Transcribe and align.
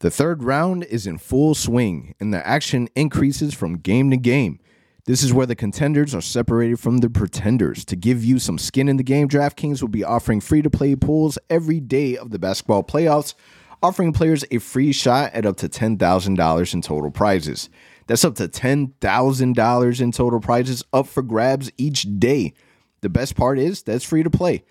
The 0.00 0.10
third 0.10 0.44
round 0.44 0.84
is 0.84 1.06
in 1.06 1.18
full 1.18 1.56
swing, 1.56 2.14
and 2.20 2.32
the 2.32 2.46
action 2.46 2.88
increases 2.94 3.52
from 3.52 3.78
game 3.78 4.10
to 4.10 4.16
game. 4.16 4.60
This 5.06 5.22
is 5.24 5.32
where 5.32 5.46
the 5.46 5.56
contenders 5.56 6.14
are 6.14 6.20
separated 6.20 6.78
from 6.78 6.98
the 6.98 7.10
pretenders. 7.10 7.84
To 7.86 7.96
give 7.96 8.22
you 8.22 8.38
some 8.38 8.58
skin 8.58 8.88
in 8.88 8.96
the 8.96 9.02
game, 9.02 9.28
DraftKings 9.28 9.80
will 9.80 9.88
be 9.88 10.04
offering 10.04 10.40
free 10.40 10.62
to 10.62 10.70
play 10.70 10.94
pools 10.94 11.38
every 11.50 11.80
day 11.80 12.16
of 12.16 12.30
the 12.30 12.38
basketball 12.38 12.84
playoffs, 12.84 13.34
offering 13.82 14.12
players 14.12 14.44
a 14.50 14.58
free 14.58 14.92
shot 14.92 15.32
at 15.32 15.46
up 15.46 15.56
to 15.56 15.68
$10,000 15.68 16.74
in 16.74 16.82
total 16.82 17.10
prizes. 17.10 17.68
That's 18.06 18.24
up 18.24 18.36
to 18.36 18.48
$10,000 18.48 20.00
in 20.00 20.12
total 20.12 20.40
prizes 20.40 20.84
up 20.92 21.06
for 21.06 21.22
grabs 21.22 21.72
each 21.76 22.06
day. 22.20 22.54
The 23.00 23.08
best 23.08 23.34
part 23.34 23.58
is 23.58 23.82
that's 23.82 24.04
free 24.04 24.22
to 24.22 24.30
play. 24.30 24.64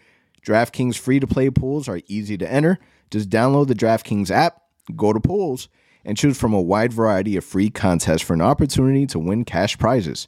DraftKings 0.45 0.97
free 0.97 1.19
to 1.19 1.27
play 1.27 1.49
pools 1.49 1.89
are 1.89 1.99
easy 2.07 2.37
to 2.37 2.49
enter. 2.49 2.79
Just 3.09 3.29
download 3.29 3.67
the 3.67 3.75
DraftKings 3.75 4.31
app, 4.31 4.61
go 4.95 5.13
to 5.13 5.19
polls 5.19 5.69
and 6.05 6.17
choose 6.17 6.39
from 6.39 6.53
a 6.53 6.61
wide 6.61 6.93
variety 6.93 7.35
of 7.35 7.43
free 7.43 7.69
contests 7.69 8.21
for 8.21 8.33
an 8.33 8.41
opportunity 8.41 9.05
to 9.07 9.19
win 9.19 9.43
cash 9.43 9.77
prizes. 9.77 10.27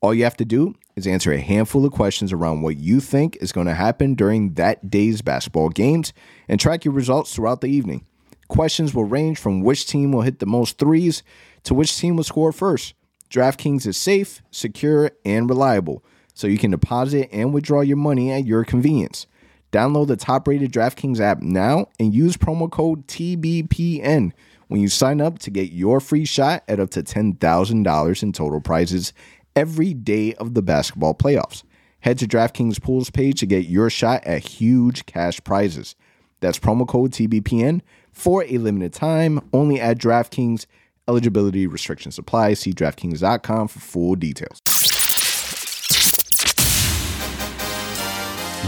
All 0.00 0.14
you 0.14 0.24
have 0.24 0.36
to 0.38 0.44
do 0.44 0.74
is 0.96 1.06
answer 1.06 1.32
a 1.32 1.40
handful 1.40 1.84
of 1.84 1.92
questions 1.92 2.32
around 2.32 2.62
what 2.62 2.78
you 2.78 3.00
think 3.00 3.36
is 3.40 3.52
going 3.52 3.66
to 3.66 3.74
happen 3.74 4.14
during 4.14 4.54
that 4.54 4.90
day's 4.90 5.22
basketball 5.22 5.68
games 5.68 6.12
and 6.48 6.58
track 6.58 6.84
your 6.84 6.94
results 6.94 7.34
throughout 7.34 7.60
the 7.60 7.68
evening. 7.68 8.06
Questions 8.48 8.94
will 8.94 9.04
range 9.04 9.38
from 9.38 9.60
which 9.60 9.86
team 9.86 10.10
will 10.10 10.22
hit 10.22 10.38
the 10.38 10.46
most 10.46 10.78
threes 10.78 11.22
to 11.64 11.74
which 11.74 11.96
team 11.96 12.16
will 12.16 12.24
score 12.24 12.50
first. 12.50 12.94
DraftKings 13.30 13.86
is 13.86 13.96
safe, 13.96 14.42
secure, 14.50 15.12
and 15.24 15.48
reliable, 15.48 16.04
so 16.34 16.48
you 16.48 16.58
can 16.58 16.72
deposit 16.72 17.28
and 17.30 17.54
withdraw 17.54 17.80
your 17.80 17.96
money 17.96 18.32
at 18.32 18.44
your 18.44 18.64
convenience. 18.64 19.26
Download 19.72 20.08
the 20.08 20.16
top 20.16 20.48
rated 20.48 20.72
DraftKings 20.72 21.20
app 21.20 21.42
now 21.42 21.86
and 21.98 22.14
use 22.14 22.36
promo 22.36 22.70
code 22.70 23.06
TBPN 23.06 24.32
when 24.68 24.80
you 24.80 24.88
sign 24.88 25.20
up 25.20 25.38
to 25.40 25.50
get 25.50 25.72
your 25.72 26.00
free 26.00 26.24
shot 26.24 26.64
at 26.68 26.80
up 26.80 26.90
to 26.90 27.02
$10,000 27.02 28.22
in 28.22 28.32
total 28.32 28.60
prizes 28.60 29.12
every 29.54 29.94
day 29.94 30.34
of 30.34 30.54
the 30.54 30.62
basketball 30.62 31.14
playoffs. 31.14 31.62
Head 32.00 32.18
to 32.18 32.26
DraftKings 32.26 32.80
Pools 32.80 33.10
page 33.10 33.40
to 33.40 33.46
get 33.46 33.66
your 33.66 33.90
shot 33.90 34.24
at 34.24 34.44
huge 34.44 35.06
cash 35.06 35.42
prizes. 35.44 35.94
That's 36.40 36.58
promo 36.58 36.88
code 36.88 37.12
TBPN 37.12 37.82
for 38.12 38.44
a 38.44 38.58
limited 38.58 38.92
time 38.92 39.40
only 39.52 39.80
at 39.80 39.98
DraftKings. 39.98 40.66
Eligibility 41.06 41.66
restrictions 41.66 42.18
apply. 42.18 42.54
See 42.54 42.72
DraftKings.com 42.72 43.68
for 43.68 43.80
full 43.80 44.14
details. 44.14 44.60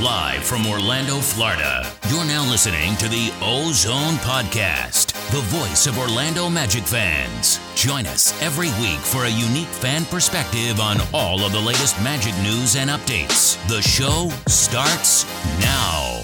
Live 0.01 0.43
from 0.43 0.67
Orlando, 0.67 1.19
Florida, 1.19 1.87
you're 2.09 2.25
now 2.25 2.48
listening 2.51 2.97
to 2.97 3.09
the 3.09 3.31
Ozone 3.43 4.15
Podcast, 4.25 5.12
the 5.31 5.43
voice 5.43 5.87
of 5.87 5.99
Orlando 5.99 6.49
Magic 6.49 6.84
fans. 6.84 7.61
Join 7.77 8.07
us 8.07 8.33
every 8.41 8.69
week 8.81 8.99
for 9.01 9.25
a 9.25 9.29
unique 9.29 9.69
fan 9.69 10.07
perspective 10.07 10.81
on 10.81 10.97
all 11.12 11.41
of 11.45 11.53
the 11.53 11.61
latest 11.61 12.03
Magic 12.03 12.34
news 12.39 12.75
and 12.75 12.89
updates. 12.89 13.59
The 13.69 13.83
show 13.83 14.31
starts 14.47 15.27
now. 15.61 16.23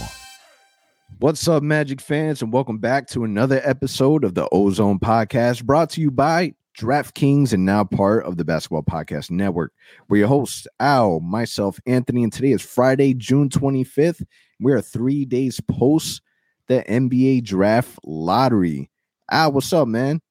What's 1.18 1.46
up, 1.46 1.62
Magic 1.62 2.00
fans, 2.00 2.40
and 2.40 2.50
welcome 2.50 2.78
back 2.78 3.06
to 3.08 3.24
another 3.24 3.60
episode 3.62 4.24
of 4.24 4.34
the 4.34 4.48
Ozone 4.50 4.98
Podcast 4.98 5.62
brought 5.62 5.90
to 5.90 6.00
you 6.00 6.10
by 6.10 6.54
DraftKings 6.78 7.52
and 7.52 7.66
now 7.66 7.82
part 7.82 8.24
of 8.24 8.36
the 8.36 8.44
Basketball 8.44 8.84
Podcast 8.84 9.32
Network. 9.32 9.72
We're 10.08 10.18
your 10.18 10.28
hosts, 10.28 10.68
Al, 10.78 11.18
myself, 11.18 11.80
Anthony, 11.86 12.22
and 12.22 12.32
today 12.32 12.52
is 12.52 12.62
Friday, 12.62 13.14
June 13.14 13.48
25th. 13.48 14.24
We're 14.60 14.80
three 14.80 15.24
days 15.24 15.60
post 15.60 16.22
the 16.68 16.84
NBA 16.88 17.42
draft 17.42 17.98
lottery. 18.04 18.90
Al, 19.28 19.52
what's 19.52 19.72
up, 19.72 19.88
man? 19.88 20.22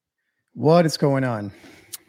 What 0.54 0.86
is 0.86 0.96
going 0.96 1.22
on? 1.22 1.52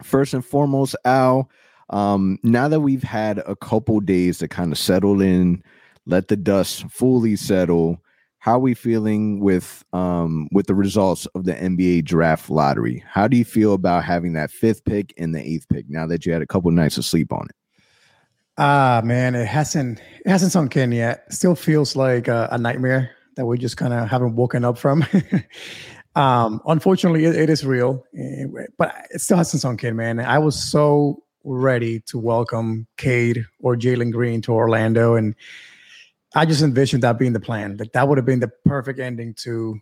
First 0.04 0.34
and 0.34 0.46
foremost, 0.46 0.96
Al, 1.04 1.50
um, 1.90 2.40
now 2.42 2.70
that 2.70 2.80
we've 2.80 3.04
had 3.04 3.40
a 3.40 3.58
couple 3.58 4.00
days 4.00 4.38
to 4.38 4.48
kind 4.48 4.72
of 4.72 4.78
settle 4.78 5.22
in, 5.22 5.62
let 6.06 6.30
the 6.30 6.38
dust 6.38 6.90
fully 6.90 7.36
settle 7.36 8.02
how 8.40 8.54
are 8.54 8.60
we 8.60 8.74
feeling 8.74 9.42
with 9.42 9.84
um 9.94 10.48
with 10.52 10.68
the 10.68 10.76
results 10.76 11.26
of 11.28 11.44
the 11.44 11.54
NBA 11.54 12.06
draft 12.06 12.50
lottery? 12.50 13.04
How 13.08 13.28
do 13.28 13.38
you 13.38 13.46
feel 13.46 13.74
about 13.74 14.06
having 14.06 14.34
that 14.34 14.50
fifth 14.50 14.84
pick 14.86 15.14
and 15.18 15.36
the 15.36 15.46
eighth 15.46 15.68
pick 15.70 15.90
now 15.90 16.08
that 16.08 16.26
you 16.26 16.34
had 16.34 16.42
a 16.42 16.48
couple 16.48 16.72
nights 16.72 16.98
of 16.98 17.06
sleep 17.06 17.32
on 17.34 17.46
it? 17.46 17.56
Ah, 18.58 19.02
man, 19.04 19.36
it 19.36 19.46
hasn't 19.46 20.02
it 20.26 20.30
hasn't 20.30 20.54
sunk 20.54 20.76
in 20.78 20.92
yet. 20.92 21.32
Still 21.32 21.56
feels 21.56 21.96
like 21.96 22.28
a, 22.28 22.48
a 22.52 22.58
nightmare 22.58 23.12
that 23.36 23.46
we 23.46 23.58
just 23.58 23.78
kind 23.78 23.94
of 23.94 24.08
haven't 24.08 24.36
woken 24.36 24.66
up 24.66 24.78
from. 24.78 25.06
um, 26.16 26.62
unfortunately, 26.66 27.26
it, 27.26 27.36
it 27.36 27.50
is 27.50 27.66
real, 27.66 28.06
eh, 28.18 28.46
but 28.78 28.96
it 29.12 29.22
still 29.22 29.38
hasn't 29.38 29.62
sunk 29.62 29.84
in, 29.84 29.96
man. 29.96 30.20
I 30.20 30.40
was 30.40 30.62
so 30.62 31.24
ready 31.46 32.02
to 32.02 32.18
welcome 32.18 32.88
Cade 32.98 33.46
or 33.62 33.76
Jalen 33.76 34.12
Green 34.12 34.42
to 34.42 34.54
Orlando, 34.54 35.16
and 35.16 35.36
I 36.36 36.46
just 36.46 36.62
envisioned 36.62 37.04
that 37.04 37.18
being 37.18 37.34
the 37.34 37.40
plan. 37.40 37.78
Like 37.78 37.92
that 37.94 38.08
would 38.08 38.18
have 38.18 38.26
been 38.26 38.40
the 38.40 38.52
perfect 38.66 39.00
ending 39.00 39.34
to 39.36 39.80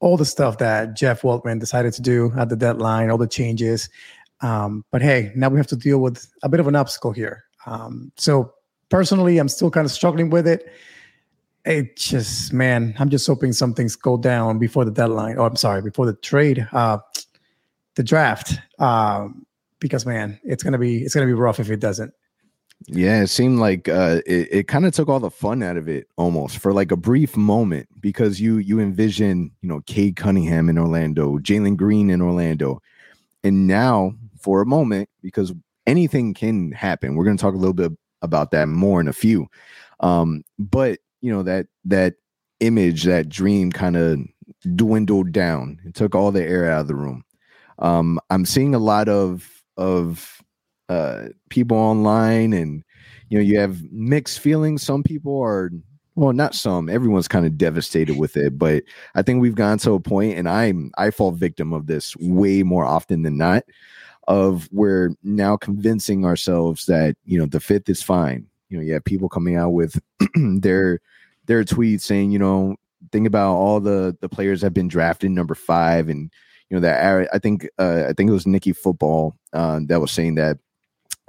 all 0.00 0.16
the 0.16 0.24
stuff 0.24 0.58
that 0.58 0.96
Jeff 0.96 1.22
Weltman 1.22 1.60
decided 1.60 1.92
to 1.94 2.02
do 2.02 2.32
at 2.38 2.48
the 2.48 2.56
deadline, 2.56 3.10
all 3.10 3.18
the 3.18 3.26
changes. 3.26 3.88
Um, 4.40 4.84
but 4.90 5.02
hey, 5.02 5.32
now 5.34 5.48
we 5.48 5.58
have 5.58 5.66
to 5.68 5.76
deal 5.76 5.98
with 5.98 6.26
a 6.42 6.48
bit 6.48 6.60
of 6.60 6.66
an 6.66 6.76
obstacle 6.76 7.12
here. 7.12 7.44
Um, 7.66 8.12
so 8.16 8.54
personally, 8.88 9.38
I'm 9.38 9.48
still 9.48 9.70
kind 9.70 9.84
of 9.84 9.90
struggling 9.90 10.30
with 10.30 10.46
it. 10.46 10.72
It 11.66 11.96
just, 11.96 12.52
man, 12.52 12.94
I'm 12.98 13.10
just 13.10 13.26
hoping 13.26 13.52
some 13.52 13.74
things 13.74 13.94
go 13.94 14.16
down 14.16 14.58
before 14.58 14.86
the 14.86 14.90
deadline. 14.90 15.36
Oh, 15.38 15.44
I'm 15.44 15.56
sorry, 15.56 15.82
before 15.82 16.06
the 16.06 16.14
trade, 16.14 16.66
uh, 16.72 16.98
the 17.96 18.02
draft. 18.02 18.58
Um, 18.78 19.44
because 19.80 20.06
man, 20.06 20.38
it's 20.44 20.62
gonna 20.62 20.78
be 20.78 21.02
it's 21.02 21.14
gonna 21.14 21.26
be 21.26 21.32
rough 21.32 21.58
if 21.58 21.70
it 21.70 21.80
doesn't. 21.80 22.14
Yeah, 22.86 23.22
it 23.22 23.26
seemed 23.28 23.58
like 23.58 23.88
uh, 23.88 24.20
it, 24.26 24.48
it 24.50 24.68
kind 24.68 24.86
of 24.86 24.94
took 24.94 25.08
all 25.08 25.20
the 25.20 25.30
fun 25.30 25.62
out 25.62 25.76
of 25.76 25.88
it 25.88 26.08
almost 26.16 26.58
for 26.58 26.72
like 26.72 26.90
a 26.90 26.96
brief 26.96 27.36
moment 27.36 27.88
because 28.00 28.40
you 28.40 28.56
you 28.56 28.80
envision 28.80 29.50
you 29.60 29.68
know 29.68 29.82
Cade 29.86 30.16
Cunningham 30.16 30.68
in 30.68 30.78
Orlando, 30.78 31.38
Jalen 31.38 31.76
Green 31.76 32.08
in 32.10 32.22
Orlando, 32.22 32.80
and 33.44 33.66
now 33.66 34.14
for 34.40 34.62
a 34.62 34.66
moment 34.66 35.08
because 35.22 35.52
anything 35.86 36.32
can 36.32 36.72
happen. 36.72 37.14
We're 37.14 37.24
going 37.24 37.36
to 37.36 37.40
talk 37.40 37.54
a 37.54 37.58
little 37.58 37.74
bit 37.74 37.92
about 38.22 38.50
that 38.52 38.66
more 38.66 39.00
in 39.00 39.08
a 39.08 39.12
few, 39.12 39.46
um, 40.00 40.42
but 40.58 41.00
you 41.20 41.30
know 41.30 41.42
that 41.42 41.66
that 41.84 42.14
image, 42.60 43.04
that 43.04 43.28
dream, 43.28 43.70
kind 43.70 43.96
of 43.96 44.20
dwindled 44.74 45.32
down. 45.32 45.80
It 45.84 45.94
took 45.94 46.14
all 46.14 46.32
the 46.32 46.42
air 46.42 46.70
out 46.70 46.82
of 46.82 46.88
the 46.88 46.94
room. 46.94 47.24
Um, 47.78 48.18
I'm 48.30 48.46
seeing 48.46 48.74
a 48.74 48.78
lot 48.78 49.08
of 49.10 49.62
of 49.76 50.40
uh, 50.90 51.28
people 51.50 51.76
online, 51.76 52.52
and 52.52 52.82
you 53.28 53.38
know, 53.38 53.44
you 53.44 53.58
have 53.60 53.80
mixed 53.92 54.40
feelings. 54.40 54.82
Some 54.82 55.04
people 55.04 55.40
are 55.40 55.70
well, 56.16 56.32
not 56.32 56.54
some. 56.54 56.88
Everyone's 56.88 57.28
kind 57.28 57.46
of 57.46 57.56
devastated 57.56 58.18
with 58.18 58.36
it, 58.36 58.58
but 58.58 58.82
I 59.14 59.22
think 59.22 59.40
we've 59.40 59.54
gone 59.54 59.78
to 59.78 59.92
a 59.92 60.00
point, 60.00 60.36
and 60.36 60.48
I'm 60.48 60.90
I 60.98 61.10
fall 61.10 61.30
victim 61.30 61.72
of 61.72 61.86
this 61.86 62.16
way 62.16 62.64
more 62.64 62.84
often 62.84 63.22
than 63.22 63.38
not. 63.38 63.62
Of 64.26 64.68
we're 64.72 65.10
now 65.22 65.56
convincing 65.56 66.24
ourselves 66.24 66.86
that 66.86 67.16
you 67.24 67.38
know 67.38 67.46
the 67.46 67.60
fifth 67.60 67.88
is 67.88 68.02
fine. 68.02 68.48
You 68.68 68.78
know, 68.78 68.82
you 68.82 68.92
have 68.94 69.04
people 69.04 69.28
coming 69.28 69.56
out 69.56 69.70
with 69.70 70.00
their 70.34 71.00
their 71.46 71.64
tweets 71.64 72.02
saying, 72.02 72.32
you 72.32 72.38
know, 72.38 72.76
think 73.12 73.28
about 73.28 73.54
all 73.54 73.78
the 73.78 74.16
the 74.20 74.28
players 74.28 74.60
have 74.62 74.74
been 74.74 74.88
drafted 74.88 75.30
number 75.30 75.54
five, 75.54 76.08
and 76.08 76.32
you 76.68 76.76
know 76.76 76.80
that 76.80 77.28
I 77.32 77.38
think 77.38 77.68
uh, 77.78 78.06
I 78.08 78.12
think 78.12 78.28
it 78.28 78.34
was 78.34 78.46
Nikki 78.46 78.72
Football 78.72 79.36
uh, 79.52 79.78
that 79.86 80.00
was 80.00 80.10
saying 80.10 80.34
that 80.34 80.58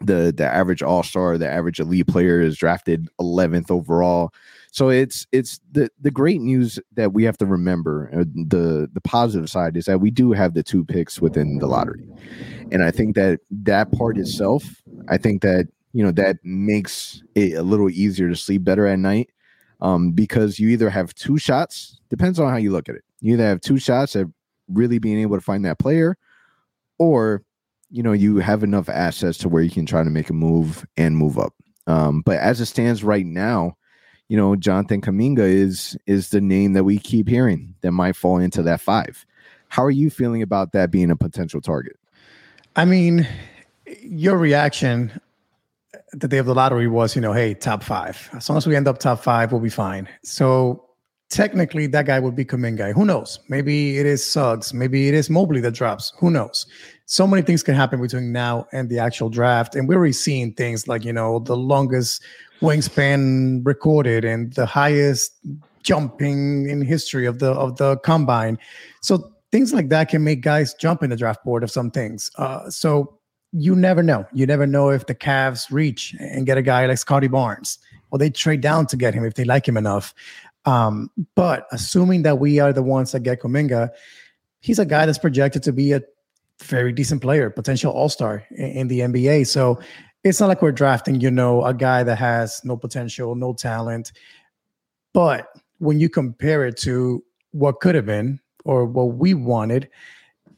the 0.06 0.34
the 0.35 0.45
average 0.45 0.81
all 0.81 1.03
star, 1.03 1.38
the 1.38 1.50
average 1.50 1.79
elite 1.79 2.07
player 2.07 2.41
is 2.41 2.57
drafted 2.57 3.07
11th 3.19 3.72
overall. 3.72 4.34
So 4.72 4.89
it's 4.89 5.28
it's 5.31 5.59
the 5.72 5.89
the 6.00 6.12
great 6.12 6.41
news 6.41 6.79
that 6.94 7.13
we 7.13 7.23
have 7.23 7.38
to 7.39 7.45
remember. 7.45 8.09
Uh, 8.13 8.23
the 8.34 8.90
the 8.91 9.01
positive 9.01 9.50
side 9.50 9.75
is 9.75 9.85
that 9.85 10.00
we 10.00 10.11
do 10.11 10.31
have 10.31 10.53
the 10.53 10.63
two 10.63 10.85
picks 10.85 11.22
within 11.22 11.58
the 11.59 11.67
lottery, 11.67 12.08
and 12.72 12.84
I 12.84 12.91
think 12.91 13.16
that 13.16 13.41
that 13.52 13.91
part 13.91 14.17
itself, 14.17 14.81
I 15.09 15.17
think 15.17 15.41
that 15.41 15.67
you 15.93 16.03
know 16.03 16.11
that 16.14 16.37
makes 16.43 17.22
it 17.35 17.53
a 17.53 17.64
little 17.64 17.90
easier 17.90 18.29
to 18.29 18.35
sleep 18.35 18.64
better 18.64 18.87
at 18.87 18.99
night, 18.99 19.29
um, 19.81 20.14
because 20.14 20.58
you 20.58 20.70
either 20.70 20.90
have 20.90 21.14
two 21.16 21.37
shots. 21.37 21.99
Depends 22.09 22.40
on 22.40 22.49
how 22.49 22.58
you 22.58 22.72
look 22.72 22.87
at 22.87 22.96
it. 22.96 23.03
You 23.20 23.34
either 23.34 23.46
have 23.46 23.61
two 23.61 23.78
shots 23.78 24.16
at 24.16 24.28
really 24.70 24.99
being 24.99 25.20
able 25.20 25.35
to 25.35 25.41
find 25.41 25.66
that 25.66 25.79
player, 25.79 26.17
or 26.97 27.43
you 27.91 28.02
know 28.02 28.14
you 28.14 28.38
have 28.38 28.64
enough 28.64 28.90
assets 28.90 29.38
to 29.40 29.49
where 29.49 29.61
you 29.61 29.70
can 29.70 29.85
try 29.85 30.03
to 30.03 30.09
make 30.09 30.29
a 30.29 30.34
move 30.34 30.85
and 30.97 31.17
move 31.17 31.38
up. 31.38 31.53
Um, 31.88 32.22
but 32.22 32.38
as 32.38 32.61
it 32.61 32.66
stands 32.67 33.03
right 33.03 33.26
now, 33.26 33.76
you 34.29 34.38
know 34.38 34.55
Jonathan 34.55 35.02
Kuminga 35.02 35.40
is 35.40 35.97
is 36.08 36.29
the 36.29 36.41
name 36.41 36.73
that 36.73 36.84
we 36.84 36.97
keep 36.97 37.28
hearing 37.28 37.76
that 37.82 37.91
might 37.91 38.16
fall 38.16 38.38
into 38.38 38.64
that 38.64 38.82
five. 38.82 39.26
How 39.70 39.84
are 39.84 39.91
you 39.91 40.09
feeling 40.09 40.41
about 40.41 40.73
that 40.73 40.91
being 40.91 41.11
a 41.11 41.16
potential 41.16 41.61
target? 41.61 41.97
I 42.76 42.85
mean, 42.85 43.28
your 44.02 44.38
reaction 44.38 45.11
the 46.14 46.28
day 46.28 46.38
of 46.38 46.46
the 46.46 46.53
lottery 46.53 46.88
was, 46.88 47.16
you 47.16 47.22
know, 47.22 47.34
hey, 47.34 47.53
top 47.53 47.84
five. 47.84 48.29
As 48.34 48.49
long 48.49 48.58
as 48.58 48.67
we 48.67 48.76
end 48.76 48.88
up 48.88 48.99
top 48.99 49.23
five, 49.23 49.52
we'll 49.52 49.61
be 49.61 49.70
fine. 49.70 50.08
So 50.23 50.85
technically 51.29 51.88
that 51.88 52.05
guy 52.05 52.20
would 52.20 52.35
be 52.35 52.46
Kuminga. 52.46 52.93
Who 52.93 53.05
knows? 53.05 53.40
Maybe 53.47 53.97
it 53.97 54.05
is 54.05 54.26
Suggs. 54.26 54.73
Maybe 54.73 55.08
it 55.08 55.14
is 55.14 55.29
Mobley 55.29 55.61
that 55.61 55.72
drops. 55.72 56.14
Who 56.17 56.29
knows? 56.29 56.66
So 57.11 57.28
many 57.28 57.41
things 57.41 57.61
can 57.61 57.75
happen 57.75 58.02
between 58.02 58.31
now 58.31 58.67
and 58.72 58.87
the 58.87 58.97
actual 58.97 59.28
draft. 59.28 59.75
And 59.75 59.85
we're 59.85 59.97
already 59.97 60.13
seeing 60.13 60.53
things 60.53 60.87
like, 60.87 61.03
you 61.03 61.11
know, 61.11 61.40
the 61.40 61.58
longest 61.58 62.23
wingspan 62.61 63.66
recorded 63.66 64.23
and 64.23 64.53
the 64.53 64.66
highest 64.66 65.34
jumping 65.84 66.69
in 66.69 66.81
history 66.81 67.25
of 67.25 67.40
the 67.40 67.52
of 67.52 67.75
the 67.75 67.97
combine. 67.97 68.58
So 69.02 69.29
things 69.52 69.73
like 69.73 69.90
that 69.90 70.08
can 70.08 70.23
make 70.23 70.40
guys 70.40 70.73
jump 70.73 71.03
in 71.03 71.09
the 71.09 71.17
draft 71.17 71.43
board 71.43 71.63
of 71.63 71.69
some 71.69 71.91
things. 71.91 72.31
Uh, 72.37 72.69
so 72.69 73.17
you 73.52 73.75
never 73.75 74.02
know. 74.02 74.25
You 74.31 74.46
never 74.46 74.66
know 74.66 74.90
if 74.90 75.07
the 75.07 75.16
Cavs 75.16 75.69
reach 75.69 76.16
and 76.17 76.46
get 76.46 76.57
a 76.57 76.61
guy 76.61 76.85
like 76.85 76.97
Scotty 76.97 77.28
Barnes, 77.28 77.78
or 78.11 78.19
they 78.19 78.29
trade 78.29 78.61
down 78.61 78.87
to 78.87 78.96
get 78.96 79.14
him 79.14 79.25
if 79.25 79.34
they 79.34 79.43
like 79.43 79.67
him 79.67 79.75
enough. 79.75 80.14
Um, 80.64 81.11
but 81.35 81.67
assuming 81.73 82.22
that 82.22 82.40
we 82.40 82.59
are 82.59 82.72
the 82.72 82.84
ones 82.84 83.11
that 83.11 83.23
get 83.23 83.41
Kuminga, 83.41 83.90
he's 84.61 84.79
a 84.79 84.85
guy 84.85 85.05
that's 85.05 85.17
projected 85.17 85.61
to 85.64 85.73
be 85.73 85.91
a 85.91 86.02
very 86.63 86.91
decent 86.91 87.22
player, 87.22 87.49
potential 87.49 87.91
All 87.91 88.09
Star 88.09 88.43
in, 88.52 88.66
in 88.72 88.87
the 88.87 88.99
NBA. 89.02 89.47
So 89.47 89.79
it's 90.23 90.40
not 90.40 90.47
like 90.47 90.61
we're 90.61 90.72
drafting, 90.72 91.19
you 91.19 91.31
know, 91.31 91.63
a 91.63 91.73
guy 91.73 92.03
that 92.03 92.17
has 92.17 92.61
no 92.63 92.78
potential, 92.78 93.35
no 93.35 93.53
talent. 93.53 94.11
But 95.13 95.47
when 95.79 95.99
you 95.99 96.09
compare 96.09 96.66
it 96.66 96.78
to 96.78 97.23
what 97.52 97.79
could 97.79 97.96
have 97.96 98.05
been 98.05 98.40
or 98.63 98.85
what 98.85 99.16
we 99.16 99.34
wanted, 99.34 99.90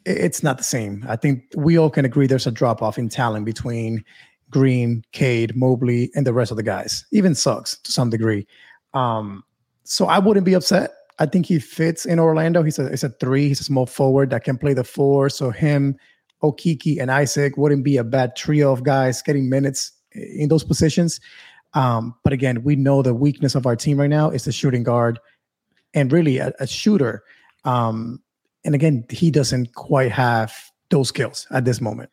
it's 0.05 0.43
not 0.43 0.57
the 0.57 0.63
same. 0.63 1.05
I 1.07 1.15
think 1.15 1.43
we 1.55 1.77
all 1.77 1.89
can 1.89 2.05
agree 2.05 2.27
there's 2.27 2.47
a 2.47 2.51
drop 2.51 2.81
off 2.81 2.97
in 2.97 3.07
talent 3.07 3.45
between 3.45 4.03
Green, 4.49 5.03
Cade, 5.13 5.55
Mobley, 5.55 6.11
and 6.13 6.27
the 6.27 6.33
rest 6.33 6.51
of 6.51 6.57
the 6.57 6.63
guys. 6.63 7.05
Even 7.11 7.33
Suggs 7.33 7.77
to 7.83 7.91
some 7.91 8.09
degree. 8.09 8.45
Um, 8.93 9.43
so 9.83 10.07
I 10.07 10.19
wouldn't 10.19 10.45
be 10.45 10.53
upset. 10.53 10.91
I 11.23 11.25
think 11.25 11.45
he 11.45 11.57
fits 11.57 12.05
in 12.05 12.19
Orlando. 12.19 12.63
He's 12.63 12.79
a 12.79 12.91
a 12.91 13.09
three. 13.09 13.47
He's 13.47 13.61
a 13.61 13.63
small 13.63 13.85
forward 13.85 14.29
that 14.31 14.43
can 14.43 14.57
play 14.57 14.73
the 14.73 14.83
four. 14.83 15.29
So 15.29 15.51
him, 15.51 15.95
Okeke, 16.41 16.99
and 16.99 17.09
Isaac 17.09 17.55
wouldn't 17.55 17.85
be 17.85 17.95
a 17.95 18.03
bad 18.03 18.35
trio 18.35 18.73
of 18.73 18.83
guys 18.83 19.21
getting 19.21 19.49
minutes 19.49 19.93
in 20.11 20.49
those 20.49 20.65
positions. 20.65 21.21
Um, 21.73 22.13
but 22.25 22.33
again, 22.33 22.63
we 22.63 22.75
know 22.75 23.01
the 23.01 23.13
weakness 23.13 23.55
of 23.55 23.65
our 23.65 23.77
team 23.77 23.99
right 23.99 24.09
now 24.09 24.29
is 24.29 24.43
the 24.43 24.51
shooting 24.51 24.83
guard 24.83 25.17
and 25.93 26.11
really 26.11 26.39
a, 26.39 26.51
a 26.59 26.67
shooter. 26.67 27.23
Um, 27.63 28.21
and 28.65 28.75
again, 28.75 29.05
he 29.09 29.31
doesn't 29.31 29.75
quite 29.75 30.11
have 30.11 30.53
those 30.89 31.07
skills 31.07 31.47
at 31.51 31.63
this 31.63 31.79
moment. 31.79 32.09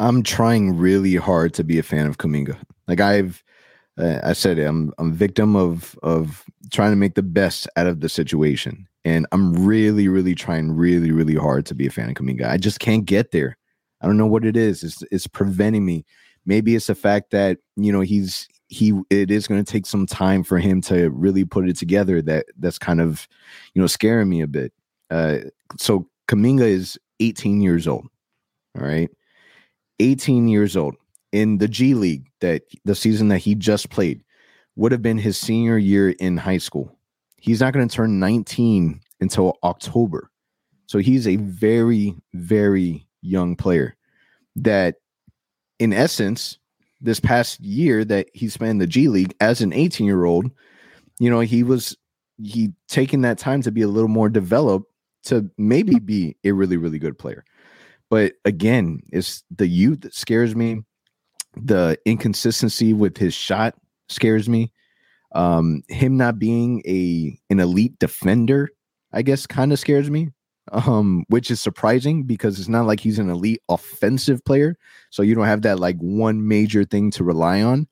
I'm 0.00 0.22
trying 0.22 0.76
really 0.76 1.16
hard 1.16 1.54
to 1.54 1.64
be 1.64 1.78
a 1.78 1.82
fan 1.82 2.06
of 2.06 2.18
Kuminga. 2.18 2.56
Like 2.88 3.00
I've, 3.00 3.42
I 3.98 4.32
said, 4.32 4.58
it, 4.58 4.64
I'm 4.64 4.92
I'm 4.98 5.12
victim 5.12 5.54
of 5.54 5.96
of 6.02 6.44
trying 6.72 6.92
to 6.92 6.96
make 6.96 7.14
the 7.14 7.22
best 7.22 7.68
out 7.76 7.86
of 7.86 8.00
the 8.00 8.08
situation, 8.08 8.88
and 9.04 9.26
I'm 9.30 9.54
really, 9.54 10.08
really 10.08 10.34
trying 10.34 10.72
really, 10.72 11.12
really 11.12 11.36
hard 11.36 11.66
to 11.66 11.74
be 11.74 11.86
a 11.86 11.90
fan 11.90 12.10
of 12.10 12.16
Kuminga. 12.16 12.48
I 12.48 12.56
just 12.56 12.80
can't 12.80 13.04
get 13.04 13.30
there. 13.30 13.56
I 14.00 14.06
don't 14.06 14.16
know 14.16 14.26
what 14.26 14.44
it 14.44 14.56
is. 14.56 14.82
It's 14.82 15.02
it's 15.12 15.26
preventing 15.26 15.84
me. 15.84 16.04
Maybe 16.44 16.74
it's 16.74 16.88
the 16.88 16.94
fact 16.94 17.30
that 17.30 17.58
you 17.76 17.92
know 17.92 18.00
he's 18.00 18.48
he 18.68 18.92
it 19.10 19.30
is 19.30 19.46
going 19.46 19.64
to 19.64 19.72
take 19.72 19.86
some 19.86 20.06
time 20.06 20.42
for 20.42 20.58
him 20.58 20.80
to 20.82 21.10
really 21.10 21.44
put 21.44 21.68
it 21.68 21.76
together. 21.76 22.20
That 22.20 22.46
that's 22.58 22.78
kind 22.78 23.00
of 23.00 23.28
you 23.74 23.80
know 23.80 23.86
scaring 23.86 24.28
me 24.28 24.40
a 24.40 24.48
bit. 24.48 24.72
Uh, 25.10 25.38
so 25.78 26.08
Kuminga 26.28 26.66
is 26.66 26.98
18 27.20 27.60
years 27.60 27.86
old. 27.86 28.06
All 28.76 28.84
right. 28.84 29.10
18 30.00 30.48
years 30.48 30.76
old 30.76 30.96
in 31.34 31.58
the 31.58 31.66
G 31.66 31.94
League 31.94 32.30
that 32.40 32.62
the 32.84 32.94
season 32.94 33.26
that 33.28 33.38
he 33.38 33.56
just 33.56 33.90
played 33.90 34.22
would 34.76 34.92
have 34.92 35.02
been 35.02 35.18
his 35.18 35.36
senior 35.36 35.76
year 35.76 36.10
in 36.10 36.36
high 36.36 36.58
school. 36.58 36.96
He's 37.36 37.58
not 37.58 37.72
going 37.72 37.86
to 37.88 37.94
turn 37.94 38.20
19 38.20 39.00
until 39.20 39.58
October. 39.64 40.30
So 40.86 40.98
he's 40.98 41.26
a 41.26 41.34
very, 41.36 42.14
very 42.34 43.08
young 43.20 43.56
player 43.56 43.96
that, 44.54 44.96
in 45.80 45.92
essence, 45.92 46.58
this 47.00 47.18
past 47.18 47.58
year 47.58 48.04
that 48.04 48.28
he 48.32 48.48
spent 48.48 48.70
in 48.70 48.78
the 48.78 48.86
G 48.86 49.08
League 49.08 49.34
as 49.40 49.60
an 49.60 49.72
18 49.72 50.06
year 50.06 50.26
old, 50.26 50.52
you 51.18 51.30
know, 51.30 51.40
he 51.40 51.64
was 51.64 51.96
he 52.40 52.72
taking 52.86 53.22
that 53.22 53.38
time 53.38 53.60
to 53.62 53.72
be 53.72 53.82
a 53.82 53.88
little 53.88 54.08
more 54.08 54.28
developed 54.28 54.88
to 55.24 55.50
maybe 55.58 55.98
be 55.98 56.36
a 56.44 56.52
really, 56.52 56.76
really 56.76 57.00
good 57.00 57.18
player. 57.18 57.44
But 58.08 58.34
again, 58.44 59.00
it's 59.10 59.42
the 59.50 59.66
youth 59.66 60.02
that 60.02 60.14
scares 60.14 60.54
me. 60.54 60.84
The 61.56 61.98
inconsistency 62.04 62.92
with 62.92 63.16
his 63.16 63.34
shot 63.34 63.74
scares 64.08 64.48
me. 64.48 64.72
Um, 65.34 65.82
him 65.88 66.16
not 66.16 66.38
being 66.38 66.82
a 66.86 67.38
an 67.50 67.60
elite 67.60 67.98
defender, 67.98 68.70
I 69.12 69.22
guess, 69.22 69.46
kind 69.46 69.72
of 69.72 69.78
scares 69.78 70.10
me. 70.10 70.30
Um, 70.72 71.26
which 71.28 71.50
is 71.50 71.60
surprising 71.60 72.22
because 72.22 72.58
it's 72.58 72.70
not 72.70 72.86
like 72.86 72.98
he's 72.98 73.18
an 73.18 73.28
elite 73.28 73.60
offensive 73.68 74.42
player, 74.46 74.78
so 75.10 75.22
you 75.22 75.34
don't 75.34 75.44
have 75.44 75.60
that 75.62 75.78
like 75.78 75.98
one 75.98 76.48
major 76.48 76.84
thing 76.84 77.10
to 77.12 77.24
rely 77.24 77.60
on. 77.60 77.86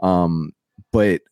Um, 0.00 0.52
but 0.92 1.22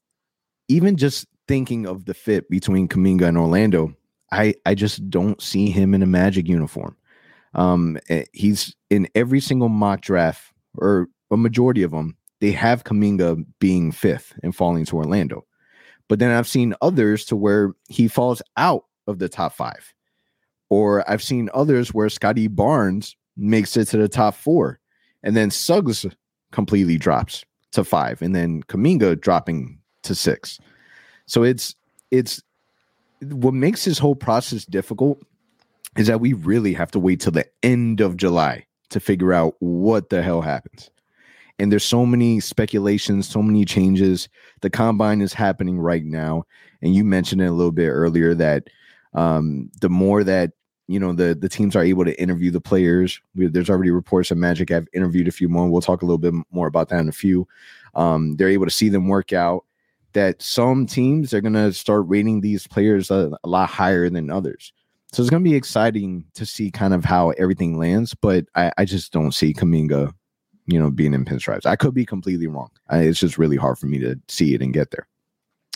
even 0.68 0.96
just 0.96 1.26
thinking 1.46 1.86
of 1.86 2.06
the 2.06 2.14
fit 2.14 2.50
between 2.50 2.88
Kuminga 2.88 3.22
and 3.28 3.38
Orlando, 3.38 3.94
I 4.32 4.54
I 4.66 4.74
just 4.74 5.08
don't 5.10 5.40
see 5.40 5.70
him 5.70 5.94
in 5.94 6.02
a 6.02 6.06
Magic 6.06 6.48
uniform. 6.48 6.96
Um, 7.54 7.98
eh, 8.08 8.24
he's 8.32 8.74
in 8.90 9.08
every 9.14 9.40
single 9.40 9.68
mock 9.68 10.00
draft 10.00 10.52
or 10.76 11.08
a 11.34 11.36
majority 11.36 11.82
of 11.82 11.90
them. 11.90 12.16
They 12.40 12.52
have 12.52 12.84
Kuminga 12.84 13.44
being 13.58 13.92
fifth 13.92 14.32
and 14.42 14.54
falling 14.54 14.84
to 14.86 14.96
Orlando, 14.96 15.44
but 16.08 16.18
then 16.18 16.30
I've 16.30 16.48
seen 16.48 16.74
others 16.80 17.24
to 17.26 17.36
where 17.36 17.72
he 17.88 18.08
falls 18.08 18.42
out 18.56 18.84
of 19.06 19.18
the 19.18 19.28
top 19.28 19.52
five, 19.52 19.92
or 20.70 21.08
I've 21.10 21.22
seen 21.22 21.50
others 21.54 21.92
where 21.92 22.08
Scotty 22.08 22.48
Barnes 22.48 23.16
makes 23.36 23.76
it 23.76 23.86
to 23.88 23.98
the 23.98 24.08
top 24.08 24.34
four, 24.34 24.80
and 25.22 25.36
then 25.36 25.50
Suggs 25.50 26.06
completely 26.52 26.98
drops 26.98 27.44
to 27.72 27.84
five, 27.84 28.22
and 28.22 28.34
then 28.34 28.62
Kuminga 28.64 29.20
dropping 29.20 29.78
to 30.02 30.14
six. 30.14 30.58
So 31.26 31.42
it's 31.42 31.74
it's 32.10 32.42
what 33.20 33.54
makes 33.54 33.84
this 33.84 33.98
whole 33.98 34.14
process 34.14 34.64
difficult 34.64 35.22
is 35.96 36.06
that 36.08 36.20
we 36.20 36.32
really 36.32 36.72
have 36.74 36.90
to 36.90 36.98
wait 36.98 37.20
till 37.20 37.32
the 37.32 37.46
end 37.62 38.00
of 38.00 38.16
July 38.16 38.66
to 38.90 39.00
figure 39.00 39.32
out 39.32 39.54
what 39.60 40.10
the 40.10 40.22
hell 40.22 40.42
happens. 40.42 40.90
And 41.58 41.70
there's 41.70 41.84
so 41.84 42.04
many 42.04 42.40
speculations, 42.40 43.28
so 43.28 43.40
many 43.40 43.64
changes. 43.64 44.28
The 44.60 44.70
combine 44.70 45.20
is 45.20 45.32
happening 45.32 45.78
right 45.78 46.04
now, 46.04 46.44
and 46.82 46.94
you 46.94 47.04
mentioned 47.04 47.42
it 47.42 47.46
a 47.46 47.52
little 47.52 47.72
bit 47.72 47.88
earlier 47.88 48.34
that 48.34 48.64
um, 49.14 49.70
the 49.80 49.88
more 49.88 50.24
that 50.24 50.52
you 50.88 50.98
know 50.98 51.12
the 51.12 51.34
the 51.34 51.48
teams 51.48 51.76
are 51.76 51.84
able 51.84 52.04
to 52.04 52.20
interview 52.20 52.50
the 52.50 52.60
players, 52.60 53.20
we, 53.34 53.46
there's 53.46 53.70
already 53.70 53.90
reports 53.90 54.28
that 54.30 54.34
Magic 54.34 54.68
have 54.70 54.88
interviewed 54.92 55.28
a 55.28 55.32
few 55.32 55.48
more. 55.48 55.68
We'll 55.68 55.80
talk 55.80 56.02
a 56.02 56.06
little 56.06 56.18
bit 56.18 56.34
more 56.50 56.66
about 56.66 56.88
that 56.88 57.00
in 57.00 57.08
a 57.08 57.12
few. 57.12 57.46
Um, 57.94 58.36
they're 58.36 58.48
able 58.48 58.66
to 58.66 58.70
see 58.70 58.88
them 58.88 59.08
work 59.08 59.32
out. 59.32 59.64
That 60.12 60.40
some 60.42 60.86
teams 60.86 61.34
are 61.34 61.40
going 61.40 61.54
to 61.54 61.72
start 61.72 62.04
rating 62.06 62.40
these 62.40 62.68
players 62.68 63.10
a, 63.10 63.32
a 63.42 63.48
lot 63.48 63.68
higher 63.68 64.08
than 64.08 64.30
others. 64.30 64.72
So 65.14 65.22
it's 65.22 65.30
going 65.30 65.44
to 65.44 65.48
be 65.48 65.56
exciting 65.56 66.24
to 66.34 66.44
see 66.44 66.72
kind 66.72 66.92
of 66.92 67.04
how 67.04 67.30
everything 67.30 67.78
lands, 67.78 68.14
but 68.14 68.46
I, 68.56 68.72
I 68.78 68.84
just 68.84 69.12
don't 69.12 69.30
see 69.30 69.54
Kuminga, 69.54 70.12
you 70.66 70.78
know, 70.78 70.90
being 70.90 71.14
in 71.14 71.24
pinstripes. 71.24 71.66
I 71.66 71.76
could 71.76 71.94
be 71.94 72.06
completely 72.06 72.46
wrong. 72.46 72.70
I, 72.88 73.00
it's 73.00 73.18
just 73.18 73.38
really 73.38 73.56
hard 73.56 73.78
for 73.78 73.86
me 73.86 73.98
to 73.98 74.18
see 74.28 74.54
it 74.54 74.62
and 74.62 74.72
get 74.72 74.90
there. 74.90 75.06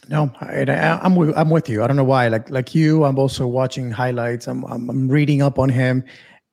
No, 0.09 0.33
I, 0.41 0.65
am 1.05 1.17
with, 1.17 1.37
I'm 1.37 1.51
with 1.51 1.69
you. 1.69 1.83
I 1.83 1.87
don't 1.87 1.97
know 1.97 2.05
why. 2.05 2.29
Like 2.29 2.49
like 2.49 2.75
you, 2.75 3.05
I'm 3.05 3.19
also 3.19 3.47
watching 3.47 3.91
highlights. 3.91 4.47
I'm, 4.47 4.65
I'm 4.65 4.89
I'm 4.89 5.09
reading 5.09 5.43
up 5.43 5.59
on 5.59 5.69
him, 5.69 6.03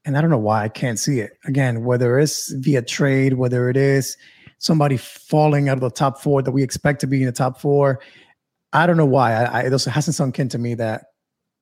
and 0.03 0.17
I 0.17 0.21
don't 0.21 0.29
know 0.29 0.37
why 0.37 0.63
I 0.63 0.69
can't 0.69 0.99
see 0.99 1.19
it. 1.19 1.37
Again, 1.45 1.85
whether 1.85 2.19
it's 2.19 2.51
via 2.51 2.81
trade, 2.81 3.33
whether 3.33 3.69
it 3.69 3.77
is 3.77 4.17
somebody 4.57 4.97
falling 4.97 5.69
out 5.69 5.77
of 5.77 5.81
the 5.81 5.89
top 5.89 6.21
four 6.21 6.41
that 6.41 6.51
we 6.51 6.63
expect 6.63 6.99
to 7.01 7.07
be 7.07 7.21
in 7.21 7.27
the 7.27 7.31
top 7.31 7.59
four, 7.59 8.01
I 8.73 8.87
don't 8.87 8.97
know 8.97 9.05
why. 9.05 9.33
I, 9.33 9.43
I 9.43 9.61
it 9.63 9.73
also 9.73 9.89
hasn't 9.89 10.15
sunk 10.15 10.39
into 10.39 10.57
me 10.57 10.73
that 10.75 11.05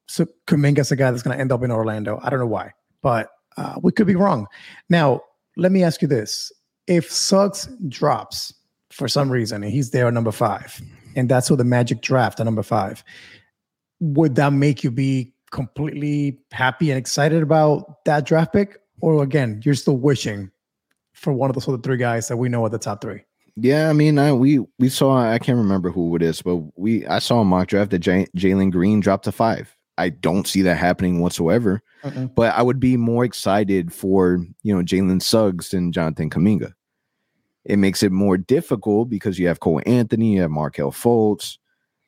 so 0.07 0.25
Kuminga's 0.47 0.91
a 0.91 0.95
guy 0.95 1.11
that's 1.11 1.23
going 1.23 1.35
to 1.35 1.41
end 1.41 1.51
up 1.51 1.63
in 1.63 1.71
Orlando. 1.71 2.19
I 2.23 2.29
don't 2.29 2.39
know 2.39 2.47
why, 2.47 2.71
but 3.01 3.29
uh, 3.57 3.75
we 3.81 3.91
could 3.91 4.07
be 4.07 4.15
wrong. 4.15 4.47
Now, 4.89 5.21
let 5.57 5.71
me 5.71 5.83
ask 5.83 6.01
you 6.01 6.07
this: 6.07 6.51
If 6.87 7.11
Suggs 7.11 7.67
drops 7.87 8.53
for 8.91 9.07
some 9.07 9.31
reason 9.31 9.63
and 9.63 9.71
he's 9.71 9.91
there 9.91 10.07
at 10.07 10.13
number 10.13 10.31
five, 10.31 10.81
and 11.15 11.29
that's 11.29 11.47
who 11.47 11.55
the 11.55 11.63
Magic 11.63 12.01
draft 12.01 12.39
at 12.39 12.45
number 12.45 12.63
five, 12.63 13.03
would 13.99 14.35
that 14.35 14.53
make 14.53 14.83
you 14.83 14.91
be 14.91 15.33
completely 15.51 16.39
happy 16.51 16.91
and 16.91 16.97
excited 16.97 17.41
about 17.41 18.03
that 18.05 18.25
draft 18.25 18.51
pick, 18.51 18.79
or 19.01 19.23
again, 19.23 19.61
you're 19.63 19.75
still 19.75 19.97
wishing 19.97 20.51
for 21.13 21.31
one 21.31 21.49
of 21.49 21.55
those 21.55 21.67
other 21.67 21.77
three 21.77 21.97
guys 21.97 22.27
that 22.27 22.37
we 22.37 22.49
know 22.49 22.65
are 22.65 22.69
the 22.69 22.79
top 22.79 23.01
three? 23.01 23.21
Yeah, 23.55 23.89
I 23.89 23.93
mean, 23.93 24.17
I, 24.17 24.33
we 24.33 24.65
we 24.79 24.89
saw 24.89 25.15
I 25.15 25.37
can't 25.37 25.59
remember 25.59 25.91
who 25.91 26.15
it 26.15 26.23
is, 26.23 26.41
but 26.41 26.57
we 26.75 27.05
I 27.05 27.19
saw 27.19 27.41
a 27.41 27.45
mock 27.45 27.67
draft 27.67 27.91
that 27.91 28.01
Jalen 28.01 28.71
Green 28.71 28.99
dropped 28.99 29.25
to 29.25 29.31
five. 29.31 29.75
I 29.97 30.09
don't 30.09 30.47
see 30.47 30.61
that 30.63 30.77
happening 30.77 31.19
whatsoever. 31.19 31.81
Uh-uh. 32.03 32.25
But 32.25 32.53
I 32.55 32.61
would 32.61 32.79
be 32.79 32.97
more 32.97 33.23
excited 33.23 33.93
for 33.93 34.39
you 34.63 34.75
know 34.75 34.83
Jalen 34.83 35.21
Suggs 35.21 35.73
and 35.73 35.93
Jonathan 35.93 36.29
Kuminga. 36.29 36.73
It 37.65 37.77
makes 37.77 38.03
it 38.03 38.11
more 38.11 38.37
difficult 38.37 39.09
because 39.09 39.39
you 39.39 39.47
have 39.47 39.61
Cole 39.61 39.81
Anthony, 39.85 40.33
you 40.33 40.41
have 40.41 40.51
Markelle 40.51 40.91
Fultz. 40.91 41.57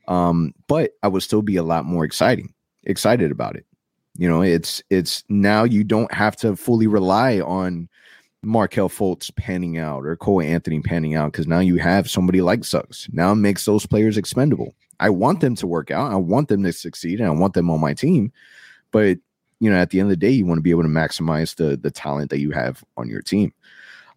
Um, 0.08 0.54
but 0.68 0.92
I 1.02 1.08
would 1.08 1.24
still 1.24 1.42
be 1.42 1.56
a 1.56 1.64
lot 1.64 1.86
more 1.86 2.06
exciting, 2.06 2.54
excited 2.84 3.32
about 3.32 3.56
it. 3.56 3.66
You 4.18 4.30
know, 4.30 4.42
it's 4.42 4.84
it's 4.90 5.24
now 5.30 5.64
you 5.64 5.84
don't 5.84 6.14
have 6.14 6.36
to 6.38 6.56
fully 6.56 6.88
rely 6.88 7.40
on 7.40 7.90
Markelle 8.44 8.90
Fultz 8.90 9.36
panning 9.36 9.78
out 9.78 10.06
or 10.06 10.16
Cole 10.16 10.42
Anthony 10.42 10.80
panning 10.80 11.16
out 11.16 11.32
because 11.32 11.48
now 11.48 11.60
you 11.60 11.78
have 11.78 12.10
somebody 12.10 12.42
like 12.42 12.64
Suggs. 12.64 13.10
Now 13.12 13.32
it 13.32 13.38
makes 13.38 13.66
those 13.66 13.86
players 13.86 14.18
expendable. 14.18 14.74
I 15.00 15.10
want 15.10 15.42
them 15.42 15.56
to 15.56 15.68
work 15.68 15.92
out. 15.92 16.12
I 16.12 16.16
want 16.16 16.48
them 16.48 16.64
to 16.64 16.74
succeed, 16.74 17.20
and 17.20 17.28
I 17.28 17.32
want 17.32 17.54
them 17.54 17.70
on 17.70 17.80
my 17.80 17.94
team. 17.94 18.32
But 18.92 19.18
you 19.60 19.70
know, 19.70 19.78
at 19.78 19.90
the 19.90 20.00
end 20.00 20.08
of 20.08 20.12
the 20.12 20.18
day, 20.18 20.32
you 20.32 20.46
want 20.46 20.58
to 20.58 20.64
be 20.64 20.72
able 20.72 20.84
to 20.84 20.90
maximize 20.90 21.56
the 21.56 21.78
the 21.78 21.92
talent 21.92 22.30
that 22.30 22.40
you 22.40 22.52
have 22.52 22.84
on 22.98 23.10
your 23.10 23.22
team. 23.22 23.54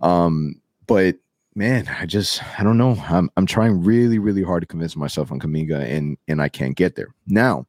Um, 0.00 0.60
but 0.86 1.16
man, 1.54 1.88
I 2.00 2.06
just 2.06 2.42
I 2.58 2.62
don't 2.62 2.78
know. 2.78 2.96
I'm 3.08 3.30
I'm 3.36 3.46
trying 3.46 3.82
really, 3.82 4.18
really 4.18 4.42
hard 4.42 4.62
to 4.62 4.66
convince 4.66 4.96
myself 4.96 5.32
on 5.32 5.40
Kuminga, 5.40 5.84
and 5.84 6.16
and 6.28 6.40
I 6.42 6.48
can't 6.48 6.76
get 6.76 6.96
there. 6.96 7.14
Now, 7.26 7.66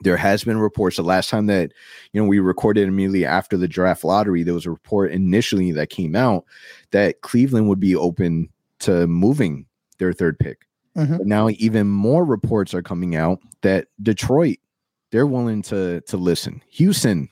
there 0.00 0.16
has 0.16 0.44
been 0.44 0.58
reports 0.58 0.96
the 0.96 1.02
last 1.02 1.30
time 1.30 1.46
that 1.46 1.72
you 2.12 2.20
know 2.20 2.28
we 2.28 2.38
recorded 2.38 2.88
immediately 2.88 3.24
after 3.24 3.56
the 3.56 3.68
draft 3.68 4.04
lottery 4.04 4.42
there 4.42 4.54
was 4.54 4.66
a 4.66 4.70
report 4.70 5.10
initially 5.12 5.72
that 5.72 5.90
came 5.90 6.14
out 6.14 6.44
that 6.90 7.20
cleveland 7.22 7.68
would 7.68 7.80
be 7.80 7.96
open 7.96 8.48
to 8.78 9.06
moving 9.06 9.66
their 9.98 10.12
third 10.12 10.38
pick 10.38 10.65
mm-hmm. 10.96 11.16
but 11.18 11.26
now 11.26 11.48
even 11.50 11.88
more 11.88 12.24
reports 12.24 12.74
are 12.74 12.82
coming 12.82 13.16
out 13.16 13.38
that 13.62 13.88
detroit 14.02 14.58
they're 15.10 15.26
willing 15.26 15.62
to 15.62 16.00
to 16.02 16.16
listen 16.16 16.62
houston 16.68 17.28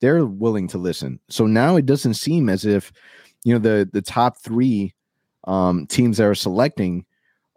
they're 0.00 0.24
willing 0.24 0.68
to 0.68 0.78
listen 0.78 1.18
so 1.28 1.46
now 1.46 1.76
it 1.76 1.86
doesn't 1.86 2.14
seem 2.14 2.48
as 2.48 2.64
if 2.64 2.92
you 3.44 3.52
know 3.52 3.58
the 3.58 3.88
the 3.92 4.02
top 4.02 4.38
three 4.38 4.94
um 5.44 5.86
teams 5.86 6.18
that 6.18 6.26
are 6.26 6.34
selecting 6.34 7.04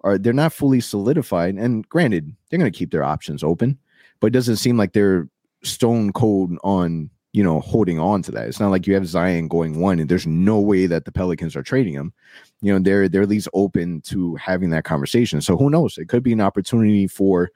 are 0.04 0.18
they're 0.18 0.34
not 0.34 0.54
fully 0.54 0.80
solidified 0.80 1.56
and 1.56 1.88
granted 1.90 2.36
they're 2.50 2.60
going 2.60 2.72
to 2.72 2.78
keep 2.78 2.92
their 2.92 3.04
options 3.04 3.44
open 3.44 3.78
but 4.20 4.28
it 4.28 4.34
doesn't 4.34 4.58
seem 4.58 4.78
like 4.78 4.94
they're 4.94 5.28
stone 5.64 6.14
cold 6.14 6.58
on 6.64 7.10
you 7.36 7.44
know 7.44 7.60
holding 7.60 8.00
on 8.00 8.22
to 8.24 8.32
that. 8.32 8.48
It's 8.48 8.62
not 8.62 8.72
like 8.72 8.88
you 8.88 8.94
have 8.94 9.06
Zion 9.06 9.50
going 9.50 9.80
one, 9.82 10.00
and 10.00 10.10
there's 10.10 10.26
no 10.26 10.60
way 10.60 10.88
that 10.88 11.04
the 11.04 11.12
Pelicans 11.12 11.56
are 11.56 11.64
trading 11.64 11.94
him. 11.94 12.14
You 12.62 12.74
know, 12.74 12.80
they're 12.80 13.08
they're 13.10 13.24
at 13.24 13.30
least 13.30 13.48
open 13.54 14.02
to 14.02 14.36
having 14.36 14.70
that 14.72 14.86
conversation. 14.86 15.42
So 15.42 15.58
who 15.58 15.70
knows? 15.70 15.98
It 15.98 16.10
could 16.10 16.24
be 16.24 16.34
an 16.34 16.42
opportunity 16.42 17.08
for 17.08 17.52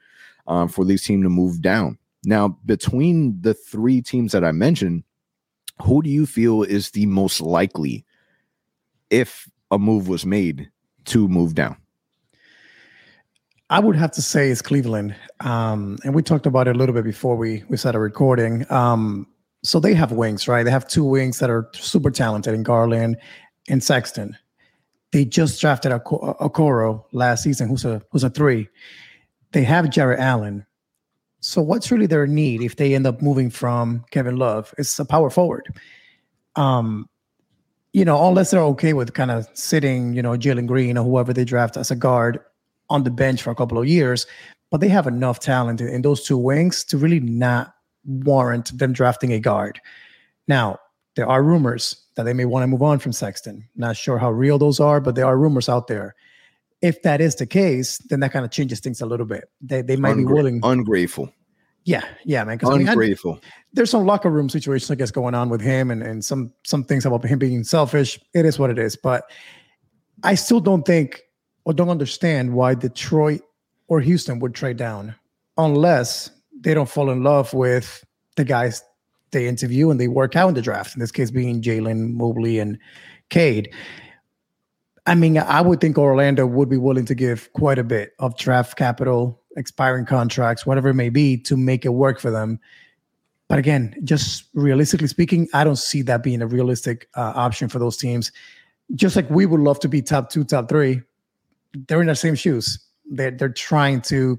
um, 0.46 0.68
for 0.68 0.84
these 0.84 1.02
team 1.02 1.22
to 1.22 1.28
move 1.28 1.60
down. 1.62 1.98
Now, 2.24 2.58
between 2.66 3.40
the 3.40 3.54
three 3.54 4.02
teams 4.02 4.32
that 4.32 4.44
I 4.44 4.52
mentioned, 4.52 5.04
who 5.82 6.02
do 6.02 6.10
you 6.10 6.26
feel 6.26 6.62
is 6.62 6.90
the 6.90 7.06
most 7.06 7.40
likely 7.40 8.04
if 9.08 9.48
a 9.70 9.78
move 9.78 10.08
was 10.08 10.26
made 10.26 10.70
to 11.06 11.28
move 11.28 11.54
down? 11.54 11.76
I 13.70 13.78
would 13.78 13.96
have 13.96 14.10
to 14.12 14.22
say 14.22 14.50
it's 14.50 14.62
Cleveland. 14.62 15.14
Um, 15.40 15.96
and 16.04 16.12
we 16.12 16.22
talked 16.22 16.46
about 16.46 16.66
it 16.66 16.74
a 16.74 16.78
little 16.78 16.94
bit 16.94 17.04
before 17.04 17.36
we, 17.36 17.62
we 17.68 17.76
started 17.76 18.00
recording. 18.00 18.70
Um, 18.70 19.28
so 19.62 19.78
they 19.78 19.94
have 19.94 20.10
wings, 20.10 20.48
right? 20.48 20.64
They 20.64 20.72
have 20.72 20.88
two 20.88 21.04
wings 21.04 21.38
that 21.38 21.50
are 21.50 21.70
super 21.74 22.10
talented 22.10 22.52
in 22.52 22.64
Garland 22.64 23.16
and 23.68 23.82
Sexton. 23.82 24.36
They 25.12 25.24
just 25.24 25.60
drafted 25.60 25.92
a 25.92 25.98
Okoro 26.00 27.04
last 27.12 27.42
season, 27.42 27.68
who's 27.68 27.84
a 27.84 28.02
who's 28.10 28.24
a 28.24 28.30
three. 28.30 28.68
They 29.52 29.64
have 29.64 29.90
Jarrett 29.90 30.20
Allen. 30.20 30.64
So 31.40 31.62
what's 31.62 31.90
really 31.90 32.06
their 32.06 32.26
need 32.26 32.62
if 32.62 32.76
they 32.76 32.94
end 32.94 33.06
up 33.06 33.22
moving 33.22 33.50
from 33.50 34.04
Kevin 34.10 34.36
Love? 34.36 34.74
It's 34.78 34.98
a 34.98 35.04
power 35.04 35.30
forward. 35.30 35.74
Um, 36.54 37.08
you 37.92 38.04
know, 38.04 38.28
unless 38.28 38.50
they're 38.50 38.62
okay 38.62 38.92
with 38.92 39.14
kind 39.14 39.30
of 39.30 39.48
sitting, 39.54 40.12
you 40.12 40.22
know, 40.22 40.32
Jalen 40.32 40.66
Green 40.66 40.96
or 40.96 41.04
whoever 41.04 41.32
they 41.32 41.44
draft 41.44 41.76
as 41.76 41.90
a 41.90 41.96
guard 41.96 42.38
on 42.88 43.04
the 43.04 43.10
bench 43.10 43.42
for 43.42 43.50
a 43.50 43.54
couple 43.54 43.78
of 43.78 43.86
years, 43.86 44.26
but 44.70 44.80
they 44.80 44.88
have 44.88 45.06
enough 45.06 45.40
talent 45.40 45.80
in 45.80 46.02
those 46.02 46.24
two 46.24 46.38
wings 46.38 46.84
to 46.84 46.98
really 46.98 47.20
not 47.20 47.74
warrant 48.04 48.76
them 48.78 48.92
drafting 48.92 49.32
a 49.32 49.40
guard. 49.40 49.80
Now, 50.46 50.78
there 51.16 51.26
are 51.26 51.42
rumors 51.42 52.06
that 52.14 52.24
they 52.24 52.32
may 52.32 52.44
want 52.44 52.62
to 52.62 52.66
move 52.66 52.82
on 52.82 52.98
from 52.98 53.12
Sexton. 53.12 53.68
Not 53.76 53.96
sure 53.96 54.18
how 54.18 54.30
real 54.30 54.58
those 54.58 54.80
are, 54.80 55.00
but 55.00 55.14
there 55.14 55.26
are 55.26 55.38
rumors 55.38 55.68
out 55.68 55.86
there. 55.86 56.14
If 56.82 57.02
that 57.02 57.20
is 57.20 57.36
the 57.36 57.46
case, 57.46 57.98
then 58.08 58.20
that 58.20 58.32
kind 58.32 58.44
of 58.44 58.50
changes 58.50 58.80
things 58.80 59.00
a 59.00 59.06
little 59.06 59.26
bit. 59.26 59.50
They, 59.60 59.82
they 59.82 59.96
might 59.96 60.16
Ungra- 60.16 60.28
be 60.28 60.32
willing. 60.32 60.60
Ungrateful. 60.62 61.32
Yeah, 61.84 62.04
yeah, 62.24 62.44
man. 62.44 62.58
Ungrateful. 62.62 63.32
I 63.32 63.34
mean, 63.34 63.42
I, 63.42 63.46
there's 63.72 63.90
some 63.90 64.06
locker 64.06 64.30
room 64.30 64.48
situations, 64.48 64.90
I 64.90 64.94
guess, 64.94 65.10
going 65.10 65.34
on 65.34 65.48
with 65.48 65.60
him, 65.60 65.90
and 65.90 66.02
and 66.02 66.24
some 66.24 66.52
some 66.64 66.84
things 66.84 67.06
about 67.06 67.24
him 67.24 67.38
being 67.38 67.64
selfish. 67.64 68.20
It 68.34 68.44
is 68.44 68.58
what 68.58 68.70
it 68.70 68.78
is, 68.78 68.96
but 68.96 69.24
I 70.22 70.34
still 70.34 70.60
don't 70.60 70.84
think 70.84 71.22
or 71.64 71.72
don't 71.72 71.88
understand 71.88 72.52
why 72.52 72.74
Detroit 72.74 73.40
or 73.88 74.00
Houston 74.00 74.38
would 74.40 74.54
trade 74.54 74.76
down 74.76 75.14
unless 75.56 76.30
they 76.60 76.74
don't 76.74 76.88
fall 76.88 77.10
in 77.10 77.22
love 77.22 77.52
with 77.54 78.04
the 78.36 78.44
guys 78.44 78.82
they 79.32 79.46
interview 79.46 79.90
and 79.90 80.00
they 80.00 80.08
work 80.08 80.36
out 80.36 80.48
in 80.48 80.54
the 80.54 80.62
draft. 80.62 80.94
In 80.94 81.00
this 81.00 81.12
case, 81.12 81.30
being 81.30 81.62
Jalen 81.62 82.12
Mobley 82.12 82.58
and 82.58 82.78
Cade. 83.28 83.72
I 85.06 85.14
mean, 85.14 85.38
I 85.38 85.60
would 85.60 85.80
think 85.80 85.98
Orlando 85.98 86.46
would 86.46 86.68
be 86.68 86.76
willing 86.76 87.06
to 87.06 87.14
give 87.14 87.52
quite 87.54 87.78
a 87.78 87.84
bit 87.84 88.12
of 88.18 88.36
draft 88.36 88.76
capital, 88.76 89.40
expiring 89.56 90.04
contracts, 90.04 90.66
whatever 90.66 90.90
it 90.90 90.94
may 90.94 91.08
be, 91.08 91.36
to 91.38 91.56
make 91.56 91.84
it 91.84 91.90
work 91.90 92.20
for 92.20 92.30
them. 92.30 92.60
But 93.48 93.58
again, 93.58 93.96
just 94.04 94.44
realistically 94.54 95.08
speaking, 95.08 95.48
I 95.52 95.64
don't 95.64 95.76
see 95.76 96.02
that 96.02 96.22
being 96.22 96.42
a 96.42 96.46
realistic 96.46 97.08
uh, 97.16 97.32
option 97.34 97.68
for 97.68 97.78
those 97.78 97.96
teams. 97.96 98.30
Just 98.94 99.16
like 99.16 99.28
we 99.30 99.46
would 99.46 99.60
love 99.60 99.80
to 99.80 99.88
be 99.88 100.02
top 100.02 100.30
two, 100.30 100.44
top 100.44 100.68
three, 100.68 101.02
they're 101.88 102.00
in 102.00 102.06
the 102.06 102.14
same 102.14 102.34
shoes. 102.34 102.78
They're 103.10 103.32
they're 103.32 103.48
trying 103.48 104.02
to 104.02 104.38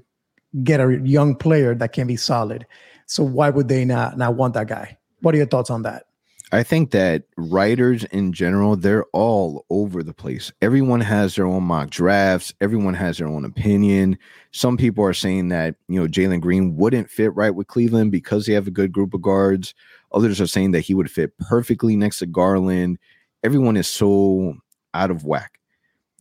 get 0.62 0.80
a 0.80 0.98
young 1.04 1.34
player 1.34 1.74
that 1.74 1.92
can 1.92 2.06
be 2.06 2.16
solid. 2.16 2.66
So 3.12 3.22
why 3.22 3.50
would 3.50 3.68
they 3.68 3.84
not 3.84 4.16
not 4.16 4.34
want 4.36 4.54
that 4.54 4.68
guy? 4.68 4.98
What 5.20 5.34
are 5.34 5.38
your 5.38 5.46
thoughts 5.46 5.70
on 5.70 5.82
that? 5.82 6.06
I 6.54 6.62
think 6.62 6.90
that 6.90 7.24
writers 7.38 8.04
in 8.04 8.34
general, 8.34 8.76
they're 8.76 9.06
all 9.14 9.64
over 9.70 10.02
the 10.02 10.12
place. 10.12 10.52
Everyone 10.60 11.00
has 11.00 11.34
their 11.34 11.46
own 11.46 11.62
mock 11.62 11.88
drafts. 11.88 12.52
Everyone 12.60 12.92
has 12.92 13.16
their 13.16 13.26
own 13.26 13.46
opinion. 13.46 14.18
Some 14.50 14.76
people 14.76 15.02
are 15.02 15.14
saying 15.14 15.48
that, 15.48 15.76
you 15.88 15.98
know, 15.98 16.06
Jalen 16.06 16.42
Green 16.42 16.76
wouldn't 16.76 17.08
fit 17.08 17.34
right 17.34 17.54
with 17.54 17.68
Cleveland 17.68 18.12
because 18.12 18.44
they 18.44 18.52
have 18.52 18.66
a 18.66 18.72
good 18.72 18.92
group 18.92 19.14
of 19.14 19.22
guards. 19.22 19.72
Others 20.12 20.42
are 20.42 20.46
saying 20.46 20.72
that 20.72 20.80
he 20.80 20.92
would 20.92 21.10
fit 21.10 21.38
perfectly 21.38 21.96
next 21.96 22.18
to 22.18 22.26
Garland. 22.26 22.98
Everyone 23.42 23.78
is 23.78 23.88
so 23.88 24.54
out 24.92 25.10
of 25.10 25.24
whack 25.24 25.58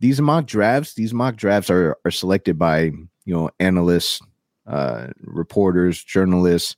these 0.01 0.19
mock 0.19 0.47
drafts, 0.47 0.95
these 0.95 1.13
mock 1.13 1.35
drafts 1.37 1.69
are 1.69 1.95
are 2.03 2.11
selected 2.11 2.57
by 2.57 2.81
you 2.81 3.33
know 3.33 3.51
analysts, 3.59 4.19
uh, 4.65 5.07
reporters, 5.21 6.03
journalists, 6.03 6.75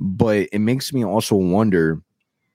but 0.00 0.48
it 0.52 0.58
makes 0.58 0.92
me 0.92 1.04
also 1.04 1.36
wonder 1.36 2.00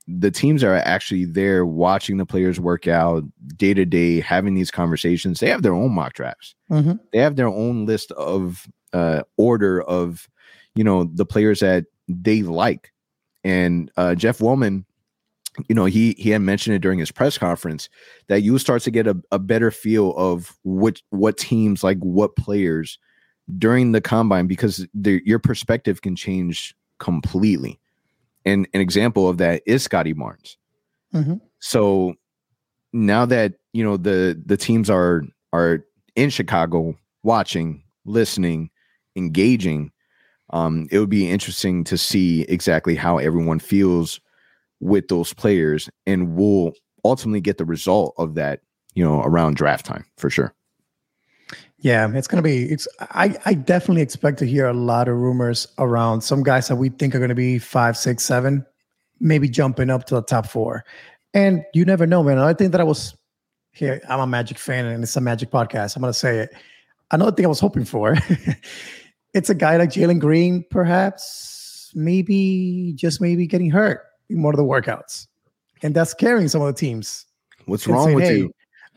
the 0.08 0.32
teams 0.32 0.64
are 0.64 0.76
actually 0.76 1.26
there 1.26 1.66
watching 1.66 2.18
the 2.18 2.26
players 2.26 2.60
work 2.60 2.88
out 2.88 3.24
day 3.56 3.74
to 3.74 3.86
day, 3.86 4.20
having 4.20 4.54
these 4.54 4.70
conversations. 4.70 5.40
They 5.40 5.50
have 5.50 5.64
their 5.64 5.74
own 5.74 5.94
mock 5.94 6.14
drafts. 6.14 6.56
Mm-hmm. 6.70 6.94
They 7.12 7.20
have 7.20 7.36
their 7.36 7.48
own 7.48 7.86
list 7.86 8.12
of 8.12 8.68
uh, 8.94 9.24
order 9.38 9.82
of 9.82 10.28
you 10.76 10.84
know 10.84 11.06
the 11.06 11.26
players 11.26 11.62
that 11.62 11.86
they 12.08 12.42
like. 12.42 12.92
And 13.44 13.92
uh, 13.98 14.16
Jeff 14.16 14.40
Weltman 14.40 14.86
you 15.70 15.76
know, 15.76 15.86
he 15.86 16.16
he 16.18 16.30
had 16.30 16.42
mentioned 16.42 16.76
it 16.76 16.82
during 16.82 17.00
his 17.00 17.12
press 17.12 17.38
conference 17.38 17.90
that 18.28 18.42
you 18.42 18.58
start 18.58 18.82
to 18.84 18.92
get 18.92 19.08
a, 19.08 19.18
a 19.32 19.40
better 19.40 19.72
feel 19.72 20.14
of 20.18 20.58
what 20.64 21.02
what 21.10 21.38
teams 21.38 21.84
like 21.84 21.98
what 22.00 22.36
players 22.36 23.00
during 23.58 23.92
the 23.92 24.02
combine 24.02 24.48
because 24.48 24.86
your 25.04 25.40
perspective 25.40 26.02
can 26.02 26.16
change 26.16 26.76
completely. 27.00 27.80
And 28.46 28.68
an 28.74 28.82
example 28.82 29.28
of 29.28 29.38
that 29.38 29.64
is 29.66 29.84
Scotty 29.84 30.14
Barnes. 30.14 30.58
Mm-hmm. 31.14 31.36
So 31.60 32.16
now 32.94 33.26
that 33.26 33.54
you 33.74 33.84
know 33.84 33.98
the 33.98 34.42
the 34.46 34.58
teams 34.58 34.90
are 34.90 35.24
are 35.54 35.84
in 36.16 36.30
Chicago 36.30 36.96
watching, 37.24 37.84
listening, 38.06 38.70
engaging, 39.16 39.92
um, 40.52 40.88
it 40.92 41.00
would 41.00 41.10
be 41.10 41.30
interesting 41.30 41.84
to 41.86 41.98
see 41.98 42.44
exactly 42.44 42.96
how 42.96 43.18
everyone 43.18 43.60
feels 43.60 44.20
with 44.80 45.08
those 45.08 45.34
players 45.34 45.90
and 46.06 46.36
we'll 46.36 46.74
ultimately 47.04 47.42
get 47.42 47.58
the 47.58 47.66
result 47.66 48.14
of 48.18 48.36
that, 48.36 48.62
you 48.94 49.04
know, 49.04 49.22
around 49.22 49.56
draft 49.56 49.86
time 49.86 50.06
for 50.18 50.30
sure. 50.30 50.54
Yeah, 51.86 52.10
it's 52.16 52.28
gonna 52.28 52.42
be. 52.42 52.64
It's 52.64 52.88
I 53.00 53.38
I 53.46 53.54
definitely 53.54 54.02
expect 54.02 54.40
to 54.40 54.46
hear 54.48 54.66
a 54.66 54.74
lot 54.74 55.08
of 55.08 55.18
rumors 55.18 55.68
around 55.78 56.22
some 56.22 56.42
guys 56.42 56.68
that 56.68 56.78
we 56.78 56.90
think 56.90 57.14
are 57.14 57.20
gonna 57.20 57.36
be 57.36 57.60
five, 57.60 57.96
six, 57.96 58.26
seven, 58.26 58.66
maybe 59.20 59.48
jumping 59.48 59.92
up 59.92 60.06
to 60.06 60.16
the 60.16 60.24
top 60.24 60.48
four. 60.48 60.84
And 61.36 61.64
you 61.76 61.86
never 61.86 62.08
know, 62.08 62.24
man. 62.24 62.40
I 62.40 62.56
think 62.56 62.72
that 62.72 62.82
I 62.82 62.84
was 62.84 63.16
here. 63.72 64.02
I'm 64.10 64.20
a 64.20 64.26
Magic 64.26 64.58
fan, 64.58 64.88
and 64.88 65.04
it's 65.04 65.16
a 65.16 65.22
Magic 65.22 65.52
podcast. 65.52 65.96
I'm 65.96 66.02
gonna 66.02 66.14
say 66.14 66.40
it. 66.40 66.56
Another 67.12 67.32
thing 67.32 67.46
I 67.46 67.50
was 67.50 67.60
hoping 67.60 67.86
for. 67.86 68.16
it's 69.36 69.52
a 69.52 69.56
guy 69.56 69.78
like 69.78 69.92
Jalen 69.92 70.20
Green, 70.20 70.66
perhaps, 70.72 71.92
maybe 71.94 72.94
just 72.96 73.22
maybe 73.22 73.46
getting 73.46 73.70
hurt 73.70 74.02
in 74.32 74.42
one 74.42 74.56
of 74.56 74.58
the 74.58 74.64
workouts, 74.64 75.28
and 75.84 75.94
that's 75.94 76.16
carrying 76.16 76.48
some 76.48 76.64
of 76.64 76.68
the 76.68 76.80
teams. 76.80 77.28
What's 77.66 77.86
wrong 77.86 78.16
with 78.16 78.24
hey, 78.24 78.38
you? 78.38 78.52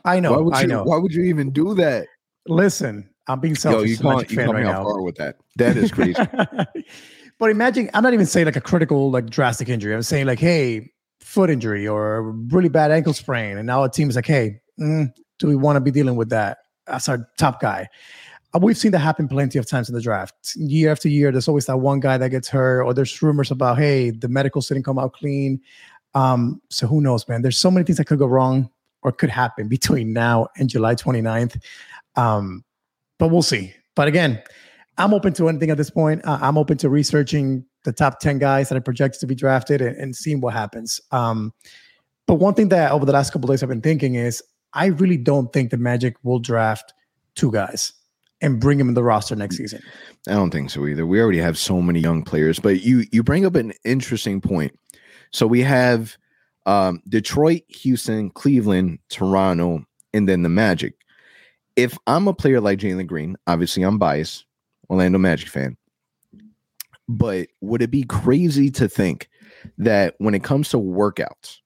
I 0.05 0.19
know. 0.19 0.31
Why 0.31 0.39
would 0.39 0.53
I 0.55 0.63
know. 0.63 0.81
Why 0.81 0.97
would 0.97 1.13
you 1.13 1.21
even 1.25 1.51
do 1.51 1.75
that? 1.75 2.07
Listen, 2.49 3.07
I'm 3.27 3.39
being 3.39 3.55
selfish. 3.55 3.79
Yo, 3.79 3.85
you 3.85 3.97
can't 3.97 4.31
you 4.31 4.37
caught 4.37 4.55
right 4.55 4.63
me 4.63 4.69
now. 4.69 4.79
off 4.79 4.87
guard 4.87 5.03
with 5.03 5.15
that. 5.15 5.37
That 5.57 5.77
is 5.77 5.91
crazy. 5.91 6.15
but 7.39 7.49
imagine, 7.51 7.89
I'm 7.93 8.01
not 8.01 8.13
even 8.13 8.25
saying 8.25 8.47
like 8.47 8.55
a 8.55 8.61
critical, 8.61 9.11
like 9.11 9.29
drastic 9.29 9.69
injury. 9.69 9.93
I'm 9.93 10.01
saying 10.01 10.25
like, 10.25 10.39
hey, 10.39 10.91
foot 11.19 11.51
injury 11.51 11.87
or 11.87 12.15
a 12.15 12.21
really 12.21 12.69
bad 12.69 12.91
ankle 12.91 13.13
sprain, 13.13 13.57
and 13.57 13.67
now 13.67 13.83
a 13.83 13.89
team 13.89 14.09
is 14.09 14.15
like, 14.15 14.25
hey, 14.25 14.59
mm, 14.79 15.13
do 15.37 15.47
we 15.47 15.55
want 15.55 15.75
to 15.75 15.79
be 15.79 15.91
dealing 15.91 16.15
with 16.15 16.29
that 16.29 16.57
as 16.87 17.07
our 17.07 17.29
top 17.37 17.61
guy? 17.61 17.87
Uh, 18.55 18.59
we've 18.63 18.77
seen 18.77 18.91
that 18.93 18.99
happen 18.99 19.27
plenty 19.27 19.59
of 19.59 19.67
times 19.67 19.87
in 19.87 19.93
the 19.93 20.01
draft. 20.01 20.55
Year 20.55 20.91
after 20.91 21.07
year, 21.07 21.31
there's 21.31 21.47
always 21.47 21.67
that 21.67 21.77
one 21.77 21.99
guy 21.99 22.17
that 22.17 22.29
gets 22.29 22.49
hurt, 22.49 22.83
or 22.83 22.95
there's 22.95 23.21
rumors 23.21 23.51
about, 23.51 23.77
hey, 23.77 24.09
the 24.09 24.27
medicals 24.27 24.67
didn't 24.67 24.83
come 24.83 24.97
out 24.97 25.13
clean. 25.13 25.61
Um, 26.15 26.59
so 26.69 26.87
who 26.87 26.99
knows, 26.99 27.27
man? 27.27 27.43
There's 27.43 27.59
so 27.59 27.69
many 27.69 27.85
things 27.85 27.97
that 27.97 28.05
could 28.05 28.17
go 28.17 28.25
wrong 28.25 28.71
or 29.03 29.11
could 29.11 29.29
happen 29.29 29.67
between 29.67 30.13
now 30.13 30.47
and 30.57 30.67
July 30.67 30.95
29th. 30.95 31.61
Um, 32.19 32.63
but 33.17 33.29
we'll 33.29 33.41
see. 33.41 33.73
But 33.95 34.07
again, 34.07 34.41
I'm 34.97 35.13
open 35.13 35.33
to 35.33 35.47
anything 35.49 35.69
at 35.69 35.77
this 35.77 35.89
point. 35.89 36.25
Uh, 36.25 36.39
I'm 36.41 36.57
open 36.57 36.77
to 36.77 36.89
researching 36.89 37.65
the 37.85 37.93
top 37.93 38.19
10 38.19 38.39
guys 38.39 38.69
that 38.69 38.77
are 38.77 38.81
projected 38.81 39.21
to 39.21 39.27
be 39.27 39.35
drafted 39.35 39.81
and, 39.81 39.95
and 39.97 40.15
seeing 40.15 40.41
what 40.41 40.53
happens. 40.53 40.99
Um, 41.11 41.53
but 42.27 42.35
one 42.35 42.53
thing 42.53 42.69
that 42.69 42.91
over 42.91 43.05
the 43.05 43.13
last 43.13 43.31
couple 43.31 43.47
days 43.47 43.63
I've 43.63 43.69
been 43.69 43.81
thinking 43.81 44.15
is 44.15 44.43
I 44.73 44.87
really 44.87 45.17
don't 45.17 45.51
think 45.51 45.71
the 45.71 45.77
Magic 45.77 46.15
will 46.23 46.39
draft 46.39 46.93
two 47.35 47.51
guys 47.51 47.93
and 48.41 48.59
bring 48.59 48.77
them 48.77 48.89
in 48.89 48.93
the 48.93 49.03
roster 49.03 49.35
next 49.35 49.57
season. 49.57 49.81
I 50.27 50.33
don't 50.33 50.51
think 50.51 50.69
so 50.69 50.85
either. 50.85 51.05
We 51.05 51.21
already 51.21 51.39
have 51.39 51.57
so 51.57 51.81
many 51.81 51.99
young 51.99 52.23
players, 52.23 52.59
but 52.59 52.81
you 52.81 53.05
you 53.11 53.23
bring 53.23 53.45
up 53.45 53.55
an 53.55 53.73
interesting 53.83 54.41
point. 54.41 54.77
So 55.31 55.47
we 55.47 55.61
have 55.61 56.17
um, 56.65 57.01
Detroit, 57.09 57.63
Houston, 57.69 58.29
Cleveland, 58.29 58.99
Toronto, 59.09 59.85
and 60.13 60.27
then 60.27 60.43
the 60.43 60.49
Magic. 60.49 60.98
If 61.79 61.97
I'm 62.07 62.27
a 62.27 62.33
player 62.33 62.59
like 62.59 62.79
Jalen 62.79 63.07
Green, 63.07 63.37
obviously 63.47 63.83
I'm 63.83 63.97
biased, 63.97 64.45
Orlando 64.89 65.17
Magic 65.17 65.47
fan. 65.47 65.77
But 67.07 67.47
would 67.61 67.81
it 67.81 67.89
be 67.89 68.03
crazy 68.03 68.69
to 68.71 68.89
think 68.89 69.29
that 69.77 70.15
when 70.17 70.35
it 70.35 70.43
comes 70.43 70.69
to 70.69 70.77
workouts, 70.77 71.59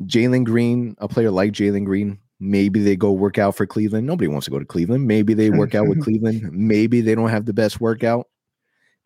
Jalen 0.00 0.44
Green, 0.44 0.96
a 0.98 1.08
player 1.08 1.30
like 1.30 1.52
Jalen 1.52 1.84
Green, 1.84 2.18
maybe 2.38 2.80
they 2.82 2.94
go 2.94 3.10
work 3.10 3.38
out 3.38 3.56
for 3.56 3.66
Cleveland. 3.66 4.06
Nobody 4.06 4.28
wants 4.28 4.44
to 4.44 4.50
go 4.50 4.58
to 4.58 4.64
Cleveland. 4.64 5.06
Maybe 5.06 5.32
they 5.32 5.48
work 5.48 5.74
out 5.74 5.88
with 5.88 6.02
Cleveland. 6.04 6.50
Maybe 6.52 7.00
they 7.00 7.14
don't 7.14 7.30
have 7.30 7.46
the 7.46 7.54
best 7.54 7.80
workout. 7.80 8.28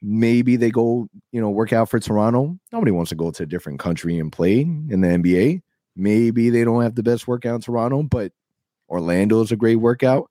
Maybe 0.03 0.57
they 0.57 0.71
go, 0.71 1.09
you 1.33 1.41
know, 1.41 1.51
work 1.51 1.73
out 1.73 1.89
for 1.89 2.01
Toronto. 2.01 2.59
Nobody 2.73 2.91
wants 2.91 3.11
to 3.11 3.15
go 3.15 3.31
to 3.31 3.43
a 3.45 3.47
different 3.47 3.79
country 3.79 4.19
and 4.19 4.33
play 4.33 4.61
in 4.61 5.01
the 5.01 5.09
NBA. 5.09 5.63
Maybe 5.95 6.51
they 6.51 6.65
don't 6.65 6.83
have 6.83 6.97
the 6.97 7.03
best 7.03 7.29
workout 7.29 7.55
in 7.55 7.61
Toronto, 7.61 8.03
but 8.03 8.33
Orlando 8.89 9.41
is 9.43 9.53
a 9.53 9.57
great 9.57 9.77
workout. 9.77 10.31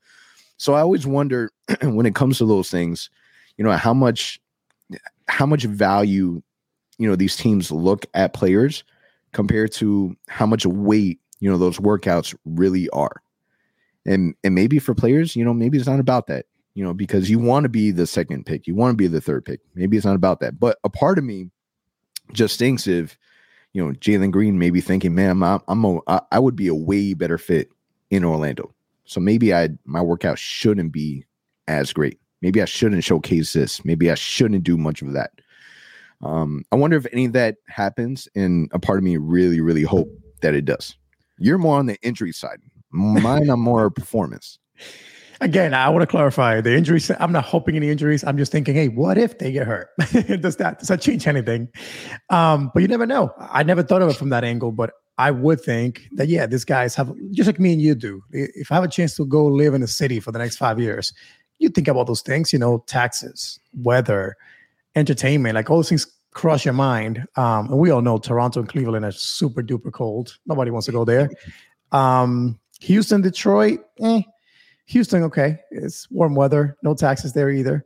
So 0.57 0.73
I 0.73 0.81
always 0.81 1.05
wonder 1.05 1.51
when 1.81 2.05
it 2.05 2.15
comes 2.15 2.37
to 2.37 2.45
those 2.45 2.69
things, 2.69 3.09
you 3.57 3.63
know, 3.63 3.71
how 3.71 3.93
much 3.93 4.39
how 5.27 5.45
much 5.45 5.63
value, 5.63 6.41
you 6.97 7.09
know, 7.09 7.15
these 7.15 7.35
teams 7.35 7.71
look 7.71 8.05
at 8.13 8.33
players 8.33 8.83
compared 9.31 9.71
to 9.73 10.15
how 10.27 10.45
much 10.45 10.65
weight, 10.65 11.19
you 11.39 11.49
know, 11.49 11.57
those 11.57 11.77
workouts 11.79 12.35
really 12.45 12.89
are. 12.89 13.21
And 14.05 14.35
and 14.43 14.55
maybe 14.55 14.79
for 14.79 14.93
players, 14.93 15.35
you 15.35 15.43
know, 15.43 15.53
maybe 15.53 15.77
it's 15.77 15.87
not 15.87 15.99
about 15.99 16.27
that, 16.27 16.45
you 16.75 16.83
know, 16.83 16.93
because 16.93 17.29
you 17.29 17.39
want 17.39 17.63
to 17.63 17.69
be 17.69 17.91
the 17.91 18.07
second 18.07 18.45
pick, 18.45 18.67
you 18.67 18.75
want 18.75 18.93
to 18.93 18.97
be 18.97 19.07
the 19.07 19.21
third 19.21 19.45
pick. 19.45 19.61
Maybe 19.73 19.97
it's 19.97 20.05
not 20.05 20.15
about 20.15 20.39
that. 20.41 20.59
But 20.59 20.77
a 20.83 20.89
part 20.89 21.17
of 21.17 21.23
me 21.23 21.49
just 22.33 22.59
thinks 22.59 22.87
if, 22.87 23.17
you 23.73 23.83
know, 23.83 23.93
Jalen 23.93 24.31
Green 24.31 24.59
may 24.59 24.69
be 24.69 24.81
thinking, 24.81 25.15
man, 25.15 25.43
I'm 25.43 25.61
I'm 25.67 25.85
a, 25.85 26.21
I 26.31 26.39
would 26.39 26.55
be 26.55 26.67
a 26.67 26.75
way 26.75 27.13
better 27.13 27.37
fit 27.37 27.69
in 28.09 28.23
Orlando. 28.23 28.73
So 29.05 29.19
maybe 29.19 29.53
I 29.53 29.69
my 29.85 30.01
workout 30.01 30.39
shouldn't 30.39 30.91
be 30.91 31.25
as 31.67 31.93
great. 31.93 32.19
Maybe 32.41 32.61
I 32.61 32.65
shouldn't 32.65 33.03
showcase 33.03 33.53
this. 33.53 33.83
Maybe 33.85 34.11
I 34.11 34.15
shouldn't 34.15 34.63
do 34.63 34.77
much 34.77 35.01
of 35.01 35.13
that. 35.13 35.31
Um, 36.21 36.63
I 36.71 36.75
wonder 36.75 36.97
if 36.97 37.05
any 37.11 37.25
of 37.25 37.33
that 37.33 37.57
happens, 37.67 38.27
and 38.35 38.69
a 38.73 38.79
part 38.79 38.97
of 38.97 39.03
me 39.03 39.17
really, 39.17 39.61
really 39.61 39.83
hope 39.83 40.09
that 40.41 40.53
it 40.53 40.65
does. 40.65 40.95
You're 41.37 41.57
more 41.57 41.77
on 41.77 41.85
the 41.85 41.97
injury 42.01 42.31
side. 42.31 42.59
Mine, 42.91 43.49
I'm 43.49 43.59
more 43.59 43.89
performance. 43.89 44.57
Again, 45.41 45.73
I 45.73 45.89
want 45.89 46.01
to 46.01 46.07
clarify 46.07 46.61
the 46.61 46.73
injuries. 46.73 47.11
I'm 47.19 47.33
not 47.33 47.43
hoping 47.43 47.75
any 47.75 47.89
injuries. 47.89 48.23
I'm 48.23 48.37
just 48.37 48.51
thinking, 48.51 48.73
hey, 48.73 48.87
what 48.87 49.17
if 49.17 49.37
they 49.37 49.51
get 49.51 49.67
hurt? 49.67 49.89
does 50.39 50.55
that 50.57 50.79
does 50.79 50.87
that 50.87 51.01
change 51.01 51.27
anything? 51.27 51.67
Um, 52.29 52.71
but 52.73 52.81
you 52.81 52.87
never 52.87 53.05
know. 53.05 53.33
I 53.37 53.63
never 53.63 53.83
thought 53.83 54.01
of 54.01 54.09
it 54.09 54.15
from 54.15 54.29
that 54.29 54.45
angle, 54.45 54.71
but 54.71 54.91
I 55.17 55.31
would 55.31 55.61
think 55.61 56.07
that 56.13 56.27
yeah, 56.27 56.45
these 56.45 56.65
guys 56.65 56.95
have 56.95 57.13
just 57.31 57.47
like 57.47 57.59
me 57.59 57.73
and 57.73 57.81
you 57.81 57.95
do. 57.95 58.21
If 58.31 58.71
I 58.71 58.75
have 58.75 58.83
a 58.83 58.89
chance 58.89 59.15
to 59.15 59.25
go 59.25 59.45
live 59.45 59.73
in 59.73 59.81
a 59.81 59.87
city 59.87 60.19
for 60.19 60.31
the 60.31 60.39
next 60.39 60.57
five 60.57 60.79
years, 60.79 61.13
you 61.59 61.69
think 61.69 61.87
about 61.87 62.07
those 62.07 62.21
things, 62.21 62.51
you 62.51 62.59
know, 62.59 62.83
taxes, 62.87 63.59
weather, 63.73 64.35
entertainment, 64.95 65.55
like 65.55 65.69
all 65.69 65.77
those 65.77 65.89
things 65.89 66.05
cross 66.31 66.65
your 66.65 66.73
mind. 66.73 67.25
Um, 67.37 67.67
and 67.69 67.79
we 67.79 67.89
all 67.91 68.01
know 68.01 68.17
Toronto 68.17 68.59
and 68.59 68.69
Cleveland 68.69 69.05
are 69.05 69.11
super 69.11 69.63
duper 69.63 69.91
cold. 69.91 70.37
Nobody 70.45 70.69
wants 70.69 70.85
to 70.87 70.91
go 70.91 71.05
there. 71.05 71.29
Um, 71.91 72.59
Houston, 72.81 73.21
Detroit, 73.21 73.79
eh. 74.01 74.21
Houston, 74.87 75.23
okay. 75.23 75.59
It's 75.71 76.11
warm 76.11 76.35
weather, 76.35 76.77
no 76.83 76.93
taxes 76.93 77.33
there 77.33 77.49
either. 77.49 77.85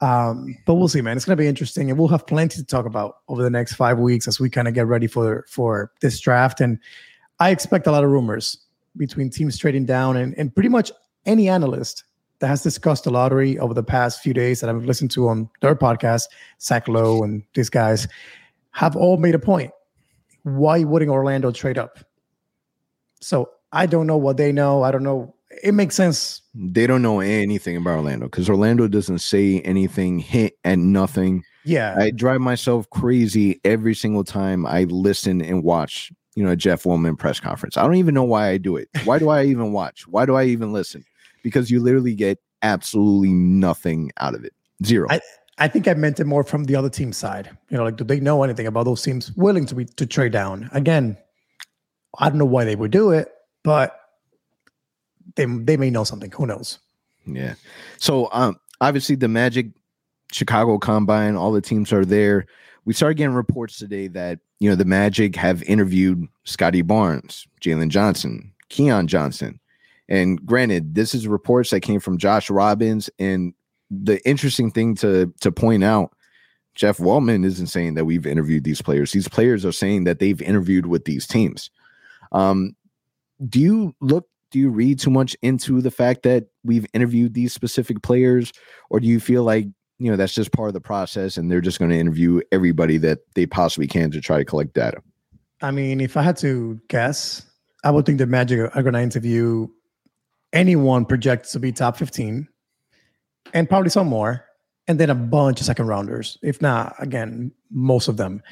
Um, 0.00 0.56
but 0.64 0.74
we'll 0.74 0.88
see, 0.88 1.00
man. 1.00 1.16
It's 1.16 1.26
gonna 1.26 1.36
be 1.36 1.48
interesting, 1.48 1.90
and 1.90 1.98
we'll 1.98 2.08
have 2.08 2.26
plenty 2.26 2.56
to 2.56 2.64
talk 2.64 2.86
about 2.86 3.16
over 3.28 3.42
the 3.42 3.50
next 3.50 3.74
five 3.74 3.98
weeks 3.98 4.28
as 4.28 4.38
we 4.38 4.48
kind 4.48 4.68
of 4.68 4.74
get 4.74 4.86
ready 4.86 5.06
for 5.06 5.44
for 5.48 5.92
this 6.00 6.20
draft. 6.20 6.60
And 6.60 6.78
I 7.40 7.50
expect 7.50 7.86
a 7.86 7.92
lot 7.92 8.04
of 8.04 8.10
rumors 8.10 8.58
between 8.96 9.30
teams 9.30 9.58
trading 9.58 9.86
down 9.86 10.16
and, 10.16 10.36
and 10.38 10.54
pretty 10.54 10.68
much 10.68 10.90
any 11.26 11.48
analyst 11.48 12.04
that 12.40 12.48
has 12.48 12.62
discussed 12.62 13.04
the 13.04 13.10
lottery 13.10 13.58
over 13.58 13.74
the 13.74 13.82
past 13.82 14.20
few 14.20 14.32
days 14.32 14.60
that 14.60 14.70
I've 14.70 14.84
listened 14.84 15.10
to 15.12 15.28
on 15.28 15.50
their 15.60 15.74
podcast, 15.74 16.24
Zach 16.60 16.86
Lowe 16.88 17.22
and 17.22 17.42
these 17.54 17.68
guys, 17.68 18.06
have 18.72 18.96
all 18.96 19.16
made 19.16 19.34
a 19.34 19.38
point. 19.38 19.72
Why 20.44 20.84
wouldn't 20.84 21.10
Orlando 21.10 21.50
trade 21.50 21.78
up? 21.78 21.98
So 23.20 23.50
I 23.72 23.86
don't 23.86 24.06
know 24.06 24.16
what 24.16 24.36
they 24.36 24.52
know. 24.52 24.82
I 24.82 24.90
don't 24.92 25.02
know. 25.02 25.34
It 25.62 25.72
makes 25.72 25.94
sense. 25.94 26.42
They 26.54 26.86
don't 26.86 27.02
know 27.02 27.20
anything 27.20 27.76
about 27.76 27.96
Orlando 27.96 28.26
because 28.26 28.48
Orlando 28.48 28.88
doesn't 28.88 29.18
say 29.18 29.60
anything, 29.60 30.18
hint 30.18 30.52
at 30.64 30.78
nothing. 30.78 31.44
Yeah. 31.64 31.94
I 31.98 32.10
drive 32.10 32.40
myself 32.40 32.88
crazy 32.90 33.60
every 33.64 33.94
single 33.94 34.24
time 34.24 34.66
I 34.66 34.84
listen 34.84 35.42
and 35.42 35.62
watch, 35.62 36.12
you 36.34 36.44
know, 36.44 36.50
a 36.50 36.56
Jeff 36.56 36.84
Weltman 36.84 37.18
press 37.18 37.40
conference. 37.40 37.76
I 37.76 37.82
don't 37.82 37.96
even 37.96 38.14
know 38.14 38.24
why 38.24 38.48
I 38.48 38.58
do 38.58 38.76
it. 38.76 38.88
Why 39.04 39.18
do 39.18 39.28
I 39.28 39.44
even 39.44 39.72
watch? 39.72 40.06
Why 40.08 40.26
do 40.26 40.34
I 40.34 40.44
even 40.44 40.72
listen? 40.72 41.04
Because 41.42 41.70
you 41.70 41.80
literally 41.80 42.14
get 42.14 42.38
absolutely 42.62 43.32
nothing 43.32 44.10
out 44.18 44.34
of 44.34 44.44
it. 44.44 44.54
Zero. 44.84 45.06
I, 45.10 45.20
I 45.58 45.68
think 45.68 45.88
I 45.88 45.94
meant 45.94 46.20
it 46.20 46.24
more 46.24 46.44
from 46.44 46.64
the 46.64 46.76
other 46.76 46.90
team 46.90 47.12
side. 47.12 47.50
You 47.68 47.76
know, 47.76 47.84
like 47.84 47.96
do 47.96 48.04
they 48.04 48.20
know 48.20 48.42
anything 48.42 48.66
about 48.66 48.84
those 48.84 49.02
teams 49.02 49.32
willing 49.36 49.66
to 49.66 49.74
be 49.74 49.84
to 49.84 50.06
trade 50.06 50.32
down? 50.32 50.70
Again, 50.72 51.16
I 52.18 52.28
don't 52.28 52.38
know 52.38 52.44
why 52.44 52.64
they 52.64 52.76
would 52.76 52.90
do 52.90 53.10
it, 53.10 53.28
but 53.64 53.97
they 55.38 55.46
they 55.46 55.76
may 55.76 55.90
know 55.90 56.04
something. 56.04 56.30
Who 56.32 56.46
knows? 56.46 56.78
Yeah. 57.26 57.54
So 57.98 58.28
um 58.32 58.58
obviously 58.80 59.16
the 59.16 59.28
Magic 59.28 59.68
Chicago 60.32 60.78
Combine, 60.78 61.36
all 61.36 61.52
the 61.52 61.60
teams 61.60 61.92
are 61.92 62.04
there. 62.04 62.46
We 62.84 62.94
started 62.94 63.16
getting 63.16 63.34
reports 63.34 63.78
today 63.78 64.08
that 64.08 64.40
you 64.60 64.68
know 64.68 64.76
the 64.76 64.84
Magic 64.84 65.36
have 65.36 65.62
interviewed 65.64 66.26
Scotty 66.44 66.82
Barnes, 66.82 67.46
Jalen 67.62 67.88
Johnson, 67.88 68.52
Keon 68.68 69.06
Johnson. 69.06 69.60
And 70.08 70.44
granted, 70.44 70.94
this 70.94 71.14
is 71.14 71.28
reports 71.28 71.70
that 71.70 71.80
came 71.80 72.00
from 72.00 72.16
Josh 72.16 72.48
Robbins. 72.48 73.10
And 73.18 73.52
the 73.90 74.26
interesting 74.26 74.70
thing 74.70 74.94
to 74.96 75.32
to 75.40 75.52
point 75.52 75.84
out, 75.84 76.12
Jeff 76.74 76.98
Weltman 76.98 77.44
isn't 77.44 77.66
saying 77.66 77.94
that 77.94 78.04
we've 78.06 78.26
interviewed 78.26 78.64
these 78.64 78.82
players. 78.82 79.12
These 79.12 79.28
players 79.28 79.64
are 79.64 79.72
saying 79.72 80.04
that 80.04 80.18
they've 80.18 80.40
interviewed 80.40 80.86
with 80.86 81.04
these 81.04 81.26
teams. 81.26 81.70
Um, 82.32 82.74
do 83.48 83.60
you 83.60 83.94
look 84.00 84.28
do 84.50 84.58
you 84.58 84.70
read 84.70 84.98
too 84.98 85.10
much 85.10 85.36
into 85.42 85.80
the 85.80 85.90
fact 85.90 86.22
that 86.22 86.46
we've 86.64 86.86
interviewed 86.94 87.34
these 87.34 87.52
specific 87.52 88.02
players 88.02 88.52
or 88.90 89.00
do 89.00 89.06
you 89.06 89.20
feel 89.20 89.44
like 89.44 89.66
you 89.98 90.10
know 90.10 90.16
that's 90.16 90.34
just 90.34 90.52
part 90.52 90.68
of 90.68 90.74
the 90.74 90.80
process 90.80 91.36
and 91.36 91.50
they're 91.50 91.60
just 91.60 91.78
going 91.78 91.90
to 91.90 91.98
interview 91.98 92.40
everybody 92.52 92.98
that 92.98 93.18
they 93.34 93.46
possibly 93.46 93.86
can 93.86 94.10
to 94.10 94.20
try 94.20 94.38
to 94.38 94.44
collect 94.44 94.74
data 94.74 95.02
I 95.60 95.70
mean, 95.70 96.00
if 96.00 96.16
I 96.16 96.22
had 96.22 96.36
to 96.38 96.80
guess, 96.88 97.44
I 97.84 97.90
would 97.90 98.06
think 98.06 98.18
the 98.18 98.26
Magic 98.26 98.60
are 98.74 98.82
going 98.82 98.94
to 98.94 99.00
interview 99.00 99.68
anyone 100.52 101.04
projected 101.04 101.50
to 101.52 101.60
be 101.60 101.72
top 101.72 101.96
15 101.96 102.48
and 103.52 103.68
probably 103.68 103.90
some 103.90 104.06
more, 104.06 104.44
and 104.86 104.98
then 105.00 105.10
a 105.10 105.14
bunch 105.14 105.60
of 105.60 105.66
second 105.66 105.86
rounders. 105.86 106.38
If 106.42 106.62
not, 106.62 106.94
again, 106.98 107.52
most 107.70 108.08
of 108.08 108.16
them. 108.16 108.42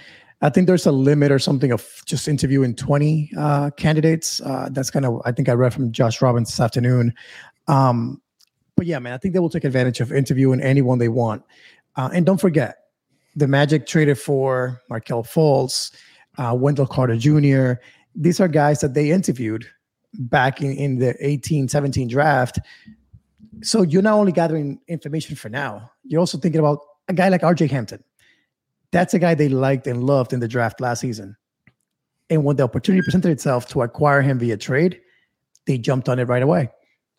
I 0.42 0.50
think 0.50 0.66
there's 0.66 0.86
a 0.86 0.92
limit 0.92 1.32
or 1.32 1.38
something 1.38 1.72
of 1.72 2.02
just 2.04 2.28
interviewing 2.28 2.74
20 2.74 3.30
uh, 3.38 3.70
candidates. 3.70 4.40
Uh, 4.42 4.68
that's 4.70 4.90
kind 4.90 5.06
of, 5.06 5.22
I 5.24 5.32
think 5.32 5.48
I 5.48 5.52
read 5.52 5.72
from 5.72 5.92
Josh 5.92 6.20
Robbins 6.20 6.50
this 6.50 6.60
afternoon. 6.60 7.14
Um, 7.68 8.20
but 8.76 8.86
yeah, 8.86 8.98
man, 8.98 9.14
I 9.14 9.18
think 9.18 9.32
they 9.32 9.40
will 9.40 9.50
take 9.50 9.64
advantage 9.64 10.00
of 10.00 10.12
interviewing 10.12 10.60
anyone 10.60 10.98
they 10.98 11.08
want. 11.08 11.42
Uh, 11.96 12.10
and 12.12 12.26
don't 12.26 12.40
forget, 12.40 12.76
the 13.34 13.48
Magic 13.48 13.86
traded 13.86 14.18
for 14.18 14.82
Markelle 14.90 15.24
Fultz, 15.24 15.94
uh, 16.36 16.54
Wendell 16.54 16.86
Carter 16.86 17.16
Jr. 17.16 17.80
These 18.14 18.40
are 18.40 18.48
guys 18.48 18.80
that 18.80 18.94
they 18.94 19.10
interviewed 19.10 19.66
back 20.14 20.60
in, 20.60 20.72
in 20.72 20.98
the 20.98 21.14
18 21.20 21.68
17 21.68 22.08
draft 22.08 22.58
So 23.62 23.82
you're 23.82 24.02
not 24.02 24.14
only 24.14 24.32
gathering 24.32 24.80
information 24.88 25.36
for 25.36 25.48
now, 25.48 25.90
you're 26.04 26.20
also 26.20 26.38
thinking 26.38 26.58
about 26.58 26.80
a 27.08 27.14
guy 27.14 27.28
like 27.28 27.42
RJ 27.42 27.70
Hampton. 27.70 28.02
That's 28.92 29.14
a 29.14 29.18
guy 29.18 29.34
they 29.34 29.48
liked 29.48 29.86
and 29.86 30.04
loved 30.04 30.32
in 30.32 30.40
the 30.40 30.48
draft 30.48 30.80
last 30.80 31.00
season. 31.00 31.36
And 32.30 32.44
when 32.44 32.56
the 32.56 32.64
opportunity 32.64 33.02
presented 33.04 33.30
itself 33.30 33.66
to 33.68 33.82
acquire 33.82 34.22
him 34.22 34.38
via 34.38 34.56
trade, 34.56 35.00
they 35.66 35.78
jumped 35.78 36.08
on 36.08 36.18
it 36.18 36.24
right 36.24 36.42
away. 36.42 36.70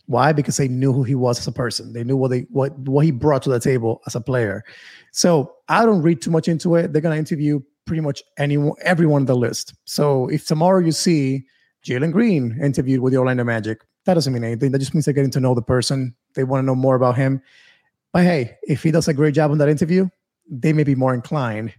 Why? 0.06 0.32
Because 0.32 0.58
they 0.58 0.67
knew 0.67 0.93
who 0.93 1.03
he 1.03 1.15
was 1.15 1.39
as 1.39 1.47
a 1.47 1.51
person. 1.51 1.93
They 1.93 2.03
knew 2.03 2.15
what 2.15 2.30
they 2.30 2.41
what 2.49 2.77
what 2.80 3.03
he 3.03 3.12
brought 3.12 3.43
to 3.43 3.49
the 3.49 3.60
table 3.60 4.01
as 4.08 4.15
a 4.15 4.21
player. 4.21 4.63
So 5.12 5.53
I 5.67 5.86
don't 5.86 6.01
read 6.01 6.21
too 6.21 6.32
much 6.32 6.47
into 6.47 6.75
it. 6.75 6.93
They're 6.93 7.01
gonna 7.01 7.17
interview 7.17 7.60
pretty 7.86 8.01
much 8.01 8.23
anyone, 8.38 8.73
everyone 8.82 9.23
on 9.23 9.25
the 9.25 9.36
list. 9.36 9.73
So 9.86 10.27
if 10.30 10.45
tomorrow 10.45 10.80
you 10.80 10.93
see 10.93 11.45
Jalen 11.86 12.13
Green 12.13 12.58
interviewed 12.62 13.01
with 13.01 13.13
the 13.13 13.19
Orlando 13.19 13.43
Magic, 13.43 13.82
that 14.06 14.13
doesn't 14.13 14.34
mean 14.34 14.43
anything. 14.43 14.71
That 14.71 14.80
just 14.80 14.93
means 14.93 15.06
they're 15.06 15.13
getting 15.13 15.32
to 15.32 15.39
know 15.41 15.53
the 15.53 15.62
person. 15.62 16.15
They 16.36 16.45
want 16.45 16.62
to 16.62 16.65
know 16.65 16.75
more 16.75 16.95
about 16.95 17.17
him. 17.17 17.41
But 18.13 18.23
hey, 18.23 18.58
if 18.63 18.84
he 18.84 18.91
does 18.91 19.10
a 19.10 19.13
great 19.13 19.34
job 19.34 19.51
on 19.51 19.58
that 19.58 19.69
interview, 19.69 20.10
they 20.49 20.73
may 20.73 20.83
be 20.83 20.95
more 20.95 21.13
inclined 21.13 21.73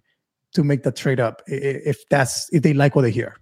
to 0.54 0.64
make 0.64 0.82
the 0.82 0.92
trade 0.92 1.20
up 1.20 1.42
if 1.46 2.08
that's 2.08 2.48
if 2.52 2.62
they 2.62 2.74
like 2.74 2.94
what 2.94 3.02
they 3.02 3.10
hear. 3.10 3.36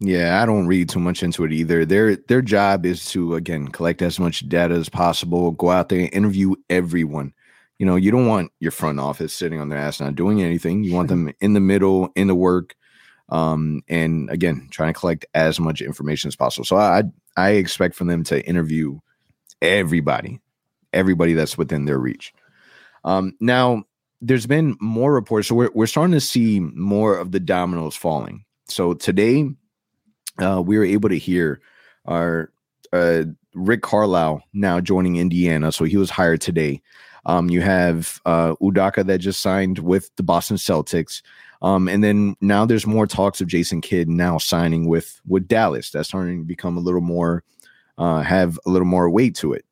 Yeah, 0.00 0.40
I 0.40 0.46
don't 0.46 0.68
read 0.68 0.88
too 0.88 1.00
much 1.00 1.22
into 1.22 1.44
it 1.44 1.52
either. 1.52 1.84
Their 1.84 2.16
their 2.16 2.42
job 2.42 2.86
is 2.86 3.04
to 3.06 3.34
again 3.34 3.68
collect 3.68 4.00
as 4.00 4.20
much 4.20 4.48
data 4.48 4.74
as 4.74 4.88
possible, 4.88 5.50
go 5.50 5.70
out 5.70 5.88
there, 5.88 6.08
interview 6.12 6.54
everyone. 6.70 7.32
You 7.78 7.86
know, 7.86 7.96
you 7.96 8.10
don't 8.10 8.26
want 8.26 8.52
your 8.60 8.70
front 8.70 9.00
office 9.00 9.34
sitting 9.34 9.60
on 9.60 9.68
their 9.68 9.78
ass 9.78 10.00
not 10.00 10.14
doing 10.14 10.42
anything. 10.42 10.84
You 10.84 10.94
want 10.94 11.08
them 11.08 11.32
in 11.40 11.52
the 11.52 11.60
middle, 11.60 12.10
in 12.16 12.28
the 12.28 12.34
work, 12.34 12.76
um, 13.28 13.82
and 13.88 14.30
again, 14.30 14.68
trying 14.70 14.92
to 14.92 14.98
collect 14.98 15.26
as 15.34 15.60
much 15.60 15.80
information 15.80 16.28
as 16.28 16.36
possible. 16.36 16.64
So 16.64 16.76
I 16.76 17.02
I 17.36 17.50
expect 17.50 17.96
from 17.96 18.06
them 18.06 18.22
to 18.24 18.44
interview 18.46 19.00
everybody, 19.60 20.40
everybody 20.92 21.34
that's 21.34 21.58
within 21.58 21.86
their 21.86 21.98
reach. 21.98 22.32
Um, 23.04 23.34
now, 23.40 23.84
there's 24.20 24.46
been 24.46 24.76
more 24.80 25.12
reports, 25.12 25.48
so 25.48 25.54
we're 25.54 25.70
we're 25.74 25.86
starting 25.86 26.12
to 26.12 26.20
see 26.20 26.60
more 26.60 27.16
of 27.16 27.32
the 27.32 27.40
dominoes 27.40 27.96
falling. 27.96 28.44
So 28.66 28.94
today, 28.94 29.48
uh, 30.38 30.62
we 30.64 30.78
were 30.78 30.84
able 30.84 31.08
to 31.08 31.18
hear 31.18 31.60
our 32.04 32.50
uh, 32.92 33.24
Rick 33.54 33.82
Carlisle 33.82 34.42
now 34.52 34.80
joining 34.80 35.16
Indiana. 35.16 35.72
So 35.72 35.84
he 35.84 35.96
was 35.96 36.10
hired 36.10 36.40
today. 36.40 36.82
Um, 37.26 37.50
you 37.50 37.60
have 37.60 38.20
uh, 38.24 38.54
Udoka 38.56 39.04
that 39.06 39.18
just 39.18 39.40
signed 39.42 39.80
with 39.80 40.14
the 40.16 40.22
Boston 40.22 40.56
Celtics. 40.56 41.22
Um, 41.60 41.88
and 41.88 42.02
then 42.02 42.36
now 42.40 42.64
there's 42.64 42.86
more 42.86 43.06
talks 43.06 43.40
of 43.40 43.48
Jason 43.48 43.80
Kidd 43.80 44.08
now 44.08 44.38
signing 44.38 44.86
with 44.86 45.20
with 45.26 45.48
Dallas. 45.48 45.90
That's 45.90 46.08
starting 46.08 46.40
to 46.40 46.44
become 46.44 46.76
a 46.76 46.80
little 46.80 47.00
more 47.00 47.42
uh, 47.98 48.22
have 48.22 48.58
a 48.64 48.70
little 48.70 48.86
more 48.86 49.10
weight 49.10 49.34
to 49.36 49.52
it. 49.52 49.64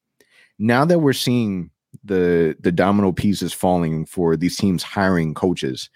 Now 0.58 0.84
that 0.84 0.98
we're 0.98 1.12
seeing 1.12 1.70
the 2.04 2.56
the 2.60 2.72
domino 2.72 3.12
pieces 3.12 3.52
falling 3.52 4.06
for 4.06 4.36
these 4.36 4.56
teams 4.56 4.82
hiring 4.82 5.34
coaches, 5.34 5.90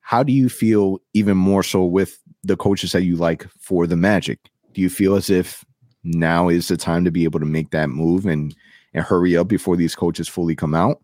how 0.00 0.22
do 0.22 0.32
you 0.32 0.48
feel 0.48 1.00
even 1.14 1.36
more 1.36 1.62
so 1.62 1.84
with 1.84 2.18
the 2.44 2.56
coaches 2.56 2.92
that 2.92 3.02
you 3.02 3.16
like 3.16 3.46
for 3.58 3.86
the 3.86 3.96
Magic? 3.96 4.38
Do 4.72 4.80
you 4.80 4.90
feel 4.90 5.16
as 5.16 5.30
if 5.30 5.64
now 6.04 6.48
is 6.48 6.68
the 6.68 6.76
time 6.76 7.04
to 7.04 7.10
be 7.10 7.24
able 7.24 7.40
to 7.40 7.46
make 7.46 7.70
that 7.70 7.90
move 7.90 8.26
and 8.26 8.54
and 8.94 9.04
hurry 9.04 9.36
up 9.36 9.48
before 9.48 9.76
these 9.76 9.94
coaches 9.94 10.28
fully 10.28 10.56
come 10.56 10.74
out? 10.74 11.00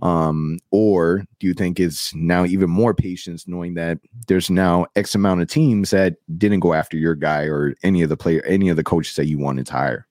Um, 0.00 0.58
or 0.70 1.24
do 1.40 1.46
you 1.46 1.54
think 1.54 1.80
it's 1.80 2.14
now 2.14 2.44
even 2.44 2.70
more 2.70 2.94
patience 2.94 3.48
knowing 3.48 3.74
that 3.74 3.98
there's 4.28 4.48
now 4.48 4.86
X 4.94 5.14
amount 5.14 5.42
of 5.42 5.48
teams 5.48 5.90
that 5.90 6.16
didn't 6.38 6.60
go 6.60 6.72
after 6.72 6.96
your 6.96 7.16
guy 7.16 7.42
or 7.42 7.74
any 7.82 8.02
of 8.02 8.08
the 8.08 8.16
player, 8.16 8.42
any 8.46 8.68
of 8.68 8.76
the 8.76 8.84
coaches 8.84 9.16
that 9.16 9.26
you 9.26 9.38
wanted 9.38 9.66
to 9.66 9.72
hire? 9.72 10.07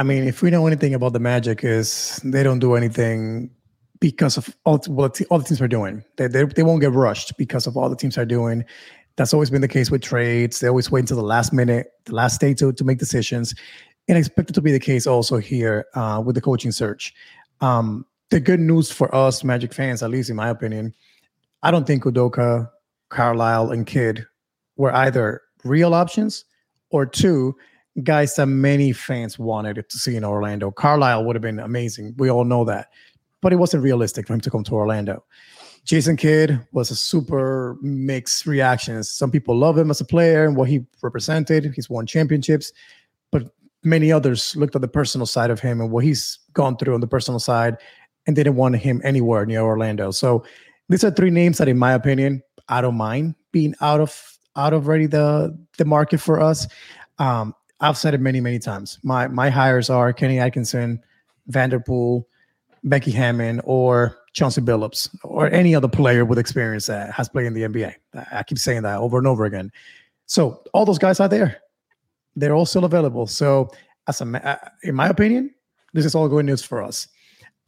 I 0.00 0.02
mean, 0.02 0.26
if 0.26 0.40
we 0.40 0.48
know 0.48 0.66
anything 0.66 0.94
about 0.94 1.12
the 1.12 1.20
Magic, 1.20 1.62
is 1.62 2.18
they 2.24 2.42
don't 2.42 2.58
do 2.58 2.72
anything 2.72 3.50
because 4.00 4.38
of 4.38 4.56
all 4.64 4.78
what 4.86 5.20
all 5.28 5.38
the 5.40 5.44
teams 5.44 5.60
are 5.60 5.68
doing. 5.68 6.02
They, 6.16 6.26
they 6.26 6.44
they 6.44 6.62
won't 6.62 6.80
get 6.80 6.92
rushed 6.92 7.36
because 7.36 7.66
of 7.66 7.76
all 7.76 7.90
the 7.90 7.96
teams 7.96 8.16
are 8.16 8.24
doing. 8.24 8.64
That's 9.16 9.34
always 9.34 9.50
been 9.50 9.60
the 9.60 9.68
case 9.68 9.90
with 9.90 10.00
trades. 10.00 10.60
They 10.60 10.68
always 10.68 10.90
wait 10.90 11.00
until 11.00 11.18
the 11.18 11.22
last 11.22 11.52
minute, 11.52 11.92
the 12.06 12.14
last 12.14 12.40
day 12.40 12.54
to 12.54 12.72
to 12.72 12.82
make 12.82 12.96
decisions, 12.96 13.54
and 14.08 14.16
I 14.16 14.20
expect 14.20 14.48
it 14.48 14.54
to 14.54 14.62
be 14.62 14.72
the 14.72 14.80
case 14.80 15.06
also 15.06 15.36
here 15.36 15.84
uh, 15.92 16.22
with 16.24 16.34
the 16.34 16.40
coaching 16.40 16.72
search. 16.72 17.12
Um, 17.60 18.06
the 18.30 18.40
good 18.40 18.60
news 18.60 18.90
for 18.90 19.14
us 19.14 19.44
Magic 19.44 19.74
fans, 19.74 20.02
at 20.02 20.08
least 20.08 20.30
in 20.30 20.36
my 20.36 20.48
opinion, 20.48 20.94
I 21.62 21.70
don't 21.70 21.86
think 21.86 22.04
Udoka, 22.04 22.70
Carlisle, 23.10 23.70
and 23.70 23.86
Kidd 23.86 24.24
were 24.78 24.94
either 24.94 25.42
real 25.62 25.92
options 25.92 26.46
or 26.88 27.04
two 27.04 27.54
guys 28.02 28.36
that 28.36 28.46
many 28.46 28.92
fans 28.92 29.38
wanted 29.38 29.88
to 29.88 29.98
see 29.98 30.16
in 30.16 30.24
Orlando. 30.24 30.70
Carlisle 30.70 31.24
would 31.24 31.36
have 31.36 31.42
been 31.42 31.58
amazing. 31.58 32.14
We 32.18 32.30
all 32.30 32.44
know 32.44 32.64
that, 32.64 32.88
but 33.40 33.52
it 33.52 33.56
wasn't 33.56 33.82
realistic 33.82 34.26
for 34.26 34.34
him 34.34 34.40
to 34.40 34.50
come 34.50 34.64
to 34.64 34.74
Orlando. 34.74 35.24
Jason 35.84 36.16
Kidd 36.16 36.60
was 36.72 36.90
a 36.90 36.96
super 36.96 37.76
mixed 37.80 38.46
reaction. 38.46 39.02
Some 39.02 39.30
people 39.30 39.56
love 39.56 39.78
him 39.78 39.90
as 39.90 40.00
a 40.00 40.04
player 40.04 40.44
and 40.44 40.56
what 40.56 40.68
he 40.68 40.84
represented. 41.02 41.72
He's 41.74 41.88
won 41.88 42.06
championships, 42.06 42.72
but 43.32 43.44
many 43.82 44.12
others 44.12 44.54
looked 44.56 44.76
at 44.76 44.82
the 44.82 44.88
personal 44.88 45.26
side 45.26 45.50
of 45.50 45.60
him 45.60 45.80
and 45.80 45.90
what 45.90 46.04
he's 46.04 46.38
gone 46.52 46.76
through 46.76 46.94
on 46.94 47.00
the 47.00 47.06
personal 47.06 47.40
side 47.40 47.76
and 48.26 48.36
didn't 48.36 48.56
want 48.56 48.76
him 48.76 49.00
anywhere 49.04 49.46
near 49.46 49.62
Orlando. 49.62 50.10
So 50.10 50.44
these 50.88 51.02
are 51.02 51.10
three 51.10 51.30
names 51.30 51.58
that, 51.58 51.68
in 51.68 51.78
my 51.78 51.92
opinion, 51.92 52.42
I 52.68 52.80
don't 52.80 52.96
mind 52.96 53.34
being 53.52 53.74
out 53.80 54.00
of 54.00 54.36
out 54.56 54.72
of 54.72 54.86
already 54.86 55.06
the 55.06 55.56
the 55.78 55.84
market 55.84 56.18
for 56.20 56.40
us. 56.40 56.66
Um, 57.18 57.54
I've 57.80 57.96
said 57.96 58.14
it 58.14 58.20
many 58.20 58.40
many 58.40 58.58
times. 58.58 58.98
My 59.02 59.28
my 59.28 59.50
hires 59.50 59.90
are 59.90 60.12
Kenny 60.12 60.38
Atkinson, 60.38 61.02
Vanterpool, 61.50 62.24
Becky 62.84 63.10
Hammon, 63.10 63.60
or 63.64 64.16
Chauncey 64.32 64.60
Billups, 64.60 65.14
or 65.24 65.50
any 65.50 65.74
other 65.74 65.88
player 65.88 66.24
with 66.24 66.38
experience 66.38 66.86
that 66.86 67.12
has 67.12 67.28
played 67.28 67.46
in 67.46 67.54
the 67.54 67.62
NBA. 67.62 67.94
I 68.32 68.42
keep 68.42 68.58
saying 68.58 68.82
that 68.82 68.98
over 68.98 69.18
and 69.18 69.26
over 69.26 69.44
again. 69.44 69.72
So 70.26 70.62
all 70.72 70.84
those 70.84 70.98
guys 70.98 71.20
are 71.20 71.28
there. 71.28 71.58
They're 72.36 72.54
all 72.54 72.66
still 72.66 72.84
available. 72.84 73.26
So 73.26 73.70
as 74.06 74.20
a, 74.20 74.48
uh, 74.48 74.68
in 74.82 74.94
my 74.94 75.08
opinion, 75.08 75.52
this 75.92 76.04
is 76.04 76.14
all 76.14 76.28
good 76.28 76.44
news 76.44 76.62
for 76.62 76.82
us. 76.82 77.08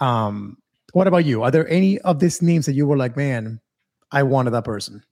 Um, 0.00 0.58
what 0.92 1.06
about 1.06 1.24
you? 1.24 1.42
Are 1.42 1.50
there 1.50 1.68
any 1.68 1.98
of 2.00 2.20
these 2.20 2.42
names 2.42 2.66
that 2.66 2.74
you 2.74 2.86
were 2.86 2.96
like, 2.96 3.16
man, 3.16 3.60
I 4.12 4.22
wanted 4.22 4.50
that 4.50 4.64
person? 4.64 5.02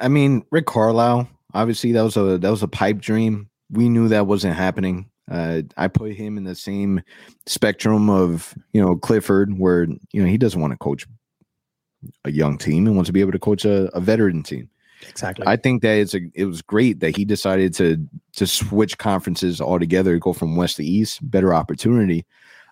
I 0.00 0.08
mean, 0.08 0.44
Rick 0.50 0.66
Carlisle. 0.66 1.28
Obviously, 1.54 1.92
that 1.92 2.02
was 2.02 2.16
a 2.16 2.38
that 2.38 2.50
was 2.50 2.62
a 2.62 2.68
pipe 2.68 2.98
dream. 2.98 3.48
We 3.70 3.88
knew 3.88 4.08
that 4.08 4.26
wasn't 4.26 4.56
happening. 4.56 5.10
Uh, 5.30 5.62
I 5.76 5.88
put 5.88 6.12
him 6.12 6.38
in 6.38 6.44
the 6.44 6.54
same 6.54 7.02
spectrum 7.46 8.08
of 8.08 8.54
you 8.72 8.80
know 8.80 8.96
Clifford, 8.96 9.58
where 9.58 9.84
you 9.84 10.22
know 10.22 10.28
he 10.28 10.38
doesn't 10.38 10.60
want 10.60 10.72
to 10.72 10.78
coach 10.78 11.06
a 12.24 12.30
young 12.30 12.58
team 12.58 12.86
and 12.86 12.94
wants 12.94 13.08
to 13.08 13.12
be 13.12 13.20
able 13.20 13.32
to 13.32 13.38
coach 13.38 13.64
a, 13.64 13.94
a 13.96 14.00
veteran 14.00 14.42
team. 14.42 14.68
Exactly. 15.08 15.46
I 15.46 15.56
think 15.56 15.82
that 15.82 15.98
it's 15.98 16.14
a, 16.14 16.20
it 16.34 16.46
was 16.46 16.62
great 16.62 17.00
that 17.00 17.16
he 17.16 17.24
decided 17.24 17.74
to 17.74 18.06
to 18.34 18.46
switch 18.46 18.98
conferences 18.98 19.60
altogether, 19.60 20.18
go 20.18 20.32
from 20.32 20.56
west 20.56 20.76
to 20.76 20.84
east, 20.84 21.28
better 21.28 21.52
opportunity. 21.52 22.24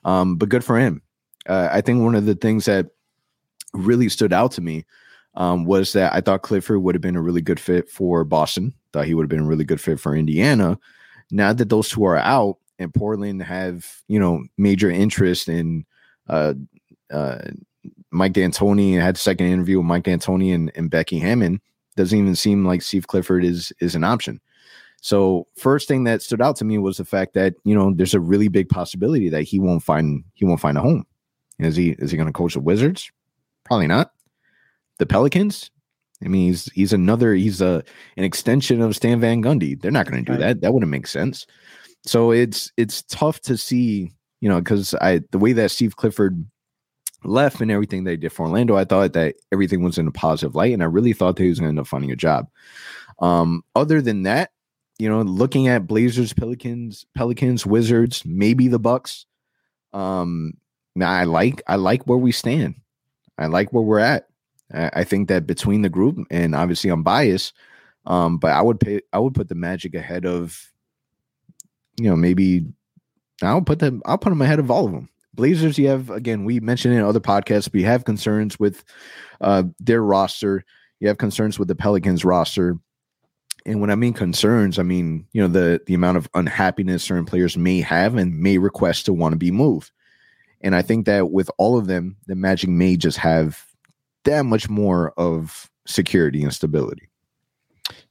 Um, 0.04 0.36
but 0.36 0.48
good 0.48 0.64
for 0.64 0.78
him 0.78 1.02
uh, 1.48 1.68
I 1.70 1.80
think 1.80 2.02
one 2.02 2.14
of 2.14 2.26
the 2.26 2.34
things 2.34 2.64
that 2.66 2.86
really 3.72 4.08
stood 4.08 4.32
out 4.32 4.52
to 4.52 4.60
me 4.60 4.84
um, 5.34 5.64
was 5.64 5.92
that 5.92 6.12
I 6.12 6.20
thought 6.20 6.42
Clifford 6.42 6.82
would 6.82 6.94
have 6.94 7.02
been 7.02 7.16
a 7.16 7.22
really 7.22 7.42
good 7.42 7.60
fit 7.60 7.88
for 7.88 8.24
Boston. 8.24 8.74
Thought 8.94 9.06
he 9.06 9.14
would 9.14 9.24
have 9.24 9.28
been 9.28 9.40
a 9.40 9.44
really 9.44 9.64
good 9.64 9.80
fit 9.80 9.98
for 9.98 10.14
Indiana. 10.14 10.78
Now 11.32 11.52
that 11.52 11.68
those 11.68 11.88
two 11.88 12.04
are 12.04 12.16
out 12.16 12.58
and 12.78 12.94
Portland 12.94 13.42
have 13.42 13.84
you 14.06 14.20
know 14.20 14.44
major 14.56 14.88
interest 14.88 15.48
in 15.48 15.84
uh, 16.28 16.54
uh, 17.12 17.38
Mike 18.12 18.34
D'Antoni, 18.34 18.94
had 19.00 19.16
a 19.16 19.18
second 19.18 19.48
interview 19.48 19.78
with 19.78 19.86
Mike 19.86 20.04
D'Antoni 20.04 20.54
and, 20.54 20.70
and 20.76 20.90
Becky 20.90 21.18
Hammon, 21.18 21.60
Doesn't 21.96 22.16
even 22.16 22.36
seem 22.36 22.64
like 22.64 22.82
Steve 22.82 23.08
Clifford 23.08 23.44
is 23.44 23.72
is 23.80 23.96
an 23.96 24.04
option. 24.04 24.40
So 25.00 25.48
first 25.56 25.88
thing 25.88 26.04
that 26.04 26.22
stood 26.22 26.40
out 26.40 26.54
to 26.58 26.64
me 26.64 26.78
was 26.78 26.98
the 26.98 27.04
fact 27.04 27.34
that 27.34 27.54
you 27.64 27.74
know 27.74 27.92
there's 27.92 28.14
a 28.14 28.20
really 28.20 28.46
big 28.46 28.68
possibility 28.68 29.28
that 29.28 29.42
he 29.42 29.58
won't 29.58 29.82
find 29.82 30.22
he 30.34 30.44
won't 30.44 30.60
find 30.60 30.78
a 30.78 30.82
home. 30.82 31.04
Is 31.58 31.74
he 31.74 31.96
is 31.98 32.12
he 32.12 32.16
going 32.16 32.28
to 32.28 32.32
coach 32.32 32.54
the 32.54 32.60
Wizards? 32.60 33.10
Probably 33.64 33.88
not. 33.88 34.12
The 34.98 35.06
Pelicans? 35.06 35.72
I 36.24 36.28
mean, 36.28 36.48
he's 36.48 36.66
he's 36.72 36.92
another 36.92 37.34
he's 37.34 37.60
a 37.60 37.82
an 38.16 38.24
extension 38.24 38.80
of 38.80 38.96
Stan 38.96 39.20
Van 39.20 39.42
Gundy. 39.42 39.80
They're 39.80 39.90
not 39.90 40.08
going 40.08 40.24
to 40.24 40.32
do 40.32 40.38
that. 40.38 40.60
That 40.60 40.72
wouldn't 40.72 40.90
make 40.90 41.06
sense. 41.06 41.46
So 42.06 42.30
it's 42.30 42.72
it's 42.76 43.02
tough 43.02 43.40
to 43.42 43.56
see, 43.56 44.12
you 44.40 44.48
know, 44.48 44.60
because 44.60 44.94
I 45.00 45.20
the 45.30 45.38
way 45.38 45.52
that 45.52 45.70
Steve 45.70 45.96
Clifford 45.96 46.44
left 47.24 47.60
and 47.60 47.70
everything 47.70 48.04
they 48.04 48.16
did 48.16 48.32
for 48.32 48.46
Orlando, 48.46 48.76
I 48.76 48.84
thought 48.84 49.12
that 49.14 49.36
everything 49.52 49.82
was 49.82 49.98
in 49.98 50.08
a 50.08 50.12
positive 50.12 50.54
light, 50.54 50.72
and 50.72 50.82
I 50.82 50.86
really 50.86 51.12
thought 51.12 51.36
that 51.36 51.42
he 51.42 51.48
was 51.48 51.58
going 51.58 51.68
to 51.68 51.70
end 51.70 51.80
up 51.80 51.86
finding 51.86 52.10
a 52.10 52.16
job. 52.16 52.48
Um, 53.20 53.62
other 53.74 54.02
than 54.02 54.24
that, 54.24 54.50
you 54.98 55.08
know, 55.08 55.22
looking 55.22 55.68
at 55.68 55.86
Blazers, 55.86 56.32
Pelicans, 56.32 57.06
Pelicans, 57.14 57.66
Wizards, 57.66 58.22
maybe 58.24 58.68
the 58.68 58.78
Bucks. 58.78 59.26
Um, 59.92 60.54
now 60.94 61.10
I 61.10 61.24
like 61.24 61.62
I 61.66 61.76
like 61.76 62.06
where 62.06 62.18
we 62.18 62.32
stand. 62.32 62.76
I 63.38 63.46
like 63.46 63.72
where 63.72 63.82
we're 63.82 63.98
at. 63.98 64.28
I, 64.72 65.04
think 65.04 65.28
that 65.28 65.46
between 65.46 65.82
the 65.82 65.88
group 65.88 66.18
and 66.30 66.54
obviously 66.54 66.90
I'm 66.90 67.02
biased, 67.02 67.54
um, 68.06 68.38
but 68.38 68.52
I 68.52 68.62
would 68.62 68.80
pay 68.80 69.00
I 69.12 69.18
would 69.18 69.34
put 69.34 69.48
the 69.48 69.54
Magic 69.54 69.94
ahead 69.94 70.26
of, 70.26 70.72
you 71.98 72.08
know, 72.08 72.16
maybe 72.16 72.66
I'll 73.42 73.62
put 73.62 73.78
them 73.78 74.02
I'll 74.06 74.18
put 74.18 74.30
them 74.30 74.42
ahead 74.42 74.58
of 74.58 74.70
all 74.70 74.86
of 74.86 74.92
them. 74.92 75.08
Blazers, 75.34 75.78
you 75.78 75.88
have 75.88 76.10
again, 76.10 76.44
we 76.44 76.60
mentioned 76.60 76.94
in 76.94 77.02
other 77.02 77.20
podcasts, 77.20 77.72
we 77.72 77.82
have 77.82 78.04
concerns 78.04 78.58
with 78.58 78.84
uh, 79.40 79.64
their 79.80 80.02
roster. 80.02 80.64
You 81.00 81.08
have 81.08 81.18
concerns 81.18 81.58
with 81.58 81.68
the 81.68 81.74
Pelicans 81.74 82.24
roster. 82.24 82.78
And 83.66 83.80
when 83.80 83.90
I 83.90 83.94
mean 83.94 84.12
concerns, 84.12 84.78
I 84.78 84.82
mean, 84.82 85.26
you 85.32 85.40
know, 85.40 85.48
the 85.48 85.80
the 85.86 85.94
amount 85.94 86.18
of 86.18 86.28
unhappiness 86.34 87.02
certain 87.02 87.24
players 87.24 87.56
may 87.56 87.80
have 87.80 88.16
and 88.16 88.38
may 88.38 88.58
request 88.58 89.06
to 89.06 89.12
want 89.12 89.32
to 89.32 89.38
be 89.38 89.50
moved. 89.50 89.90
And 90.60 90.74
I 90.74 90.82
think 90.82 91.06
that 91.06 91.30
with 91.30 91.50
all 91.58 91.78
of 91.78 91.86
them, 91.86 92.16
the 92.26 92.34
Magic 92.34 92.70
may 92.70 92.96
just 92.96 93.18
have 93.18 93.62
that 94.24 94.44
much 94.44 94.68
more 94.68 95.12
of 95.16 95.70
security 95.86 96.42
and 96.42 96.52
stability. 96.52 97.08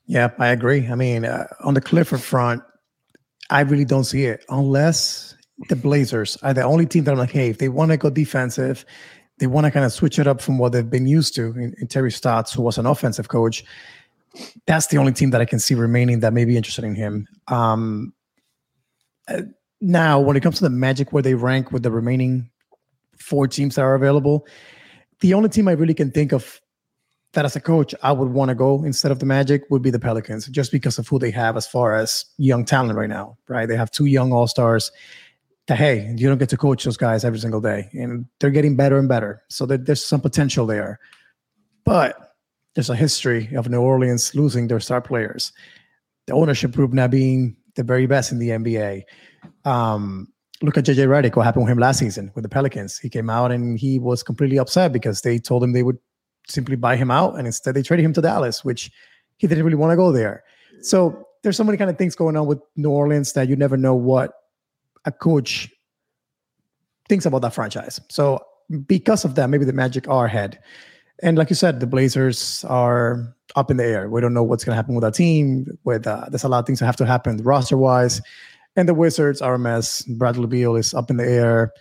Yeah, 0.06 0.32
I 0.38 0.48
agree. 0.50 0.88
I 0.88 0.96
mean, 0.96 1.26
uh, 1.26 1.48
on 1.62 1.74
the 1.74 1.82
Clifford 1.82 2.22
front, 2.22 2.62
I 3.50 3.62
really 3.62 3.86
don't 3.86 4.04
see 4.04 4.26
it 4.26 4.46
unless 4.50 5.36
the 5.70 5.76
Blazers 5.76 6.38
are 6.38 6.54
the 6.54 6.64
only 6.64 6.86
team 6.86 7.04
that 7.06 7.12
I'm 7.12 7.18
like, 7.18 7.32
hey, 7.32 7.50
if 7.50 7.58
they 7.58 7.70
want 7.70 7.92
to 7.92 7.98
go 7.98 8.10
defensive, 8.10 8.86
they 9.40 9.48
want 9.48 9.66
to 9.66 9.72
kind 9.72 9.86
of 9.86 9.94
switch 9.94 10.20
it 10.20 10.28
up 10.28 10.42
from 10.42 10.58
what 10.58 10.72
they've 10.72 10.90
been 10.90 11.08
used 11.08 11.36
to 11.36 11.48
in, 11.52 11.74
in, 11.80 11.88
Terry 11.88 12.12
Stotts, 12.12 12.54
who 12.54 12.62
was 12.62 12.78
an 12.78 12.86
offensive 12.86 13.30
coach. 13.30 13.64
That's 14.66 14.88
the 14.88 14.98
only 14.98 15.14
team 15.14 15.32
that 15.32 15.42
I 15.42 15.46
can 15.46 15.60
see 15.60 15.76
remaining 15.76 16.20
that 16.22 16.34
may 16.34 16.46
be 16.46 16.58
interested 16.58 16.84
in 16.84 16.96
him. 16.96 17.28
Um, 17.48 18.14
uh, 19.28 19.42
now, 19.80 20.20
when 20.20 20.38
it 20.38 20.42
comes 20.42 20.58
to 20.58 20.64
the 20.64 20.70
Magic, 20.70 21.12
where 21.12 21.24
they 21.24 21.36
rank 21.36 21.72
with 21.72 21.84
the 21.84 21.92
remaining 21.92 22.50
four 23.18 23.48
teams 23.48 23.76
that 23.76 23.82
are 23.82 23.96
available, 23.96 24.48
the 25.24 25.34
only 25.34 25.48
team 25.48 25.70
I 25.70 25.72
really 25.72 25.94
can 25.94 26.12
think 26.12 26.34
of 26.34 26.60
that 27.32 27.46
as 27.46 27.56
a 27.56 27.62
coach 27.62 27.96
I 28.04 28.12
would 28.12 28.30
want 28.30 28.50
to 28.50 28.56
go 28.56 28.84
instead 28.84 29.10
of 29.10 29.20
the 29.20 29.26
Magic 29.26 29.64
would 29.70 29.82
be 29.82 29.90
the 29.90 29.98
Pelicans, 29.98 30.48
just 30.48 30.70
because 30.70 31.00
of 31.00 31.08
who 31.08 31.18
they 31.18 31.32
have 31.32 31.56
as 31.56 31.66
far 31.66 31.96
as 31.96 32.26
young 32.38 32.66
talent 32.66 32.98
right 32.98 33.10
now, 33.10 33.38
right? 33.48 33.66
They 33.66 33.78
have 33.78 33.90
two 33.90 34.06
young 34.06 34.34
all 34.34 34.48
stars 34.48 34.92
that, 35.68 35.78
hey, 35.78 36.14
you 36.18 36.28
don't 36.28 36.40
get 36.40 36.50
to 36.50 36.58
coach 36.58 36.84
those 36.84 36.98
guys 36.98 37.24
every 37.24 37.40
single 37.40 37.62
day, 37.62 37.90
and 37.94 38.26
they're 38.42 38.52
getting 38.52 38.76
better 38.76 39.00
and 39.00 39.08
better. 39.08 39.42
So 39.48 39.66
there's 39.66 40.04
some 40.04 40.20
potential 40.20 40.66
there. 40.66 41.00
But 41.86 42.36
there's 42.76 42.90
a 42.90 42.96
history 42.96 43.50
of 43.56 43.70
New 43.70 43.80
Orleans 43.80 44.36
losing 44.36 44.68
their 44.68 44.82
star 44.82 45.00
players, 45.00 45.54
the 46.28 46.34
ownership 46.34 46.74
group 46.74 46.92
now 46.92 47.08
being 47.08 47.56
the 47.76 47.84
very 47.84 48.08
best 48.08 48.34
in 48.34 48.40
the 48.40 48.50
NBA. 48.50 49.04
Um, 49.64 50.33
look 50.64 50.78
at 50.78 50.86
JJ 50.86 51.08
Redick, 51.08 51.36
what 51.36 51.46
happened 51.46 51.66
with 51.66 51.72
him 51.72 51.78
last 51.78 52.00
season 52.00 52.32
with 52.36 52.44
the 52.44 52.50
Pelicans. 52.50 52.98
He 52.98 53.10
came 53.10 53.30
out 53.30 53.52
and 53.52 53.78
he 53.78 54.00
was 54.00 54.24
completely 54.24 54.58
upset 54.58 54.94
because 54.94 55.22
they 55.22 55.38
told 55.38 55.64
him 55.64 55.74
they 55.74 55.84
would 55.84 56.00
simply 56.48 56.76
buy 56.76 56.96
him 56.96 57.12
out, 57.12 57.38
and 57.38 57.46
instead 57.46 57.76
they 57.76 57.84
traded 57.84 58.06
him 58.06 58.14
to 58.14 58.22
Dallas, 58.22 58.64
which 58.64 58.90
he 59.38 59.48
didn't 59.48 59.66
really 59.66 59.76
want 59.76 59.92
to 59.92 59.98
go 59.98 60.12
there. 60.12 60.44
So 60.82 61.28
there's 61.44 61.58
so 61.58 61.64
many 61.64 61.78
kind 61.78 61.90
of 61.90 61.98
things 61.98 62.16
going 62.16 62.38
on 62.38 62.48
with 62.48 62.60
New 62.76 62.90
Orleans 62.90 63.34
that 63.34 63.50
you 63.50 63.56
never 63.56 63.78
know 63.78 63.94
what 63.94 64.32
a 65.06 65.12
coach 65.12 65.70
thinks 67.10 67.26
about 67.26 67.42
that 67.42 67.54
franchise. 67.54 68.00
So 68.10 68.40
because 68.88 69.26
of 69.26 69.36
that, 69.36 69.50
maybe 69.50 69.66
the 69.66 69.74
Magic 69.74 70.08
are 70.08 70.26
ahead. 70.26 70.60
And 71.22 71.38
like 71.38 71.50
you 71.50 71.56
said, 71.56 71.80
the 71.80 71.88
Blazers 71.88 72.66
are 72.70 73.36
up 73.56 73.70
in 73.70 73.78
the 73.78 73.86
air. 73.86 74.10
We 74.10 74.22
don't 74.22 74.34
know 74.34 74.44
what's 74.44 74.64
going 74.64 74.72
to 74.72 74.76
happen 74.78 74.96
with 74.96 75.04
that 75.04 75.14
team. 75.14 75.78
With 75.84 76.08
uh, 76.08 76.26
there's 76.30 76.44
a 76.44 76.50
lot 76.50 76.60
of 76.60 76.66
things 76.66 76.80
that 76.80 76.86
have 76.86 76.96
to 76.98 77.06
happen 77.06 77.38
roster 77.38 77.78
wise. 77.78 78.22
And 78.76 78.90
the 78.90 78.94
Wizards 78.94 79.42
are 79.42 79.56
a 79.56 79.60
mess. 79.60 80.02
Bradley 80.04 80.48
Beal 80.48 80.76
is 80.76 80.94
up 80.94 81.10
in 81.10 81.18
the 81.18 81.28
air. 81.28 81.72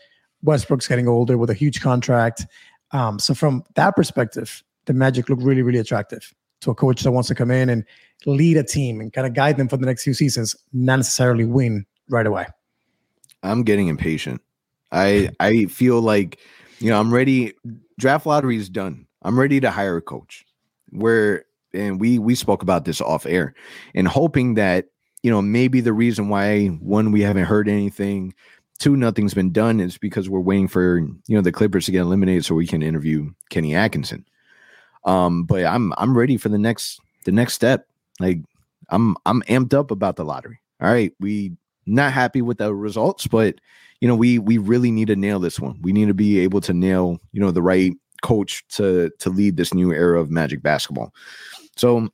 Westbrook's 0.42 0.88
getting 0.88 1.08
older 1.08 1.38
with 1.38 1.50
a 1.50 1.54
huge 1.54 1.80
contract. 1.80 2.46
Um, 2.90 3.18
so 3.18 3.34
from 3.34 3.64
that 3.74 3.96
perspective, 3.96 4.62
the 4.84 4.92
Magic 4.92 5.28
look 5.28 5.38
really, 5.42 5.62
really 5.62 5.78
attractive 5.78 6.34
to 6.60 6.70
a 6.70 6.74
coach 6.74 7.02
that 7.02 7.12
wants 7.12 7.28
to 7.28 7.34
come 7.34 7.50
in 7.50 7.68
and 7.68 7.84
lead 8.26 8.56
a 8.56 8.62
team 8.62 9.00
and 9.00 9.12
kind 9.12 9.26
of 9.26 9.34
guide 9.34 9.56
them 9.56 9.68
for 9.68 9.76
the 9.76 9.86
next 9.86 10.04
few 10.04 10.14
seasons, 10.14 10.54
not 10.72 10.96
necessarily 10.96 11.44
win 11.44 11.86
right 12.08 12.26
away. 12.26 12.46
I'm 13.42 13.62
getting 13.62 13.88
impatient. 13.88 14.40
I 14.92 15.30
I 15.40 15.64
feel 15.66 16.00
like 16.00 16.38
you 16.78 16.90
know 16.90 17.00
I'm 17.00 17.12
ready. 17.12 17.54
Draft 17.98 18.26
lottery 18.26 18.56
is 18.56 18.68
done. 18.68 19.06
I'm 19.22 19.38
ready 19.38 19.60
to 19.60 19.70
hire 19.70 19.96
a 19.96 20.02
coach. 20.02 20.44
Where 20.90 21.44
and 21.72 22.00
we 22.00 22.18
we 22.18 22.34
spoke 22.34 22.62
about 22.62 22.84
this 22.84 23.00
off 23.00 23.26
air, 23.26 23.54
and 23.94 24.06
hoping 24.06 24.54
that 24.54 24.86
you 25.22 25.30
know 25.30 25.42
maybe 25.42 25.80
the 25.80 25.92
reason 25.92 26.28
why 26.28 26.66
one 26.66 27.12
we 27.12 27.22
haven't 27.22 27.44
heard 27.44 27.68
anything 27.68 28.34
two 28.82 28.96
nothing's 28.96 29.32
been 29.32 29.52
done 29.52 29.78
is 29.78 29.96
because 29.96 30.28
we're 30.28 30.40
waiting 30.40 30.66
for 30.66 30.98
you 30.98 31.36
know 31.36 31.40
the 31.40 31.52
Clippers 31.52 31.86
to 31.86 31.92
get 31.92 32.00
eliminated 32.00 32.44
so 32.44 32.54
we 32.56 32.66
can 32.66 32.82
interview 32.82 33.30
Kenny 33.48 33.76
Atkinson. 33.76 34.26
Um, 35.04 35.44
but 35.44 35.64
I'm 35.64 35.92
I'm 35.98 36.18
ready 36.18 36.36
for 36.36 36.48
the 36.48 36.58
next 36.58 37.00
the 37.24 37.32
next 37.32 37.54
step. 37.54 37.86
Like 38.18 38.38
I'm 38.90 39.16
I'm 39.24 39.42
amped 39.42 39.72
up 39.72 39.92
about 39.92 40.16
the 40.16 40.24
lottery. 40.24 40.60
All 40.80 40.90
right, 40.90 41.12
we 41.20 41.52
not 41.86 42.12
happy 42.12 42.42
with 42.42 42.58
the 42.58 42.74
results, 42.74 43.28
but 43.28 43.54
you 44.00 44.08
know 44.08 44.16
we 44.16 44.40
we 44.40 44.58
really 44.58 44.90
need 44.90 45.06
to 45.08 45.16
nail 45.16 45.38
this 45.38 45.60
one. 45.60 45.78
We 45.80 45.92
need 45.92 46.08
to 46.08 46.14
be 46.14 46.40
able 46.40 46.60
to 46.62 46.74
nail 46.74 47.20
you 47.32 47.40
know 47.40 47.52
the 47.52 47.62
right 47.62 47.92
coach 48.22 48.66
to 48.70 49.10
to 49.20 49.30
lead 49.30 49.56
this 49.56 49.72
new 49.72 49.92
era 49.92 50.20
of 50.20 50.30
Magic 50.30 50.60
basketball. 50.60 51.14
So 51.76 52.08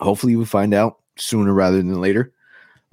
hopefully 0.00 0.36
we 0.36 0.44
find 0.44 0.74
out 0.74 0.98
sooner 1.16 1.52
rather 1.52 1.78
than 1.78 2.00
later, 2.00 2.32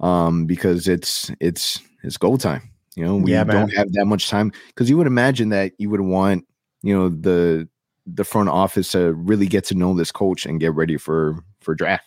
um, 0.00 0.46
because 0.46 0.88
it's 0.88 1.30
it's 1.40 1.80
it's 2.02 2.16
go 2.16 2.36
time. 2.36 2.70
You 2.96 3.04
know, 3.04 3.16
we 3.16 3.32
yeah, 3.32 3.44
don't 3.44 3.72
have 3.72 3.92
that 3.92 4.06
much 4.06 4.28
time 4.28 4.52
because 4.68 4.88
you 4.88 4.96
would 4.96 5.06
imagine 5.06 5.48
that 5.48 5.72
you 5.78 5.90
would 5.90 6.00
want, 6.00 6.46
you 6.82 6.96
know, 6.96 7.08
the 7.08 7.68
the 8.06 8.24
front 8.24 8.48
office 8.48 8.92
to 8.92 9.14
really 9.14 9.46
get 9.46 9.64
to 9.64 9.74
know 9.74 9.94
this 9.94 10.12
coach 10.12 10.46
and 10.46 10.60
get 10.60 10.74
ready 10.74 10.96
for 10.96 11.42
for 11.60 11.74
draft. 11.74 12.04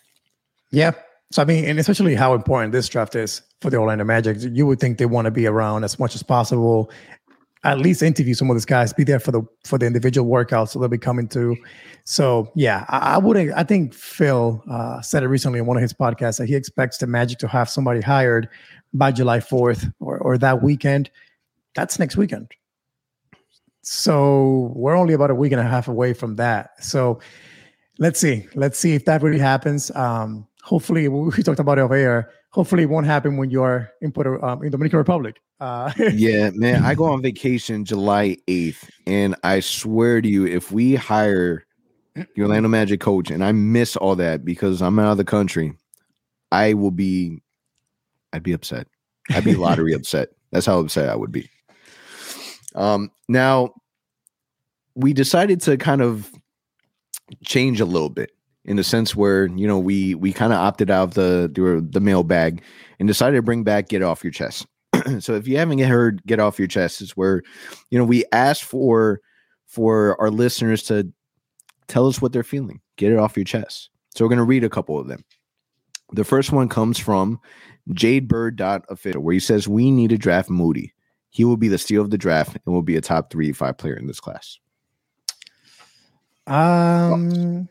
Yeah. 0.70 0.92
So 1.30 1.42
I 1.42 1.44
mean, 1.44 1.64
and 1.66 1.78
especially 1.78 2.14
how 2.14 2.32
important 2.32 2.72
this 2.72 2.88
draft 2.88 3.14
is 3.14 3.42
for 3.60 3.68
the 3.68 3.76
Orlando 3.76 4.04
Magic. 4.04 4.38
You 4.40 4.66
would 4.66 4.80
think 4.80 4.96
they 4.96 5.06
want 5.06 5.26
to 5.26 5.30
be 5.30 5.46
around 5.46 5.84
as 5.84 5.98
much 5.98 6.14
as 6.14 6.22
possible, 6.22 6.90
at 7.64 7.78
least 7.78 8.02
interview 8.02 8.34
some 8.34 8.50
of 8.50 8.56
these 8.56 8.64
guys, 8.64 8.92
be 8.92 9.04
there 9.04 9.18
for 9.18 9.32
the 9.32 9.42
for 9.64 9.78
the 9.78 9.86
individual 9.86 10.30
workouts 10.30 10.70
so 10.70 10.78
they'll 10.78 10.88
be 10.88 10.98
coming 10.98 11.28
to. 11.28 11.56
So 12.04 12.50
yeah, 12.54 12.84
I, 12.88 13.14
I 13.14 13.18
would 13.18 13.36
I 13.36 13.64
think 13.64 13.94
Phil 13.94 14.62
uh, 14.70 15.00
said 15.00 15.22
it 15.22 15.28
recently 15.28 15.58
in 15.58 15.66
one 15.66 15.76
of 15.76 15.82
his 15.82 15.92
podcasts 15.92 16.38
that 16.38 16.46
he 16.48 16.54
expects 16.54 16.98
the 16.98 17.06
Magic 17.06 17.38
to 17.38 17.48
have 17.48 17.68
somebody 17.68 18.00
hired 18.00 18.48
by 18.94 19.12
July 19.12 19.38
4th 19.40 19.92
or, 20.00 20.18
or 20.18 20.38
that 20.38 20.62
weekend, 20.62 21.10
that's 21.74 21.98
next 21.98 22.16
weekend. 22.16 22.50
So 23.82 24.72
we're 24.74 24.96
only 24.96 25.14
about 25.14 25.30
a 25.30 25.34
week 25.34 25.52
and 25.52 25.60
a 25.60 25.64
half 25.64 25.88
away 25.88 26.12
from 26.12 26.36
that. 26.36 26.82
So 26.82 27.20
let's 27.98 28.20
see. 28.20 28.46
Let's 28.54 28.78
see 28.78 28.94
if 28.94 29.04
that 29.06 29.22
really 29.22 29.38
happens. 29.38 29.90
Um, 29.94 30.46
hopefully, 30.62 31.08
we 31.08 31.42
talked 31.42 31.60
about 31.60 31.78
it 31.78 31.82
over 31.82 31.96
here. 31.96 32.30
Hopefully, 32.58 32.82
it 32.82 32.90
won't 32.90 33.06
happen 33.06 33.36
when 33.36 33.50
you're 33.50 33.88
in 34.00 34.10
Puerto 34.10 34.44
um, 34.44 34.64
in 34.64 34.72
Dominican 34.72 34.98
Republic. 34.98 35.40
Uh, 35.60 35.92
yeah, 36.12 36.50
man. 36.50 36.84
I 36.84 36.96
go 36.96 37.04
on 37.04 37.22
vacation 37.22 37.84
July 37.84 38.36
8th, 38.48 38.90
and 39.06 39.36
I 39.44 39.60
swear 39.60 40.20
to 40.20 40.28
you, 40.28 40.44
if 40.44 40.72
we 40.72 40.96
hire 40.96 41.64
the 42.16 42.42
Orlando 42.42 42.68
Magic 42.68 42.98
coach 42.98 43.30
and 43.30 43.44
I 43.44 43.52
miss 43.52 43.94
all 43.94 44.16
that 44.16 44.44
because 44.44 44.82
I'm 44.82 44.98
out 44.98 45.12
of 45.12 45.18
the 45.18 45.24
country, 45.24 45.72
I 46.50 46.74
will 46.74 46.90
be 46.90 47.40
I'd 48.32 48.42
be 48.42 48.54
upset. 48.54 48.88
I'd 49.30 49.44
be 49.44 49.54
lottery 49.54 49.92
upset. 49.94 50.30
That's 50.50 50.66
how 50.66 50.80
upset 50.80 51.10
I 51.10 51.14
would 51.14 51.30
be. 51.30 51.48
Um, 52.74 53.12
now 53.28 53.72
we 54.96 55.12
decided 55.12 55.60
to 55.60 55.76
kind 55.76 56.02
of 56.02 56.28
change 57.44 57.80
a 57.80 57.84
little 57.84 58.10
bit 58.10 58.32
in 58.68 58.76
the 58.76 58.84
sense 58.84 59.16
where 59.16 59.46
you 59.46 59.66
know 59.66 59.78
we 59.78 60.14
we 60.14 60.32
kind 60.32 60.52
of 60.52 60.58
opted 60.60 60.90
out 60.90 61.04
of 61.04 61.14
the 61.14 61.50
the, 61.52 61.84
the 61.90 62.00
mailbag 62.00 62.62
and 63.00 63.08
decided 63.08 63.36
to 63.36 63.42
bring 63.42 63.64
back 63.64 63.88
get 63.88 64.02
off 64.02 64.22
your 64.22 64.30
chest. 64.30 64.66
so 65.18 65.34
if 65.34 65.48
you 65.48 65.56
haven't 65.58 65.78
heard 65.80 66.22
get 66.26 66.38
off 66.38 66.58
your 66.58 66.68
chest, 66.68 67.00
is 67.00 67.16
where 67.16 67.42
you 67.90 67.98
know 67.98 68.04
we 68.04 68.24
asked 68.30 68.64
for 68.64 69.20
for 69.66 70.20
our 70.20 70.30
listeners 70.30 70.82
to 70.84 71.10
tell 71.88 72.06
us 72.06 72.22
what 72.22 72.32
they're 72.32 72.44
feeling, 72.44 72.80
get 72.96 73.10
it 73.10 73.18
off 73.18 73.36
your 73.36 73.44
chest. 73.44 73.90
So 74.14 74.24
we're 74.24 74.30
going 74.30 74.38
to 74.38 74.44
read 74.44 74.64
a 74.64 74.70
couple 74.70 74.98
of 74.98 75.08
them. 75.08 75.24
The 76.12 76.24
first 76.24 76.52
one 76.52 76.68
comes 76.68 76.98
from 76.98 77.40
jadebird.official, 77.90 79.22
where 79.22 79.34
he 79.34 79.40
says, 79.40 79.68
We 79.68 79.90
need 79.90 80.10
to 80.10 80.18
draft 80.18 80.50
Moody. 80.50 80.94
He 81.30 81.44
will 81.44 81.56
be 81.56 81.68
the 81.68 81.78
steal 81.78 82.02
of 82.02 82.10
the 82.10 82.18
draft 82.18 82.56
and 82.64 82.74
will 82.74 82.82
be 82.82 82.96
a 82.96 83.00
top 83.00 83.30
three, 83.30 83.52
five 83.52 83.76
player 83.76 83.94
in 83.94 84.06
this 84.06 84.20
class. 84.20 84.58
Um, 86.46 87.68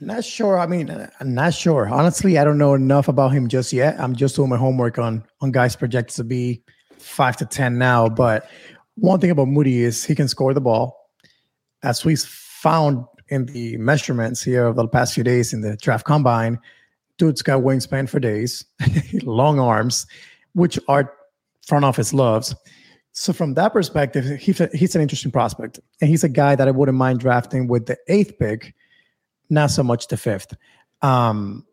not 0.00 0.24
sure. 0.24 0.58
I 0.58 0.66
mean, 0.66 0.90
I'm 1.20 1.34
not 1.34 1.54
sure. 1.54 1.88
Honestly, 1.88 2.38
I 2.38 2.44
don't 2.44 2.58
know 2.58 2.74
enough 2.74 3.08
about 3.08 3.32
him 3.32 3.48
just 3.48 3.72
yet. 3.72 3.98
I'm 3.98 4.14
just 4.14 4.36
doing 4.36 4.48
my 4.48 4.56
homework 4.56 4.98
on 4.98 5.24
on 5.40 5.52
guys 5.52 5.76
projected 5.76 6.16
to 6.16 6.24
be 6.24 6.62
five 6.98 7.36
to 7.38 7.46
ten 7.46 7.78
now. 7.78 8.08
But 8.08 8.48
one 8.96 9.20
thing 9.20 9.30
about 9.30 9.48
Moody 9.48 9.82
is 9.82 10.04
he 10.04 10.14
can 10.14 10.28
score 10.28 10.54
the 10.54 10.60
ball, 10.60 11.10
as 11.82 12.04
we 12.04 12.16
found 12.16 13.04
in 13.28 13.46
the 13.46 13.76
measurements 13.76 14.42
here 14.42 14.66
over 14.66 14.82
the 14.82 14.88
past 14.88 15.14
few 15.14 15.24
days 15.24 15.52
in 15.52 15.60
the 15.60 15.76
draft 15.76 16.06
combine 16.06 16.58
dude's 17.18 17.42
got 17.42 17.62
wingspan 17.62 18.08
for 18.08 18.18
days, 18.18 18.64
long 19.22 19.60
arms, 19.60 20.06
which 20.54 20.78
our 20.88 21.12
front 21.66 21.84
office 21.84 22.14
loves. 22.14 22.54
So 23.12 23.32
from 23.32 23.54
that 23.54 23.72
perspective, 23.72 24.38
he's, 24.38 24.60
a, 24.60 24.68
he's 24.72 24.94
an 24.94 25.02
interesting 25.02 25.32
prospect, 25.32 25.80
and 26.00 26.08
he's 26.08 26.24
a 26.24 26.28
guy 26.28 26.54
that 26.54 26.68
I 26.68 26.70
wouldn't 26.70 26.96
mind 26.96 27.18
drafting 27.18 27.66
with 27.66 27.86
the 27.86 27.98
eighth 28.06 28.38
pick, 28.38 28.74
not 29.50 29.70
so 29.70 29.82
much 29.82 30.08
the 30.08 30.16
fifth. 30.16 30.54
Um, 31.02 31.64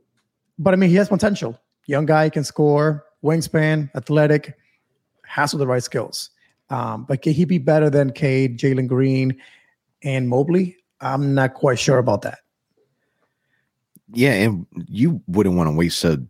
but 0.58 0.74
I 0.74 0.78
mean, 0.78 0.90
he 0.90 0.96
has 0.96 1.10
potential. 1.10 1.60
Young 1.88 2.06
guy 2.06 2.30
can 2.30 2.44
score, 2.44 3.06
wingspan, 3.24 3.90
athletic, 3.96 4.58
has 5.26 5.54
all 5.54 5.60
the 5.60 5.68
right 5.68 5.84
skills. 5.84 6.30
Um, 6.70 7.06
but 7.08 7.22
can 7.22 7.34
he 7.34 7.46
be 7.46 7.58
better 7.58 7.90
than 7.90 8.12
Cade, 8.12 8.58
Jalen 8.58 8.88
Green, 8.88 9.40
and 10.04 10.30
Mobley? 10.30 10.78
I'm 11.02 11.36
not 11.36 11.54
quite 11.54 11.78
sure 11.78 11.98
about 11.98 12.22
that. 12.24 12.40
Yeah, 14.14 14.34
and 14.34 14.66
you 14.88 15.22
wouldn't 15.28 15.56
want 15.56 15.70
to 15.70 15.76
waste 15.76 16.04
a 16.04 16.24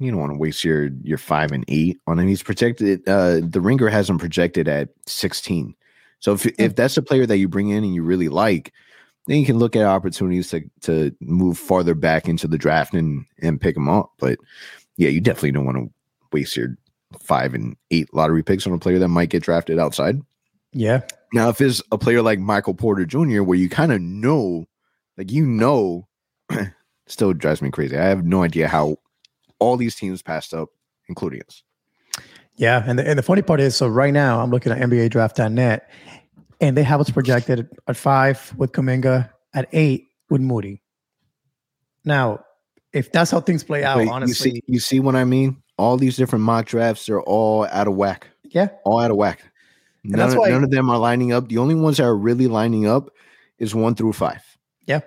you 0.00 0.12
don't 0.12 0.20
want 0.20 0.32
to 0.32 0.38
waste 0.38 0.64
your 0.64 0.90
your 1.02 1.18
five 1.18 1.52
and 1.52 1.64
eight 1.68 1.98
on 2.06 2.18
him. 2.18 2.28
He's 2.28 2.42
projected 2.42 3.06
uh 3.08 3.40
the 3.42 3.60
ringer 3.60 3.88
has 3.88 4.08
him 4.08 4.18
projected 4.18 4.68
at 4.68 4.90
16. 5.06 5.74
So 6.20 6.32
if 6.32 6.46
if 6.58 6.76
that's 6.76 6.96
a 6.96 7.02
player 7.02 7.26
that 7.26 7.38
you 7.38 7.48
bring 7.48 7.70
in 7.70 7.84
and 7.84 7.94
you 7.94 8.02
really 8.02 8.28
like, 8.28 8.72
then 9.28 9.38
you 9.38 9.46
can 9.46 9.58
look 9.58 9.76
at 9.76 9.84
opportunities 9.84 10.48
to 10.50 10.62
to 10.80 11.14
move 11.20 11.58
farther 11.58 11.94
back 11.94 12.28
into 12.28 12.48
the 12.48 12.58
draft 12.58 12.94
and 12.94 13.24
and 13.40 13.60
pick 13.60 13.74
them 13.74 13.88
up. 13.88 14.12
But 14.18 14.38
yeah, 14.96 15.10
you 15.10 15.20
definitely 15.20 15.52
don't 15.52 15.66
want 15.66 15.76
to 15.76 15.90
waste 16.32 16.56
your 16.56 16.76
five 17.20 17.54
and 17.54 17.76
eight 17.90 18.12
lottery 18.12 18.42
picks 18.42 18.66
on 18.66 18.72
a 18.72 18.78
player 18.78 18.98
that 18.98 19.08
might 19.08 19.28
get 19.28 19.42
drafted 19.42 19.78
outside. 19.78 20.20
Yeah. 20.72 21.02
Now, 21.32 21.50
if 21.50 21.60
it's 21.60 21.82
a 21.92 21.98
player 21.98 22.22
like 22.22 22.38
Michael 22.38 22.74
Porter 22.74 23.04
Jr., 23.04 23.42
where 23.42 23.58
you 23.58 23.68
kind 23.68 23.92
of 23.92 24.00
know, 24.00 24.66
like 25.18 25.30
you 25.30 25.44
know, 25.44 26.08
still 27.06 27.34
drives 27.34 27.60
me 27.60 27.70
crazy. 27.70 27.98
I 27.98 28.04
have 28.04 28.24
no 28.24 28.42
idea 28.42 28.66
how 28.66 28.96
all 29.58 29.76
these 29.76 29.94
teams 29.94 30.22
passed 30.22 30.54
up, 30.54 30.70
including 31.06 31.42
us. 31.46 31.62
Yeah, 32.56 32.82
and 32.86 32.98
the, 32.98 33.06
and 33.06 33.18
the 33.18 33.22
funny 33.22 33.42
part 33.42 33.60
is, 33.60 33.76
so 33.76 33.86
right 33.86 34.12
now 34.12 34.40
I'm 34.40 34.50
looking 34.50 34.72
at 34.72 34.78
NBA 34.78 35.10
Draft.net, 35.10 35.88
and 36.60 36.76
they 36.76 36.82
have 36.82 37.00
us 37.00 37.10
projected 37.10 37.68
at 37.86 37.96
five 37.96 38.52
with 38.56 38.72
Kuminga, 38.72 39.30
at 39.54 39.68
eight 39.72 40.06
with 40.30 40.40
Moody. 40.40 40.82
Now, 42.04 42.44
if 42.92 43.12
that's 43.12 43.30
how 43.30 43.40
things 43.40 43.62
play 43.64 43.84
out, 43.84 43.98
Wait, 43.98 44.08
honestly, 44.08 44.50
you 44.50 44.54
see, 44.56 44.62
you 44.66 44.80
see 44.80 45.00
what 45.00 45.14
I 45.16 45.24
mean? 45.24 45.62
All 45.76 45.96
these 45.96 46.16
different 46.16 46.44
mock 46.44 46.66
drafts 46.66 47.08
are 47.08 47.20
all 47.20 47.66
out 47.66 47.86
of 47.86 47.94
whack. 47.94 48.28
yeah, 48.44 48.68
All 48.84 48.98
out 49.00 49.10
of 49.10 49.16
whack. 49.16 49.40
None, 50.04 50.18
that's 50.18 50.32
of- 50.32 50.38
why- 50.40 50.50
none 50.50 50.64
of 50.64 50.70
them 50.70 50.88
are 50.90 50.98
lining 50.98 51.32
up. 51.32 51.48
The 51.48 51.58
only 51.58 51.74
ones 51.74 51.98
that 51.98 52.04
are 52.04 52.16
really 52.16 52.46
lining 52.46 52.86
up 52.86 53.10
is 53.58 53.74
one 53.74 53.94
through 53.94 54.12
five. 54.14 54.42
yeah, 54.86 55.00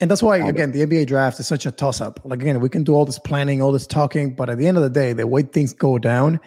and 0.00 0.10
that's 0.10 0.22
why 0.22 0.38
again 0.38 0.72
the 0.72 0.80
NBA 0.82 1.06
draft 1.06 1.38
is 1.40 1.46
such 1.46 1.64
a 1.66 1.70
toss 1.70 2.00
up. 2.00 2.20
Like 2.24 2.40
again, 2.40 2.60
we 2.60 2.68
can 2.68 2.82
do 2.84 2.94
all 2.94 3.04
this 3.04 3.18
planning, 3.18 3.62
all 3.62 3.72
this 3.72 3.86
talking, 3.86 4.34
but 4.34 4.50
at 4.50 4.58
the 4.58 4.66
end 4.66 4.76
of 4.76 4.82
the 4.82 4.90
day, 4.90 5.12
the 5.12 5.26
way 5.26 5.42
things 5.42 5.72
go 5.72 5.98
down, 5.98 6.40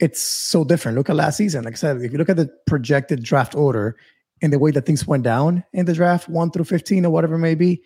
it's 0.00 0.20
so 0.20 0.64
different. 0.64 0.96
Look 0.96 1.10
at 1.10 1.16
last 1.16 1.36
season. 1.36 1.64
Like 1.64 1.74
I 1.74 1.76
said, 1.76 2.00
if 2.00 2.10
you 2.10 2.18
look 2.18 2.30
at 2.30 2.36
the 2.36 2.50
projected 2.66 3.22
draft 3.22 3.54
order 3.54 3.96
and 4.42 4.52
the 4.52 4.58
way 4.58 4.70
that 4.70 4.86
things 4.86 5.06
went 5.06 5.22
down 5.22 5.62
in 5.72 5.84
the 5.84 5.92
draft, 5.92 6.28
one 6.28 6.50
through 6.50 6.64
fifteen 6.64 7.04
or 7.06 7.10
whatever 7.10 7.34
it 7.34 7.40
may 7.40 7.54
be, 7.54 7.82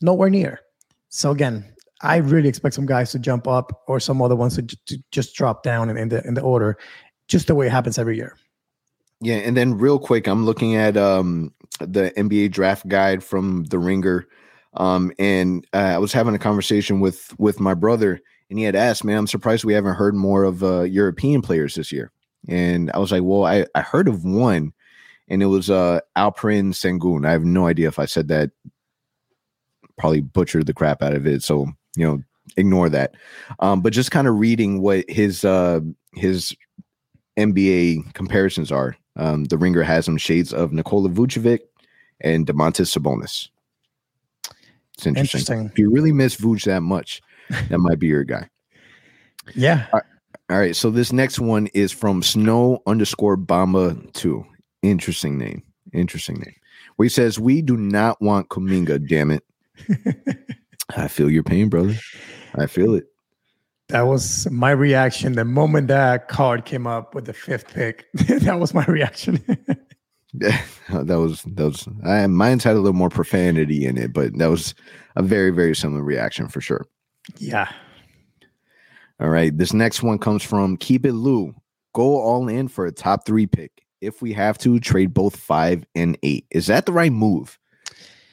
nowhere 0.00 0.30
near. 0.30 0.60
So 1.08 1.32
again, 1.32 1.64
I 2.02 2.16
really 2.16 2.48
expect 2.48 2.74
some 2.74 2.86
guys 2.86 3.10
to 3.12 3.18
jump 3.18 3.46
up 3.46 3.82
or 3.88 4.00
some 4.00 4.22
other 4.22 4.36
ones 4.36 4.56
to, 4.56 4.62
to 4.62 4.98
just 5.10 5.34
drop 5.34 5.62
down 5.62 5.90
in, 5.90 5.96
in 5.96 6.08
the 6.08 6.26
in 6.26 6.34
the 6.34 6.40
order, 6.40 6.78
just 7.28 7.48
the 7.48 7.54
way 7.54 7.66
it 7.66 7.72
happens 7.72 7.98
every 7.98 8.16
year. 8.16 8.36
Yeah, 9.20 9.36
and 9.36 9.56
then 9.56 9.76
real 9.76 9.98
quick, 9.98 10.26
I'm 10.26 10.46
looking 10.46 10.76
at 10.76 10.96
um 10.96 11.52
the 11.80 12.12
NBA 12.16 12.52
draft 12.52 12.86
guide 12.88 13.24
from 13.24 13.64
the 13.64 13.78
Ringer, 13.78 14.26
um, 14.74 15.12
and 15.18 15.66
uh, 15.74 15.78
I 15.78 15.98
was 15.98 16.12
having 16.12 16.34
a 16.34 16.38
conversation 16.38 17.00
with 17.00 17.34
with 17.38 17.58
my 17.58 17.74
brother, 17.74 18.22
and 18.50 18.58
he 18.58 18.64
had 18.64 18.76
asked, 18.76 19.04
"Man, 19.04 19.16
I'm 19.16 19.26
surprised 19.26 19.64
we 19.64 19.72
haven't 19.72 19.94
heard 19.94 20.14
more 20.14 20.44
of 20.44 20.62
uh, 20.62 20.82
European 20.82 21.40
players 21.40 21.76
this 21.76 21.92
year." 21.92 22.10
And 22.48 22.90
I 22.92 22.98
was 22.98 23.12
like, 23.12 23.22
"Well, 23.22 23.44
I 23.44 23.66
I 23.74 23.80
heard 23.80 24.08
of 24.08 24.24
one, 24.24 24.72
and 25.28 25.42
it 25.42 25.46
was 25.46 25.70
uh 25.70 26.00
Alperen 26.16 26.74
Sengun. 26.74 27.26
I 27.26 27.32
have 27.32 27.44
no 27.44 27.66
idea 27.66 27.88
if 27.88 27.98
I 27.98 28.06
said 28.06 28.28
that. 28.28 28.50
Probably 29.96 30.20
butchered 30.20 30.66
the 30.66 30.74
crap 30.74 31.02
out 31.02 31.14
of 31.14 31.26
it. 31.26 31.42
So 31.42 31.68
you 31.96 32.06
know, 32.06 32.22
ignore 32.56 32.88
that. 32.90 33.14
Um, 33.60 33.80
but 33.80 33.92
just 33.92 34.10
kind 34.10 34.26
of 34.26 34.38
reading 34.38 34.82
what 34.82 35.08
his 35.08 35.44
uh 35.44 35.80
his 36.14 36.54
NBA 37.38 38.12
comparisons 38.14 38.72
are. 38.72 38.96
Um, 39.16 39.44
the 39.44 39.58
ringer 39.58 39.82
has 39.82 40.04
some 40.04 40.16
shades 40.16 40.52
of 40.52 40.72
Nikola 40.72 41.10
Vucevic 41.10 41.60
and 42.20 42.46
Domantas 42.46 42.96
Sabonis. 42.96 43.48
It's 44.96 45.06
interesting. 45.06 45.40
Interesting. 45.40 45.72
You 45.76 45.90
really 45.90 46.12
miss 46.12 46.36
Vuce 46.36 46.64
that 46.64 46.82
much, 46.82 47.22
that 47.68 47.78
might 47.78 47.98
be 47.98 48.06
your 48.06 48.24
guy. 48.24 48.48
Yeah. 49.54 49.86
All 49.92 50.58
right. 50.58 50.74
So 50.74 50.90
this 50.90 51.12
next 51.12 51.38
one 51.38 51.68
is 51.68 51.92
from 51.92 52.22
Snow 52.22 52.82
underscore 52.86 53.36
Bamba 53.36 54.12
two. 54.12 54.44
Interesting 54.82 55.38
name. 55.38 55.62
Interesting 55.92 56.36
name. 56.36 56.54
Where 56.96 57.04
he 57.04 57.10
says, 57.10 57.38
We 57.38 57.62
do 57.62 57.76
not 57.76 58.20
want 58.20 58.48
Kuminga, 58.48 59.08
damn 59.08 59.30
it. 59.30 59.44
I 60.96 61.08
feel 61.08 61.30
your 61.30 61.42
pain, 61.42 61.68
brother. 61.68 61.94
I 62.54 62.66
feel 62.66 62.94
it. 62.94 63.06
That 63.88 64.02
was 64.02 64.48
my 64.50 64.70
reaction 64.70 65.32
the 65.32 65.44
moment 65.44 65.88
that 65.88 66.28
card 66.28 66.64
came 66.64 66.86
up 66.86 67.14
with 67.14 67.26
the 67.26 67.32
fifth 67.32 67.72
pick. 67.74 68.06
that 68.14 68.60
was 68.60 68.72
my 68.72 68.84
reaction. 68.84 69.42
Yeah, 70.32 70.60
that 70.92 71.18
was 71.18 71.42
that 71.42 71.64
was 71.64 71.88
I, 72.04 72.26
mine's 72.26 72.64
had 72.64 72.76
a 72.76 72.80
little 72.80 72.92
more 72.92 73.10
profanity 73.10 73.84
in 73.86 73.98
it, 73.98 74.12
but 74.12 74.36
that 74.38 74.46
was 74.48 74.74
a 75.16 75.22
very 75.22 75.50
very 75.50 75.74
similar 75.74 76.02
reaction 76.02 76.48
for 76.48 76.60
sure. 76.60 76.86
Yeah. 77.38 77.70
All 79.20 79.28
right, 79.28 79.56
this 79.56 79.72
next 79.72 80.02
one 80.02 80.18
comes 80.18 80.42
from 80.42 80.76
Keep 80.78 81.04
It 81.04 81.12
Lou. 81.12 81.54
Go 81.94 82.20
all 82.20 82.48
in 82.48 82.68
for 82.68 82.86
a 82.86 82.92
top 82.92 83.26
three 83.26 83.46
pick. 83.46 83.70
If 84.00 84.22
we 84.22 84.32
have 84.32 84.56
to 84.58 84.80
trade 84.80 85.12
both 85.12 85.36
five 85.36 85.84
and 85.94 86.16
eight, 86.22 86.46
is 86.50 86.68
that 86.68 86.86
the 86.86 86.92
right 86.92 87.12
move? 87.12 87.58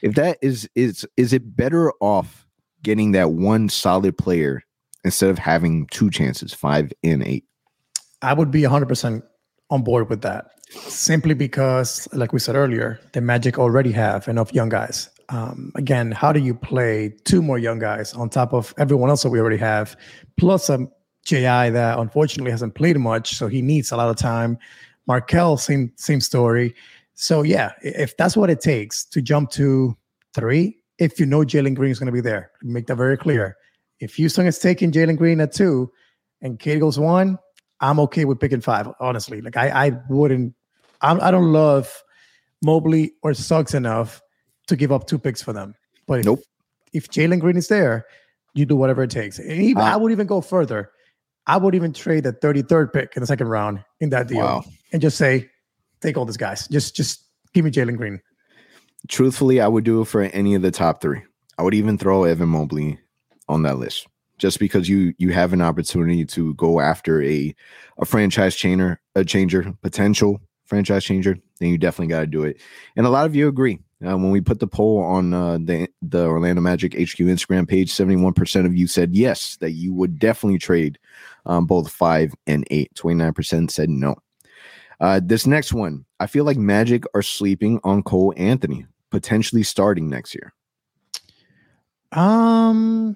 If 0.01 0.15
that 0.15 0.37
is 0.41 0.69
is 0.75 1.05
is 1.17 1.33
it 1.33 1.57
better 1.57 1.91
off 1.99 2.47
getting 2.83 3.11
that 3.13 3.31
one 3.31 3.67
solid 3.67 4.17
player 4.17 4.63
instead 5.03 5.29
of 5.29 5.37
having 5.37 5.87
two 5.87 6.09
chances, 6.09 6.53
five 6.53 6.93
and 7.03 7.23
eight? 7.23 7.43
I 8.21 8.33
would 8.33 8.49
be 8.49 8.61
100% 8.61 9.21
on 9.69 9.83
board 9.83 10.09
with 10.09 10.21
that 10.21 10.51
simply 10.69 11.33
because, 11.33 12.07
like 12.13 12.33
we 12.33 12.39
said 12.39 12.55
earlier, 12.55 12.99
the 13.13 13.21
Magic 13.21 13.59
already 13.59 13.91
have 13.91 14.27
enough 14.27 14.53
young 14.53 14.69
guys. 14.69 15.09
Um, 15.29 15.71
again, 15.75 16.11
how 16.11 16.31
do 16.31 16.39
you 16.39 16.53
play 16.53 17.13
two 17.25 17.41
more 17.41 17.59
young 17.59 17.79
guys 17.79 18.13
on 18.13 18.29
top 18.29 18.53
of 18.53 18.73
everyone 18.77 19.09
else 19.09 19.23
that 19.23 19.29
we 19.29 19.39
already 19.39 19.57
have, 19.57 19.97
plus 20.37 20.69
a 20.69 20.87
JI 21.25 21.69
that 21.71 21.99
unfortunately 21.99 22.51
hasn't 22.51 22.75
played 22.75 22.97
much, 22.97 23.35
so 23.35 23.47
he 23.47 23.61
needs 23.61 23.91
a 23.91 23.97
lot 23.97 24.09
of 24.09 24.15
time. 24.15 24.57
Markelle, 25.07 25.57
same 25.57 25.91
same 25.95 26.21
story. 26.21 26.73
So 27.15 27.41
yeah, 27.41 27.73
if 27.81 28.15
that's 28.15 28.37
what 28.37 28.49
it 28.49 28.61
takes 28.61 29.03
to 29.05 29.21
jump 29.21 29.49
to 29.51 29.97
three, 30.33 30.77
if 30.99 31.19
you 31.19 31.25
know 31.25 31.39
Jalen 31.39 31.75
Green 31.75 31.91
is 31.91 31.99
going 31.99 32.07
to 32.07 32.13
be 32.13 32.21
there, 32.21 32.51
make 32.61 32.87
that 32.87 32.95
very 32.95 33.17
clear. 33.17 33.57
If 33.99 34.15
Houston 34.15 34.45
is 34.45 34.59
taking 34.59 34.91
Jalen 34.91 35.17
Green 35.17 35.41
at 35.41 35.51
two, 35.51 35.91
and 36.41 36.59
Cade 36.59 36.79
goes 36.79 36.99
one, 36.99 37.37
I'm 37.81 37.99
okay 38.01 38.25
with 38.25 38.39
picking 38.39 38.61
five. 38.61 38.87
Honestly, 38.99 39.41
like 39.41 39.57
I, 39.57 39.87
I 39.87 39.91
wouldn't. 40.09 40.53
I'm, 41.01 41.19
I 41.21 41.31
don't 41.31 41.51
love 41.51 41.91
Mobley 42.63 43.13
or 43.21 43.33
Suggs 43.33 43.73
enough 43.73 44.21
to 44.67 44.75
give 44.75 44.91
up 44.91 45.07
two 45.07 45.17
picks 45.19 45.41
for 45.41 45.53
them. 45.53 45.75
But 46.07 46.19
if, 46.19 46.25
Nope. 46.25 46.39
if 46.93 47.09
Jalen 47.09 47.39
Green 47.39 47.57
is 47.57 47.67
there, 47.67 48.05
you 48.53 48.65
do 48.65 48.75
whatever 48.75 49.03
it 49.03 49.09
takes. 49.11 49.39
And 49.39 49.51
even, 49.51 49.81
Uh, 49.81 49.85
I 49.85 49.95
would 49.95 50.11
even 50.11 50.27
go 50.27 50.41
further. 50.41 50.91
I 51.45 51.57
would 51.57 51.75
even 51.75 51.93
trade 51.93 52.23
the 52.23 52.33
33rd 52.33 52.91
pick 52.93 53.13
in 53.15 53.21
the 53.21 53.27
second 53.27 53.47
round 53.47 53.83
in 53.99 54.09
that 54.09 54.27
deal 54.27 54.39
Wow. 54.39 54.63
and 54.91 55.01
just 55.01 55.17
say, 55.17 55.49
take 56.01 56.17
all 56.17 56.25
these 56.25 56.37
guys. 56.37 56.67
Just 56.67 56.95
just 56.95 57.23
give 57.53 57.63
me 57.65 57.71
Jalen 57.71 57.97
Green. 57.97 58.21
Truthfully, 59.07 59.61
I 59.61 59.67
would 59.67 59.83
do 59.83 60.01
it 60.01 60.05
for 60.05 60.21
any 60.23 60.55
of 60.55 60.61
the 60.61 60.71
top 60.71 61.01
three. 61.01 61.21
I 61.57 61.63
would 61.63 61.73
even 61.73 61.97
throw 61.97 62.23
Evan 62.25 62.49
Mobley 62.49 62.99
on 63.47 63.63
that 63.63 63.77
list 63.77 64.07
just 64.37 64.59
because 64.59 64.89
you 64.89 65.13
you 65.17 65.31
have 65.31 65.53
an 65.53 65.61
opportunity 65.61 66.25
to 66.25 66.53
go 66.55 66.79
after 66.81 67.23
a 67.23 67.55
a 67.99 68.05
franchise 68.05 68.55
changer, 68.55 68.99
a 69.15 69.23
changer, 69.23 69.73
potential 69.81 70.41
franchise 70.65 71.05
changer, 71.05 71.37
then 71.61 71.69
you 71.69 71.77
definitely 71.77 72.07
got 72.13 72.19
to 72.19 72.27
do 72.27 72.43
it. 72.43 72.59
And 72.97 73.05
a 73.05 73.09
lot 73.09 73.25
of 73.25 73.33
you 73.35 73.47
agree. 73.47 73.79
Uh, 74.05 74.15
when 74.15 74.29
we 74.29 74.39
put 74.39 74.59
the 74.59 74.67
poll 74.67 74.99
on 74.99 75.33
uh, 75.33 75.57
the 75.57 75.89
the 76.03 76.25
Orlando 76.25 76.61
Magic 76.61 76.93
HQ 76.93 77.17
Instagram 77.17 77.67
page, 77.67 77.91
seventy 77.91 78.15
one 78.15 78.33
percent 78.33 78.67
of 78.67 78.75
you 78.75 78.85
said 78.85 79.15
yes 79.15 79.57
that 79.57 79.71
you 79.71 79.91
would 79.93 80.19
definitely 80.19 80.59
trade 80.59 80.99
um, 81.47 81.65
both 81.65 81.91
five 81.91 82.33
and 82.45 82.63
eight. 82.69 82.93
Twenty 82.93 83.15
nine 83.15 83.33
percent 83.33 83.71
said 83.71 83.89
no. 83.89 84.15
Uh, 84.99 85.19
this 85.23 85.47
next 85.47 85.73
one, 85.73 86.05
I 86.19 86.27
feel 86.27 86.43
like 86.43 86.57
Magic 86.57 87.05
are 87.13 87.21
sleeping 87.21 87.79
on 87.83 88.03
Cole 88.03 88.33
Anthony, 88.37 88.85
potentially 89.09 89.63
starting 89.63 90.09
next 90.09 90.35
year. 90.35 90.53
Um, 92.11 93.15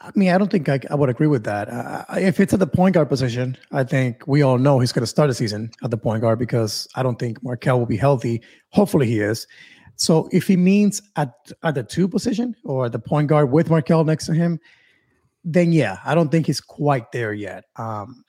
I 0.00 0.10
mean, 0.14 0.30
I 0.30 0.38
don't 0.38 0.50
think 0.50 0.68
I, 0.68 0.80
I 0.90 0.94
would 0.94 1.08
agree 1.08 1.26
with 1.26 1.44
that. 1.44 1.68
Uh, 1.68 2.04
if 2.16 2.40
it's 2.40 2.52
at 2.52 2.58
the 2.58 2.66
point 2.66 2.94
guard 2.94 3.08
position, 3.08 3.56
I 3.72 3.84
think 3.84 4.26
we 4.26 4.42
all 4.42 4.58
know 4.58 4.78
he's 4.78 4.92
going 4.92 5.02
to 5.02 5.06
start 5.06 5.28
the 5.28 5.34
season 5.34 5.70
at 5.82 5.90
the 5.90 5.96
point 5.96 6.22
guard 6.22 6.38
because 6.38 6.88
I 6.94 7.02
don't 7.02 7.18
think 7.18 7.42
Markelle 7.42 7.78
will 7.78 7.86
be 7.86 7.96
healthy. 7.96 8.42
Hopefully, 8.70 9.06
he 9.06 9.20
is. 9.20 9.46
So 9.96 10.28
if 10.32 10.46
he 10.46 10.56
means 10.56 11.00
at 11.16 11.32
at 11.62 11.74
the 11.74 11.82
two 11.82 12.06
position 12.08 12.54
or 12.64 12.88
the 12.88 12.98
point 12.98 13.28
guard 13.28 13.50
with 13.50 13.70
Markelle 13.70 14.04
next 14.04 14.26
to 14.26 14.34
him, 14.34 14.60
then 15.44 15.72
yeah, 15.72 15.98
I 16.04 16.14
don't 16.14 16.30
think 16.30 16.46
he's 16.46 16.60
quite 16.60 17.10
there 17.12 17.32
yet. 17.32 17.64
Um, 17.76 18.22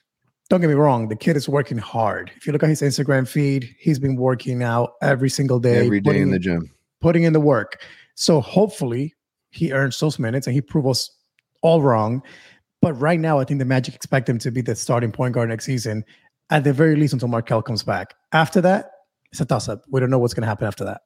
don't 0.49 0.61
get 0.61 0.67
me 0.67 0.75
wrong, 0.75 1.09
the 1.09 1.15
kid 1.15 1.35
is 1.35 1.49
working 1.49 1.77
hard. 1.77 2.31
If 2.37 2.47
you 2.47 2.53
look 2.53 2.63
at 2.63 2.69
his 2.69 2.81
Instagram 2.81 3.27
feed, 3.27 3.69
he's 3.79 3.99
been 3.99 4.15
working 4.15 4.63
out 4.63 4.91
every 5.01 5.29
single 5.29 5.59
day, 5.59 5.85
Every 5.85 5.99
day 5.99 6.21
in 6.21 6.31
the 6.31 6.39
gym. 6.39 6.71
putting 7.01 7.23
in 7.23 7.33
the 7.33 7.39
work. 7.41 7.81
So 8.15 8.39
hopefully 8.39 9.13
he 9.51 9.73
earns 9.73 9.99
those 9.99 10.17
minutes 10.19 10.47
and 10.47 10.53
he 10.53 10.61
proves 10.61 10.87
us 10.89 11.09
all 11.63 11.81
wrong. 11.81 12.23
But 12.81 12.93
right 12.93 13.19
now, 13.19 13.39
I 13.39 13.43
think 13.43 13.59
the 13.59 13.65
Magic 13.65 13.93
expect 13.93 14.29
him 14.29 14.37
to 14.39 14.51
be 14.51 14.61
the 14.61 14.75
starting 14.75 15.11
point 15.11 15.33
guard 15.33 15.49
next 15.49 15.65
season. 15.65 16.05
at 16.49 16.63
the 16.63 16.71
very 16.71 16.95
least 16.95 17.11
until 17.11 17.27
Markelle 17.27 17.61
comes 17.61 17.83
back. 17.83 18.13
After 18.31 18.61
that, 18.61 18.91
it's 19.33 19.41
a 19.41 19.45
toss 19.45 19.67
up. 19.67 19.81
We 19.89 19.99
don't 19.99 20.09
know 20.09 20.19
what's 20.19 20.33
going 20.33 20.43
to 20.43 20.47
happen 20.47 20.65
after 20.65 20.85
that. 20.85 21.01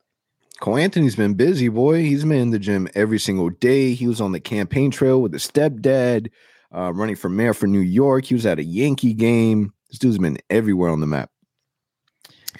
Cole 0.61 0.77
Anthony's 0.77 1.15
been 1.15 1.33
busy, 1.33 1.69
boy. 1.69 2.03
He's 2.03 2.23
been 2.23 2.33
in 2.33 2.51
the 2.51 2.59
gym 2.59 2.87
every 2.93 3.17
single 3.17 3.49
day. 3.49 3.95
He 3.95 4.05
was 4.07 4.21
on 4.21 4.31
the 4.31 4.39
campaign 4.39 4.91
trail 4.91 5.19
with 5.19 5.33
his 5.33 5.45
stepdad, 5.45 6.29
uh, 6.73 6.93
running 6.93 7.15
for 7.15 7.29
mayor 7.29 7.55
for 7.55 7.65
New 7.65 7.79
York. 7.79 8.25
He 8.25 8.35
was 8.35 8.45
at 8.45 8.59
a 8.59 8.63
Yankee 8.63 9.13
game. 9.13 9.73
This 9.89 9.97
dude's 9.97 10.19
been 10.19 10.37
everywhere 10.51 10.91
on 10.91 10.99
the 10.99 11.07
map. 11.07 11.31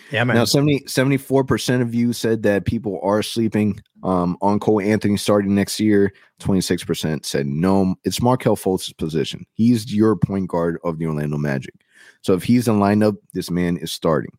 Yeah, 0.10 0.24
man. 0.24 0.36
Now, 0.36 0.45
70, 0.45 0.86
74% 0.86 1.82
of 1.82 1.93
you 1.93 2.12
said 2.12 2.41
that 2.41 2.66
people 2.66 2.99
are 3.04 3.22
sleeping 3.22 3.80
um, 4.04 4.36
on 4.41 4.60
Cole 4.60 4.82
Anthony 4.82 5.16
starting 5.16 5.54
next 5.54 5.80
year. 5.80 6.12
26% 6.39 7.24
said 7.24 7.45
no. 7.45 7.93
It's 8.04 8.20
Markelle 8.20 8.56
Fultz's 8.56 8.93
position. 8.93 9.45
He's 9.54 9.93
your 9.93 10.16
point 10.16 10.47
guard 10.47 10.80
of 10.84 10.97
the 10.97 11.06
Orlando 11.06 11.38
Magic. 11.38 11.76
So 12.22 12.34
if 12.34 12.43
he's 12.43 12.68
in 12.68 12.80
lineup, 12.80 13.18
this 13.36 13.52
man 13.52 13.78
is 13.78 13.91
starting. 13.91 14.32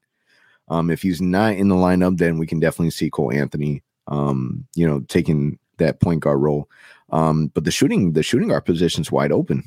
Um, 0.72 0.90
if 0.90 1.02
he's 1.02 1.20
not 1.20 1.54
in 1.54 1.68
the 1.68 1.74
lineup, 1.74 2.16
then 2.16 2.38
we 2.38 2.46
can 2.46 2.60
definitely 2.60 2.90
see 2.90 3.10
Cole 3.10 3.32
Anthony, 3.32 3.82
um, 4.06 4.66
you 4.74 4.86
know, 4.86 5.00
taking 5.08 5.58
that 5.76 6.00
point 6.00 6.20
guard 6.20 6.40
role. 6.40 6.68
Um, 7.10 7.48
but 7.48 7.64
the 7.64 7.70
shooting, 7.70 8.14
the 8.14 8.22
shooting 8.22 8.48
guard 8.48 8.64
position's 8.64 9.12
wide 9.12 9.32
open. 9.32 9.64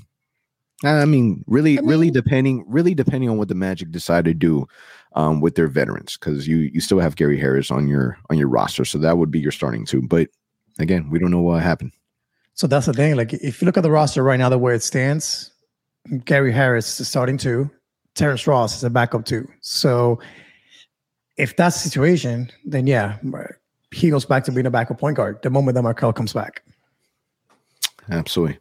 I 0.83 1.05
mean, 1.05 1.43
really, 1.47 1.77
I 1.77 1.81
mean, 1.81 1.89
really 1.89 2.11
depending, 2.11 2.65
really 2.67 2.95
depending 2.95 3.29
on 3.29 3.37
what 3.37 3.49
the 3.49 3.55
Magic 3.55 3.91
decide 3.91 4.25
to 4.25 4.33
do 4.33 4.67
um, 5.13 5.41
with 5.41 5.55
their 5.55 5.67
veterans, 5.67 6.17
because 6.17 6.47
you 6.47 6.57
you 6.73 6.81
still 6.81 6.99
have 6.99 7.15
Gary 7.15 7.39
Harris 7.39 7.71
on 7.71 7.87
your 7.87 8.17
on 8.29 8.37
your 8.37 8.49
roster, 8.49 8.83
so 8.83 8.97
that 8.97 9.17
would 9.17 9.31
be 9.31 9.39
your 9.39 9.51
starting 9.51 9.85
two. 9.85 10.01
But 10.01 10.29
again, 10.79 11.09
we 11.11 11.19
don't 11.19 11.31
know 11.31 11.41
what 11.41 11.61
happened. 11.61 11.91
So 12.55 12.67
that's 12.67 12.87
the 12.87 12.93
thing. 12.93 13.15
Like, 13.15 13.33
if 13.33 13.61
you 13.61 13.65
look 13.65 13.77
at 13.77 13.83
the 13.83 13.91
roster 13.91 14.23
right 14.23 14.39
now, 14.39 14.49
the 14.49 14.57
way 14.57 14.75
it 14.75 14.83
stands, 14.83 15.51
Gary 16.25 16.51
Harris 16.51 16.99
is 16.99 17.07
starting 17.07 17.37
two, 17.37 17.69
Terrence 18.15 18.47
Ross 18.47 18.77
is 18.77 18.83
a 18.83 18.89
backup 18.89 19.25
two. 19.25 19.47
So 19.61 20.19
if 21.37 21.55
that's 21.55 21.81
the 21.81 21.89
situation, 21.89 22.51
then 22.63 22.87
yeah, 22.87 23.17
he 23.91 24.09
goes 24.09 24.25
back 24.25 24.43
to 24.45 24.51
being 24.51 24.65
a 24.65 24.71
backup 24.71 24.99
point 24.99 25.17
guard 25.17 25.41
the 25.41 25.49
moment 25.49 25.75
that 25.75 25.83
Markelle 25.83 26.13
comes 26.13 26.33
back. 26.33 26.63
Absolutely. 28.09 28.59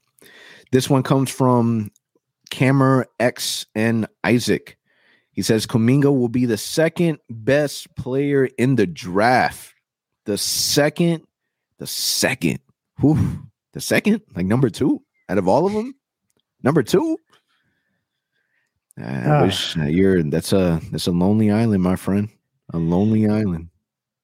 This 0.73 0.89
one 0.89 1.03
comes 1.03 1.31
from 1.31 1.91
Cameron 2.51 3.07
X 3.21 3.67
and 3.75 4.07
Isaac. 4.25 4.79
He 5.33 5.43
says 5.43 5.67
Kuminga 5.67 6.17
will 6.17 6.29
be 6.29 6.47
the 6.47 6.57
second 6.57 7.19
best 7.29 7.95
player 7.97 8.49
in 8.59 8.77
the 8.77 8.87
draft. 8.87 9.75
The 10.25 10.39
second, 10.39 11.25
the 11.79 11.87
second, 11.87 12.61
whew, 13.01 13.47
the 13.73 13.81
second, 13.81 14.23
like 14.35 14.47
number 14.47 14.71
two 14.71 15.03
out 15.29 15.39
of 15.39 15.49
all 15.49 15.67
of 15.67 15.73
them, 15.73 15.95
number 16.63 16.83
two. 16.83 17.19
I 18.97 19.03
uh, 19.03 19.45
wish 19.45 19.77
uh, 19.77 19.85
you're 19.85 20.23
that's 20.23 20.53
a 20.53 20.81
that's 20.93 21.09
a 21.09 21.13
lonely 21.13 21.51
island, 21.51 21.83
my 21.83 21.97
friend. 21.97 22.29
A 22.75 22.79
lonely 22.79 23.29
island. 23.29 23.69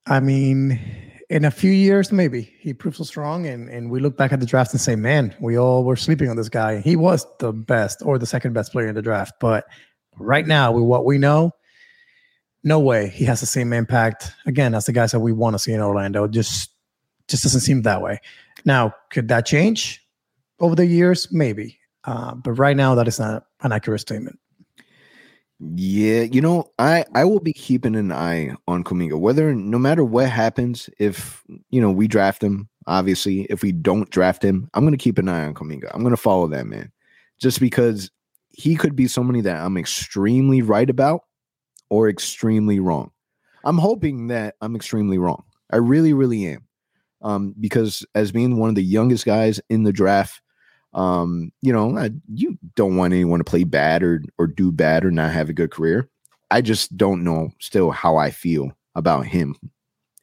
I 0.07 0.19
mean, 0.19 0.81
in 1.29 1.45
a 1.45 1.53
few 1.53 1.71
years, 1.71 2.11
maybe 2.11 2.53
he 2.59 2.75
proves 2.75 2.99
so 2.99 3.05
strong, 3.05 3.47
and 3.47 3.69
and 3.69 3.93
we 3.93 4.01
look 4.01 4.17
back 4.17 4.33
at 4.33 4.41
the 4.41 4.47
draft 4.47 4.73
and 4.73 4.81
say, 4.81 4.97
man, 4.97 5.33
we 5.41 5.57
all 5.57 5.85
were 5.85 5.95
sleeping 5.95 6.29
on 6.29 6.37
this 6.37 6.49
guy. 6.49 6.81
He 6.81 6.97
was 6.97 7.25
the 7.39 7.53
best 7.53 8.03
or 8.05 8.19
the 8.19 8.27
second 8.27 8.53
best 8.53 8.73
player 8.73 8.89
in 8.89 8.97
the 8.97 9.03
draft, 9.03 9.35
but 9.41 9.67
right 10.19 10.45
now, 10.45 10.73
with 10.73 10.83
what 10.83 11.05
we 11.05 11.17
know, 11.17 11.53
no 12.65 12.81
way 12.81 13.09
he 13.09 13.25
has 13.25 13.39
the 13.39 13.47
same 13.47 13.73
impact. 13.73 14.33
Again, 14.47 14.75
as 14.75 14.87
the 14.87 14.93
guys 14.93 15.13
that 15.13 15.21
we 15.21 15.33
want 15.33 15.55
to 15.55 15.59
see 15.61 15.73
in 15.73 15.81
Orlando. 15.81 16.27
Just 16.27 16.71
just 17.29 17.45
doesn't 17.45 17.61
seem 17.61 17.83
that 17.83 18.03
way. 18.03 18.19
Now, 18.65 18.93
could 19.11 19.29
that 19.29 19.47
change 19.47 20.05
over 20.59 20.75
the 20.75 20.87
years? 20.87 21.29
Maybe. 21.31 21.79
Uh, 22.03 22.35
but 22.35 22.55
right 22.55 22.77
now, 22.77 22.97
that 22.97 23.07
is 23.07 23.21
not 23.21 23.45
an 23.61 23.71
accurate 23.71 24.01
statement. 24.01 24.41
Yeah, 25.61 26.23
you 26.23 26.41
know, 26.41 26.71
I 26.79 27.05
I 27.15 27.25
will 27.25 27.41
be 27.41 27.53
keeping 27.53 27.95
an 27.95 28.13
eye 28.13 28.55
on 28.67 28.83
Kuminga. 28.83 29.19
Whether 29.19 29.55
no 29.55 29.79
matter 29.79 30.05
what 30.05 30.31
happens, 30.31 30.89
if 30.99 31.45
you 31.69 31.83
know 31.83 31.91
we 31.91 32.09
draft 32.09 32.43
him, 32.43 32.69
obviously, 32.87 33.43
if 33.51 33.63
we 33.63 33.71
don't 33.73 34.09
draft 34.09 34.43
him, 34.43 34.71
I'm 34.73 34.91
to 34.91 34.97
keep 34.97 35.19
an 35.19 35.29
eye 35.29 35.45
on 35.45 35.55
Kuminga. 35.55 35.91
I'm 35.93 36.03
to 36.09 36.17
follow 36.17 36.47
that 36.49 36.67
man, 36.67 36.91
just 37.39 37.61
because 37.61 38.11
he 38.53 38.75
could 38.75 38.97
be 38.97 39.07
somebody 39.07 39.43
that 39.43 39.61
I'm 39.61 39.77
extremely 39.77 40.63
right 40.63 40.89
about 40.89 41.23
or 41.91 42.09
extremely 42.09 42.81
wrong. 42.81 43.11
I'm 43.65 43.79
hoping 43.79 44.29
that 44.29 44.55
I'm 44.63 44.75
extremely 44.75 45.19
wrong. 45.19 45.45
I 45.71 45.77
really, 45.77 46.15
really 46.15 46.47
am. 46.47 46.67
Um, 47.23 47.55
because 47.61 48.05
as 48.15 48.33
being 48.33 48.57
one 48.57 48.71
of 48.71 48.77
the 48.77 48.83
youngest 48.83 49.27
guys 49.27 49.61
in 49.69 49.83
the 49.83 49.93
draft, 49.93 50.41
um, 50.93 51.53
you 51.63 51.73
know, 51.73 51.97
I, 51.97 52.11
you 52.33 52.59
don't 52.75 52.97
want 52.97 53.13
anyone 53.13 53.39
to 53.39 53.45
play 53.45 53.65
bad 53.65 54.03
or 54.03 54.23
or 54.39 54.47
do 54.47 54.73
bad 54.73 55.05
or 55.05 55.11
not 55.11 55.33
have 55.33 55.49
a 55.49 55.53
good 55.53 55.71
career. 55.71 56.09
I 56.51 56.61
just 56.61 56.97
don't 56.97 57.23
know 57.23 57.51
still 57.61 57.91
how 57.91 58.17
I 58.17 58.31
feel 58.31 58.73
about 58.95 59.27
him 59.27 59.55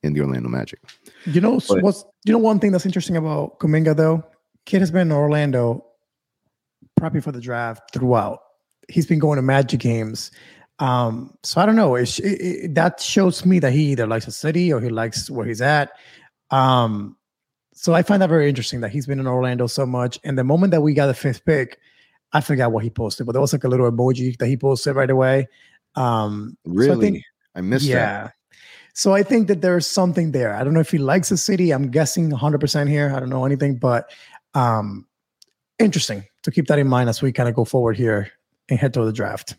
in 0.03 0.13
the 0.13 0.22
Orlando 0.22 0.49
Magic. 0.49 0.80
You 1.26 1.41
know 1.41 1.59
but, 1.68 1.82
what's 1.82 2.03
you 2.26 2.34
know 2.34 2.39
one 2.39 2.59
thing 2.59 2.72
that's 2.72 2.86
interesting 2.86 3.15
about 3.15 3.59
Kuminga 3.59 3.95
though? 3.95 4.24
Kid 4.65 4.82
has 4.82 4.91
been 4.91 5.07
in 5.07 5.11
Orlando 5.13 5.86
prepping 6.99 7.24
for 7.24 7.32
the 7.32 7.39
draft 7.39 7.93
throughout. 7.93 8.39
He's 8.89 9.05
been 9.05 9.20
going 9.20 9.38
to 9.38 9.41
Magic 9.41 9.80
games. 9.80 10.32
Um, 10.80 11.36
so 11.43 11.59
I 11.61 11.65
don't 11.65 11.76
know. 11.76 11.95
It, 11.95 12.20
it, 12.20 12.41
it, 12.41 12.76
that 12.76 12.99
shows 12.99 13.45
me 13.45 13.59
that 13.59 13.72
he 13.72 13.91
either 13.91 14.05
likes 14.05 14.26
the 14.26 14.32
city 14.32 14.72
or 14.72 14.80
he 14.80 14.89
likes 14.89 15.30
where 15.30 15.45
he's 15.45 15.61
at. 15.61 15.91
Um, 16.51 17.18
so 17.78 17.94
I 17.94 18.02
find 18.02 18.22
that 18.24 18.30
very 18.30 18.50
interesting 18.50 18.82
that 18.82 18.90
he's 18.90 19.06
been 19.06 19.20
in 19.20 19.28
Orlando 19.28 19.68
so 19.68 19.86
much. 19.86 20.20
And 20.24 20.36
the 20.36 20.44
moment 20.44 20.72
that 20.72 20.82
we 20.82 20.96
got 20.96 21.06
the 21.06 21.14
fifth 21.14 21.46
pick, 21.46 21.80
I 22.34 22.42
forgot 22.42 22.72
what 22.72 22.84
he 22.84 22.90
posted, 22.90 23.28
but 23.28 23.34
there 23.34 23.42
was 23.42 23.54
like 23.54 23.64
a 23.64 23.68
little 23.68 23.90
emoji 23.90 24.36
that 24.40 24.48
he 24.48 24.58
posted 24.58 24.96
right 24.96 25.10
away. 25.10 25.48
Um, 25.96 26.58
really, 26.66 26.88
so 26.88 26.98
I, 26.98 27.00
think, 27.00 27.24
I 27.56 27.62
missed 27.62 27.86
yeah. 27.86 28.24
That. 28.24 28.34
So 28.94 29.14
I 29.14 29.22
think 29.22 29.48
that 29.48 29.62
there's 29.62 29.86
something 29.86 30.32
there. 30.32 30.56
I 30.56 30.64
don't 30.64 30.74
know 30.74 30.80
if 30.80 30.90
he 30.90 30.98
likes 30.98 31.30
the 31.30 31.38
city. 31.38 31.70
I'm 31.70 31.92
guessing 31.92 32.32
100% 32.32 32.90
here. 32.90 33.14
I 33.16 33.20
don't 33.20 33.30
know 33.30 33.46
anything, 33.46 33.78
but 33.78 34.12
um, 34.56 35.06
interesting 35.78 36.26
to 36.42 36.52
keep 36.52 36.66
that 36.68 36.80
in 36.80 36.88
mind 36.88 37.10
as 37.10 37.22
we 37.22 37.32
kind 37.32 37.48
of 37.48 37.54
go 37.54 37.64
forward 37.64 37.96
here 37.96 38.32
and 38.70 38.80
head 38.80 38.96
to 38.96 39.06
the 39.06 39.14
draft. 39.14 39.56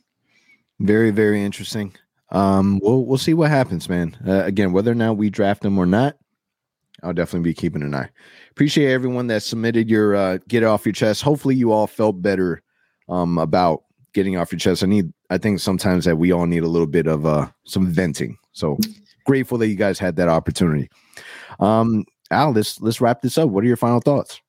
Very, 0.80 1.12
very 1.12 1.44
interesting. 1.44 1.94
Um, 2.30 2.80
we'll 2.82 3.04
we'll 3.04 3.16
see 3.16 3.32
what 3.32 3.50
happens, 3.50 3.88
man. 3.88 4.16
Uh, 4.26 4.42
again, 4.44 4.72
whether 4.72 4.90
or 4.90 4.96
not 4.96 5.16
we 5.16 5.30
draft 5.30 5.64
him 5.64 5.78
or 5.78 5.86
not, 5.86 6.16
I'll 7.02 7.12
definitely 7.12 7.48
be 7.48 7.54
keeping 7.54 7.82
an 7.82 7.94
eye. 7.94 8.10
Appreciate 8.50 8.92
everyone 8.92 9.28
that 9.28 9.42
submitted 9.42 9.88
your 9.88 10.16
uh, 10.16 10.38
get 10.48 10.64
off 10.64 10.84
your 10.84 10.92
chest. 10.92 11.22
Hopefully, 11.22 11.54
you 11.54 11.72
all 11.72 11.86
felt 11.86 12.20
better 12.20 12.62
um, 13.08 13.38
about 13.38 13.84
getting 14.14 14.36
off 14.36 14.52
your 14.52 14.58
chest. 14.58 14.82
I 14.82 14.86
need. 14.86 15.12
I 15.30 15.38
think 15.38 15.60
sometimes 15.60 16.04
that 16.06 16.16
we 16.16 16.32
all 16.32 16.46
need 16.46 16.62
a 16.62 16.68
little 16.68 16.86
bit 16.86 17.06
of 17.06 17.26
uh, 17.26 17.48
some 17.64 17.86
venting. 17.86 18.36
So 18.52 18.78
grateful 19.24 19.58
that 19.58 19.68
you 19.68 19.76
guys 19.76 19.98
had 19.98 20.16
that 20.16 20.28
opportunity. 20.28 20.90
Um, 21.60 22.04
Al, 22.30 22.52
let's 22.52 22.80
let's 22.80 23.00
wrap 23.00 23.22
this 23.22 23.38
up. 23.38 23.48
What 23.50 23.64
are 23.64 23.66
your 23.66 23.76
final 23.76 24.00
thoughts? 24.00 24.40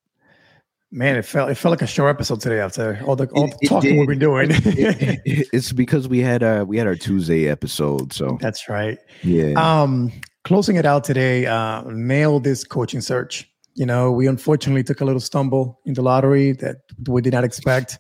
Man, 0.92 1.18
it 1.18 1.26
felt 1.26 1.52
it 1.52 1.56
felt 1.56 1.72
like 1.72 1.84
a 1.84 1.88
short 1.88 2.10
episode 2.10 2.42
today 2.42 2.60
after 2.60 3.00
all 3.06 3.16
the 3.16 3.28
all 3.28 3.48
the 3.48 3.68
talking 3.68 3.98
we've 3.98 4.08
been 4.08 4.18
doing. 4.18 4.50
it, 4.50 5.22
it, 5.26 5.48
it's 5.54 5.72
because 5.72 6.08
we 6.08 6.20
had 6.20 6.42
uh 6.42 6.66
we 6.68 6.78
had 6.78 6.88
our 6.88 6.96
Tuesday 6.96 7.48
episode, 7.48 8.12
so 8.12 8.40
that's 8.42 8.68
right. 8.68 8.98
Yeah. 9.22 9.54
Um, 9.54 10.12
closing 10.44 10.76
it 10.76 10.86
out 10.86 11.04
today, 11.04 11.46
uh, 11.46 11.84
nailed 11.88 12.44
this 12.44 12.64
coaching 12.64 13.02
search. 13.02 13.50
You 13.76 13.86
know, 13.86 14.12
we 14.12 14.28
unfortunately 14.28 14.84
took 14.84 15.02
a 15.02 15.06
little 15.06 15.20
stumble 15.20 15.80
in 15.86 15.94
the 15.94 16.02
lottery 16.02 16.54
that 16.54 16.78
we 17.08 17.22
did 17.22 17.34
not 17.34 17.44
expect, 17.44 17.98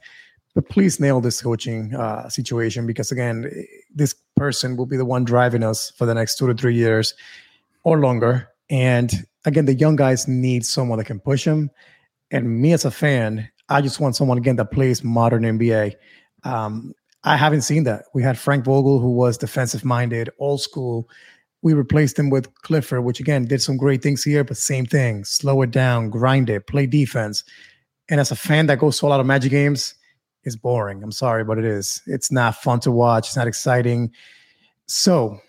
but 0.56 0.68
please 0.70 1.00
nail 1.00 1.22
this 1.22 1.42
coaching 1.42 1.96
uh, 1.96 2.28
situation 2.30 2.86
because 2.86 3.12
again, 3.12 3.50
this 3.94 4.16
person 4.36 4.76
will 4.76 4.86
be 4.86 4.98
the 4.98 5.06
one 5.06 5.24
driving 5.24 5.64
us 5.64 5.92
for 5.92 6.06
the 6.06 6.14
next 6.14 6.38
two 6.38 6.48
to 6.48 6.54
three 6.54 6.76
years 6.76 7.14
or 7.84 8.00
longer. 8.00 8.50
And 8.70 9.26
again, 9.46 9.66
the 9.66 9.76
young 9.76 9.96
guys 9.96 10.28
need 10.28 10.66
someone 10.66 10.98
that 10.98 11.06
can 11.06 11.20
push 11.20 11.46
them 11.46 11.70
and 12.32 12.62
me 12.62 12.74
as 12.74 12.86
a 12.86 12.92
fan, 12.92 13.50
I 13.70 13.82
just 13.82 14.00
want 14.00 14.16
someone 14.16 14.38
again 14.38 14.56
that 14.58 14.72
plays 14.72 15.04
modern 15.04 15.44
NBA. 15.44 15.96
Um, 16.44 16.94
I 17.24 17.36
haven't 17.36 17.62
seen 17.62 17.84
that. 17.84 18.06
We 18.14 18.24
had 18.24 18.38
Frank 18.38 18.66
Vogel, 18.66 19.00
who 19.00 19.12
was 19.12 19.38
defensive 19.38 19.84
minded, 19.84 20.30
old 20.40 20.62
school. 20.62 21.10
We 21.62 21.74
replaced 21.74 22.18
him 22.18 22.30
with 22.30 22.54
Clifford, 22.62 23.04
which 23.04 23.20
again 23.20 23.46
did 23.46 23.62
some 23.62 23.78
great 23.78 24.02
things 24.02 24.24
here, 24.24 24.44
but 24.44 24.58
same 24.58 24.86
thing: 24.86 25.26
slow 25.26 25.62
it 25.62 25.72
down, 25.72 26.10
grind 26.10 26.50
it, 26.50 26.68
play 26.68 26.86
defense. 26.86 27.44
And 28.10 28.20
as 28.20 28.32
a 28.32 28.36
fan 28.36 28.68
that 28.68 28.80
goes 28.80 28.98
to 29.00 29.06
a 29.06 29.10
lot 29.10 29.20
of 29.20 29.26
Magic 29.26 29.52
games, 29.52 29.94
it's 30.44 30.56
boring. 30.56 31.04
I'm 31.04 31.12
sorry, 31.12 31.44
but 31.44 31.58
it 31.58 31.66
is. 31.66 32.02
It's 32.08 32.32
not 32.32 32.56
fun 32.56 32.80
to 32.82 32.92
watch. 32.92 33.28
It's 33.28 33.36
not 33.36 33.48
exciting. 33.48 34.12
So, 34.88 35.40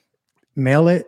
mail 0.56 0.88
it. 0.88 1.06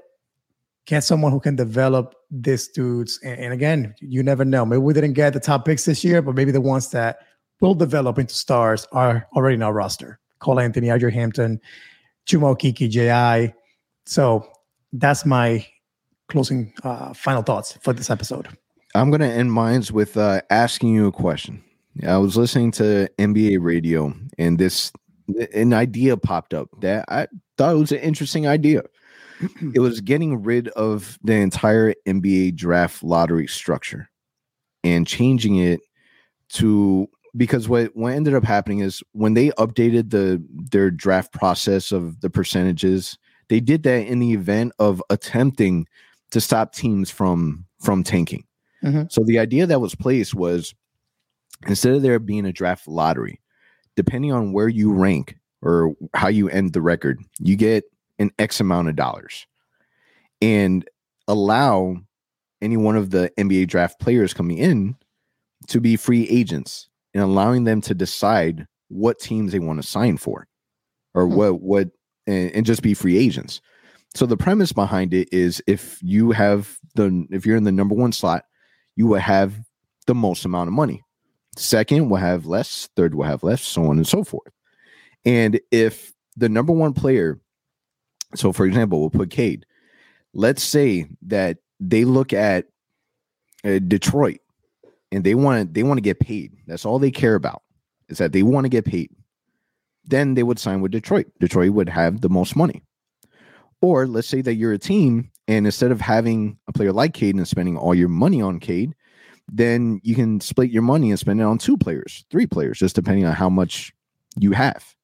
Get 0.87 1.05
someone 1.05 1.31
who 1.31 1.41
can 1.41 1.57
develop 1.57 2.15
this 2.31 2.69
dudes. 2.69 3.21
And, 3.23 3.53
again, 3.53 3.95
you 4.01 4.23
never 4.23 4.45
know. 4.45 4.65
Maybe 4.65 4.79
we 4.79 4.95
didn't 4.95 5.13
get 5.13 5.35
the 5.35 5.41
top 5.41 5.67
picks 5.67 5.85
this 5.85 6.03
year, 6.03 6.23
but 6.23 6.35
maybe 6.35 6.53
the 6.53 6.61
ones 6.61 6.91
that 6.93 7.19
will 7.61 7.75
develop 7.75 8.19
into 8.19 8.35
stars 8.35 8.87
are 8.93 9.29
already 9.37 9.57
in 9.57 9.63
our 9.63 9.75
roster. 9.75 10.19
Cole 10.39 10.59
Anthony, 10.59 10.89
Adrian 10.89 11.15
Hampton, 11.15 11.61
Chuma 12.27 12.57
Okeke, 12.57 12.89
J.I. 12.89 13.53
So 14.07 14.51
that's 14.93 15.25
my 15.25 15.67
closing 16.29 16.73
uh, 16.83 17.13
final 17.15 17.43
thoughts 17.43 17.79
for 17.83 17.93
this 17.93 18.11
episode. 18.11 18.49
I'm 18.95 19.11
going 19.11 19.21
to 19.21 19.27
end 19.27 19.53
mines 19.53 19.91
with 19.91 20.17
uh, 20.17 20.43
asking 20.51 20.95
you 20.95 21.07
a 21.07 21.13
question. 21.13 21.63
I 22.07 22.19
was 22.19 22.37
listening 22.37 22.73
to 22.73 23.09
NBA 23.19 23.59
radio, 23.61 24.15
and 24.39 24.59
this 24.59 24.93
an 25.55 25.73
idea 25.73 26.17
popped 26.17 26.55
up 26.55 26.69
that 26.81 27.05
I 27.09 27.29
thought 27.57 27.75
it 27.75 27.79
was 27.79 27.93
an 27.93 27.99
interesting 27.99 28.47
idea. 28.47 28.83
it 29.75 29.81
was 29.81 30.01
getting 30.01 30.43
rid 30.43 30.69
of 30.69 31.19
the 31.23 31.35
entire 31.35 31.95
NBA 32.07 32.57
draft 32.57 33.03
lottery 33.03 33.47
structure 33.47 34.09
and 34.85 35.07
changing 35.07 35.57
it 35.57 35.81
to 36.51 37.09
because 37.37 37.69
what 37.69 37.95
what 37.97 38.13
ended 38.13 38.35
up 38.35 38.45
happening 38.45 38.81
is 38.81 39.03
when 39.13 39.35
they 39.35 39.51
updated 39.51 40.11
the 40.11 40.43
their 40.51 40.91
draft 40.91 41.33
process 41.33 41.93
of 41.93 42.21
the 42.21 42.31
percentages, 42.31 43.19
they 43.53 43.61
did 43.61 43.83
that 43.83 44.07
in 44.07 44.19
the 44.19 44.33
event 44.33 44.73
of 44.79 45.03
attempting 45.11 45.87
to 46.31 46.41
stop 46.41 46.75
teams 46.75 47.11
from 47.11 47.67
from 47.83 48.03
tanking. 48.03 48.47
Mm-hmm. 48.83 49.03
So 49.11 49.23
the 49.25 49.39
idea 49.39 49.67
that 49.67 49.79
was 49.79 49.95
placed 49.95 50.35
was 50.35 50.75
instead 51.67 51.93
of 51.93 52.01
there 52.01 52.19
being 52.19 52.47
a 52.47 52.53
draft 52.53 52.89
lottery, 52.89 53.43
depending 53.95 54.33
on 54.33 54.55
where 54.55 54.69
you 54.69 54.91
rank 54.91 55.37
or 55.61 55.93
how 56.15 56.29
you 56.29 56.49
end 56.49 56.73
the 56.73 56.81
record, 56.81 57.21
you 57.41 57.55
get 57.57 57.85
an 58.19 58.31
X 58.39 58.59
amount 58.59 58.89
of 58.89 58.97
dollars 58.97 59.47
and 60.41 60.89
allow 61.29 61.97
any 62.63 62.79
one 62.79 62.97
of 62.97 63.11
the 63.11 63.31
NBA 63.37 63.69
draft 63.69 64.01
players 64.01 64.33
coming 64.33 64.57
in 64.57 64.97
to 65.67 65.79
be 65.79 65.97
free 65.97 66.27
agents 66.31 66.89
and 67.13 67.23
allowing 67.23 67.65
them 67.65 67.83
to 67.83 67.95
decide 67.95 68.67
what 68.89 69.19
teams 69.19 69.53
they 69.53 69.59
want 69.59 69.79
to 69.79 69.87
sign 69.87 70.17
for 70.17 70.49
or 71.13 71.27
hmm. 71.27 71.35
what 71.35 71.61
what 71.61 71.89
and, 72.27 72.51
and 72.53 72.67
just 72.67 72.83
be 72.83 72.95
free 72.95 73.19
agents. 73.19 73.61
So 74.15 74.27
the 74.27 74.37
premise 74.37 74.73
behind 74.73 75.15
it 75.15 75.29
is 75.33 75.63
if 75.67 75.99
you 76.03 76.33
have 76.33 76.77
the 76.95 77.27
if 77.31 77.47
you're 77.47 77.57
in 77.57 77.65
the 77.65 77.73
number 77.73 77.95
one 77.95 78.13
slot, 78.13 78.45
you 78.97 79.07
will 79.07 79.21
have 79.21 79.55
the 80.07 80.15
most 80.15 80.45
amount 80.45 80.69
of 80.69 80.75
money. 80.75 81.03
Second 81.57 82.09
will 82.09 82.19
have 82.19 82.47
less, 82.47 82.89
third 82.97 83.15
will 83.15 83.25
have 83.25 83.43
less, 83.43 83.63
so 83.63 83.87
on 83.87 83.97
and 83.97 84.07
so 84.07 84.25
forth. 84.25 84.53
And 85.25 85.61
if 85.71 86.13
the 86.37 86.49
number 86.49 86.73
one 86.73 86.93
player, 86.93 87.41
so 88.35 88.53
for 88.53 88.67
example, 88.67 89.01
we'll 89.01 89.11
put 89.11 89.31
Cade. 89.31 89.67
Let's 90.35 90.63
say 90.63 91.07
that 91.23 91.59
they 91.79 92.05
look 92.05 92.33
at 92.33 92.67
uh, 93.65 93.79
Detroit 93.81 94.41
and 95.11 95.25
they 95.25 95.35
want 95.35 95.75
they 95.75 95.83
want 95.83 95.99
to 95.99 96.03
get 96.03 96.21
paid. 96.21 96.57
That's 96.67 96.85
all 96.85 96.99
they 96.99 97.11
care 97.11 97.35
about 97.35 97.63
is 98.09 98.19
that 98.19 98.33
they 98.33 98.43
want 98.43 98.65
to 98.65 98.71
get 98.71 98.85
paid. 98.85 99.11
Then 100.05 100.35
they 100.35 100.43
would 100.43 100.59
sign 100.59 100.81
with 100.81 100.93
Detroit. 100.93 101.27
Detroit 101.41 101.71
would 101.71 101.89
have 101.89 102.21
the 102.21 102.29
most 102.29 102.57
money. 102.57 102.83
Or 103.81 104.07
let's 104.07 104.29
say 104.29 104.43
that 104.43 104.55
you're 104.55 104.73
a 104.73 104.79
team 104.79 105.31
and 105.49 105.67
instead 105.67 105.91
of 105.91 106.01
having 106.01 106.59
a 106.69 106.73
player 106.73 106.93
like 106.93 107.15
Cade 107.15 107.35
and 107.35 107.47
spending 107.47 107.77
all 107.77 107.95
your 107.95 108.09
money 108.09 108.41
on 108.41 108.61
Cade, 108.61 108.95
then 109.49 110.01
you 110.03 110.15
can 110.15 110.41
split 110.41 110.71
your 110.71 110.83
money 110.83 111.11
and 111.11 111.19
spend 111.19 111.41
it 111.41 111.45
on 111.45 111.59
two 111.59 111.77
players, 111.77 112.25
three 112.31 112.47
players, 112.47 112.79
just 112.79 112.95
depending 112.95 113.27
on 113.27 113.35
how 113.35 113.49
much 113.49 113.93
you 114.39 114.53
have. 114.53 114.95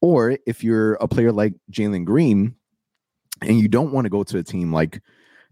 Or 0.00 0.36
if 0.46 0.64
you're 0.64 0.94
a 0.94 1.08
player 1.08 1.32
like 1.32 1.54
Jalen 1.70 2.04
Green 2.04 2.56
and 3.42 3.58
you 3.58 3.68
don't 3.68 3.92
want 3.92 4.06
to 4.06 4.10
go 4.10 4.22
to 4.24 4.38
a 4.38 4.42
team 4.42 4.72
like 4.72 5.00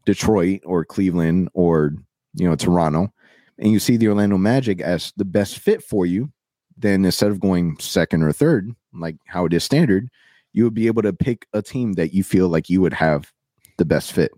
Detroit 0.05 0.61
or 0.65 0.85
Cleveland 0.85 1.51
or 1.55 1.93
you 2.35 2.49
know 2.49 2.57
Toronto, 2.57 3.13
and 3.59 3.73
you 3.73 3.79
see 3.79 3.97
the 3.97 4.09
Orlando 4.09 4.39
Magic 4.39 4.81
as 4.81 5.13
the 5.17 5.25
best 5.25 5.59
fit 5.59 5.83
for 5.83 6.07
you, 6.07 6.33
then 6.79 7.05
instead 7.05 7.31
of 7.31 7.41
going 7.41 7.77
second 7.79 8.23
or 8.23 8.33
third, 8.33 8.75
like 8.95 9.17
how 9.27 9.45
it 9.45 9.53
is 9.53 9.65
standard, 9.65 10.09
you 10.53 10.65
would 10.65 10.75
be 10.75 10.87
able 10.87 11.03
to 11.03 11.13
pick 11.13 11.47
a 11.53 11.63
team 11.63 11.95
that 11.95 12.15
you 12.15 12.23
feel 12.25 12.49
like 12.49 12.71
you 12.71 12.81
would 12.81 12.95
have 12.95 13.33
the 13.77 13.85
best 13.85 14.13
fit. 14.13 14.33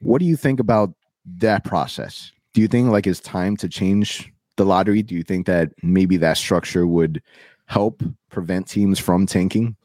What 0.00 0.18
do 0.18 0.24
you 0.24 0.36
think 0.36 0.60
about 0.60 0.92
that 1.38 1.64
process? 1.64 2.32
Do 2.54 2.60
you 2.60 2.68
think 2.68 2.90
like 2.90 3.06
it's 3.06 3.20
time 3.20 3.56
to 3.58 3.68
change 3.68 4.30
the 4.56 4.64
lottery? 4.64 5.02
Do 5.02 5.14
you 5.14 5.22
think 5.22 5.46
that 5.46 5.70
maybe 5.82 6.16
that 6.18 6.36
structure 6.36 6.86
would 6.86 7.22
help 7.66 8.02
prevent 8.30 8.68
teams 8.68 8.98
from 8.98 9.26
tanking? 9.26 9.76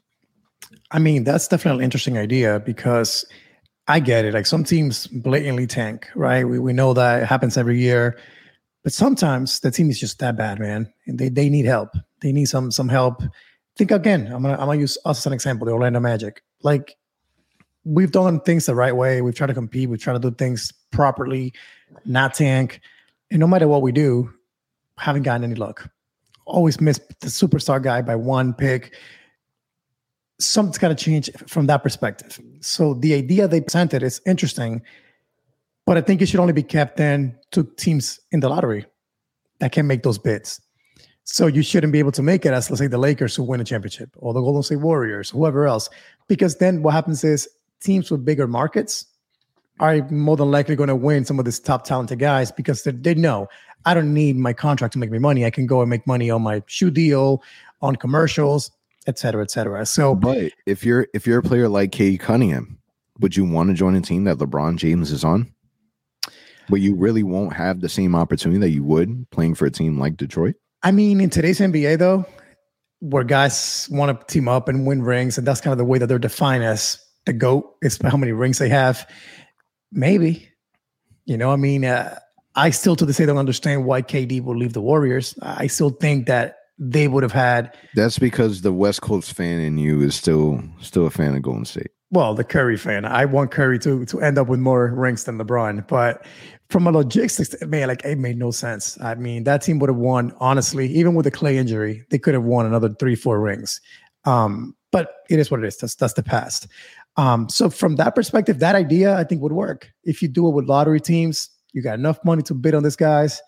I 0.91 0.99
mean, 0.99 1.23
that's 1.23 1.47
definitely 1.47 1.79
an 1.79 1.85
interesting 1.85 2.17
idea 2.17 2.59
because 2.59 3.25
I 3.88 3.99
get 3.99 4.25
it. 4.25 4.33
Like 4.33 4.45
some 4.45 4.63
teams 4.63 5.07
blatantly 5.07 5.67
tank, 5.67 6.07
right? 6.15 6.43
We, 6.43 6.59
we 6.59 6.73
know 6.73 6.93
that 6.93 7.23
it 7.23 7.25
happens 7.25 7.57
every 7.57 7.79
year. 7.79 8.17
But 8.84 8.93
sometimes 8.93 9.59
the 9.59 9.71
team 9.71 9.89
is 9.89 9.99
just 9.99 10.19
that 10.19 10.38
bad, 10.38 10.59
man. 10.59 10.91
And 11.07 11.19
they, 11.19 11.30
they 11.30 11.49
need 11.49 11.65
help. 11.65 11.89
They 12.21 12.32
need 12.32 12.45
some 12.45 12.71
some 12.71 12.89
help. 12.89 13.21
Think 13.75 13.91
again. 13.91 14.28
I'm 14.28 14.41
gonna 14.41 14.53
I'm 14.53 14.67
gonna 14.67 14.80
use 14.80 14.97
us 15.05 15.19
as 15.19 15.25
an 15.25 15.34
example, 15.34 15.65
the 15.65 15.73
Orlando 15.73 15.99
Magic. 15.99 16.41
Like 16.63 16.95
we've 17.88 18.11
done 18.11 18.39
things 18.41 18.65
the 18.65 18.75
right 18.75 18.95
way. 18.95 19.21
We've 19.21 19.36
tried 19.36 19.47
to 19.47 19.53
compete. 19.53 19.89
We've 19.89 20.01
tried 20.01 20.13
to 20.13 20.19
do 20.19 20.32
things 20.32 20.71
properly, 20.91 21.53
not 22.05 22.34
tank. 22.34 22.82
And 23.32 23.39
no 23.39 23.47
matter 23.47 23.67
what 23.67 23.82
we 23.82 23.91
do, 23.91 24.32
haven't 24.97 25.23
gotten 25.23 25.43
any 25.43 25.55
luck. 25.55 25.89
Always 26.45 26.80
miss 26.82 26.99
the 27.19 27.28
superstar 27.28 27.82
guy 27.82 28.01
by 28.01 28.15
one 28.15 28.53
pick. 28.53 28.95
Something's 30.39 30.78
got 30.78 30.89
to 30.89 30.95
change 30.95 31.30
from 31.47 31.67
that 31.67 31.84
perspective. 31.84 32.39
So 32.61 32.93
the 32.93 33.13
idea 33.13 33.47
they 33.47 33.61
presented 33.61 34.03
is 34.03 34.21
interesting 34.25 34.82
but 35.88 35.97
I 35.97 36.01
think 36.01 36.21
it 36.21 36.27
should 36.27 36.41
only 36.41 36.53
be 36.53 36.63
kept 36.63 36.97
then 36.97 37.35
to 37.51 37.63
teams 37.77 38.19
in 38.31 38.41
the 38.41 38.49
lottery 38.49 38.85
that 39.59 39.71
can 39.71 39.88
make 39.88 40.03
those 40.03 40.19
bids. 40.19 40.61
So 41.23 41.47
you 41.47 41.63
shouldn't 41.63 41.93
be 41.93 41.99
able 41.99 42.11
to 42.11 42.21
make 42.21 42.45
it 42.45 42.53
as 42.53 42.69
let's 42.69 42.79
say 42.79 42.88
the 42.88 42.97
Lakers 42.97 43.35
who 43.35 43.43
win 43.43 43.61
a 43.61 43.63
championship 43.63 44.09
or 44.17 44.33
the 44.33 44.41
Golden 44.41 44.61
State 44.63 44.81
Warriors, 44.81 45.29
whoever 45.29 45.65
else, 45.65 45.89
because 46.27 46.57
then 46.57 46.83
what 46.83 46.93
happens 46.93 47.23
is 47.23 47.49
teams 47.79 48.11
with 48.11 48.25
bigger 48.25 48.47
markets 48.47 49.05
are 49.79 50.07
more 50.09 50.35
than 50.35 50.51
likely 50.51 50.75
going 50.75 50.89
to 50.89 50.95
win 50.95 51.23
some 51.23 51.39
of 51.39 51.45
these 51.45 51.59
top 51.59 51.85
talented 51.85 52.19
guys 52.19 52.51
because 52.51 52.83
they, 52.83 52.91
they 52.91 53.15
know 53.15 53.47
I 53.85 53.93
don't 53.93 54.13
need 54.13 54.35
my 54.35 54.51
contract 54.51 54.91
to 54.93 54.99
make 54.99 55.11
me 55.11 55.19
money. 55.19 55.45
I 55.45 55.51
can 55.51 55.67
go 55.67 55.81
and 55.81 55.89
make 55.89 56.05
money 56.05 56.29
on 56.29 56.41
my 56.41 56.63
shoe 56.65 56.91
deal, 56.91 57.41
on 57.81 57.95
commercials, 57.95 58.71
et 59.05 59.17
cetera, 59.17 59.41
et 59.41 59.51
cetera. 59.51 59.85
So, 59.85 60.15
but 60.15 60.51
if 60.65 60.83
you're 60.83 61.07
if 61.13 61.25
you're 61.25 61.39
a 61.39 61.43
player 61.43 61.69
like 61.69 61.93
Cade 61.93 62.19
Cunningham, 62.19 62.77
would 63.19 63.38
you 63.38 63.45
want 63.45 63.69
to 63.69 63.73
join 63.73 63.95
a 63.95 64.01
team 64.01 64.25
that 64.25 64.38
LeBron 64.38 64.77
James 64.77 65.11
is 65.11 65.23
on? 65.23 65.53
But 66.70 66.82
you 66.82 66.95
really 66.95 67.24
won't 67.24 67.53
have 67.53 67.82
the 67.82 67.89
same 67.89 68.15
opportunity 68.15 68.59
that 68.59 68.70
you 68.70 68.84
would 68.84 69.30
playing 69.32 69.55
for 69.55 69.65
a 69.65 69.72
team 69.72 69.99
like 69.99 70.18
Detroit. 70.18 70.55
I 70.84 70.91
mean, 70.91 71.22
in 71.22 71.30
today's 71.30 71.59
NBA, 71.59 71.99
though, 71.99 72.26
where 72.99 73.24
guys 73.24 73.88
want 73.91 74.20
to 74.20 74.34
team 74.34 74.47
up 74.47 74.68
and 74.68 74.86
win 74.86 75.01
rings, 75.01 75.38
and 75.38 75.45
that's 75.45 75.61
kind 75.61 75.72
of 75.72 75.78
the 75.78 75.86
way 75.86 75.97
that 75.97 76.07
they're 76.07 76.20
defined 76.20 76.63
as 76.63 76.99
the 77.26 77.34
GOAT, 77.34 77.65
is 77.82 77.99
how 78.01 78.18
many 78.18 78.32
rings 78.32 78.57
they 78.57 78.70
have. 78.70 79.09
Maybe, 79.91 80.47
you 81.26 81.38
know, 81.38 81.51
I 81.51 81.55
mean, 81.55 81.86
uh, 81.86 82.20
I 82.55 82.72
still 82.72 82.95
to 82.95 83.05
this 83.05 83.18
day 83.18 83.26
don't 83.26 83.38
understand 83.38 83.86
why 83.86 84.01
KD 84.01 84.43
will 84.43 84.57
leave 84.57 84.74
the 84.74 84.82
Warriors. 84.82 85.36
I 85.41 85.68
still 85.68 85.91
think 85.91 86.26
that 86.28 86.57
they 86.80 87.07
would 87.07 87.24
have 87.24 87.32
had. 87.32 87.76
That's 87.95 88.20
because 88.20 88.61
the 88.61 88.74
West 88.74 89.01
Coast 89.01 89.34
fan 89.34 89.59
in 89.59 89.78
you 89.78 90.01
is 90.01 90.15
still 90.15 90.61
still 90.82 91.05
a 91.05 91.09
fan 91.09 91.36
of 91.36 91.41
Golden 91.41 91.65
State. 91.65 91.91
Well, 92.09 92.34
the 92.34 92.43
Curry 92.43 92.78
fan. 92.78 93.05
I 93.05 93.26
want 93.26 93.51
Curry 93.51 93.80
to 93.80 94.05
to 94.05 94.22
end 94.22 94.38
up 94.38 94.47
with 94.47 94.59
more 94.59 94.93
rings 94.93 95.26
than 95.26 95.38
LeBron, 95.38 95.88
but 95.88 96.26
from 96.70 96.88
a 96.88 96.91
logistics, 96.91 97.55
man, 97.65 97.88
like 97.88 98.03
it 98.03 98.18
made 98.18 98.38
no 98.38 98.51
sense. 98.51 98.99
I 99.01 99.15
mean, 99.15 99.43
that 99.45 99.61
team 99.61 99.80
would 99.80 99.89
have 99.89 99.97
won, 99.97 100.34
honestly, 100.39 100.88
even 100.88 101.15
with 101.15 101.24
the 101.24 101.32
Clay 101.32 101.57
injury, 101.57 102.05
they 102.09 102.20
could 102.20 102.34
have 102.34 102.43
won 102.43 102.65
another 102.65 102.93
three, 102.99 103.15
four 103.15 103.39
rings. 103.39 103.80
Um, 104.26 104.76
but 104.91 105.15
it 105.30 105.39
is 105.39 105.49
what 105.49 105.61
it 105.63 105.68
is. 105.68 105.78
That's 105.78 105.95
that's 105.95 106.13
the 106.13 106.24
past. 106.24 106.68
Um, 107.15 107.49
so 107.49 107.70
from 107.70 107.95
that 107.95 108.15
perspective, 108.15 108.59
that 108.59 108.76
idea 108.76 109.15
I 109.15 109.24
think 109.24 109.41
would 109.41 109.53
work. 109.53 109.89
If 110.03 110.22
you 110.22 110.28
do 110.28 110.47
it 110.47 110.51
with 110.51 110.65
lottery 110.65 110.99
teams, 110.99 111.49
you 111.74 111.82
got 111.82 111.97
enough 111.97 112.24
money 112.24 112.43
to 112.43 112.53
bid 112.53 112.76
on 112.76 112.84
these 112.84 112.95
guys, 112.95 113.41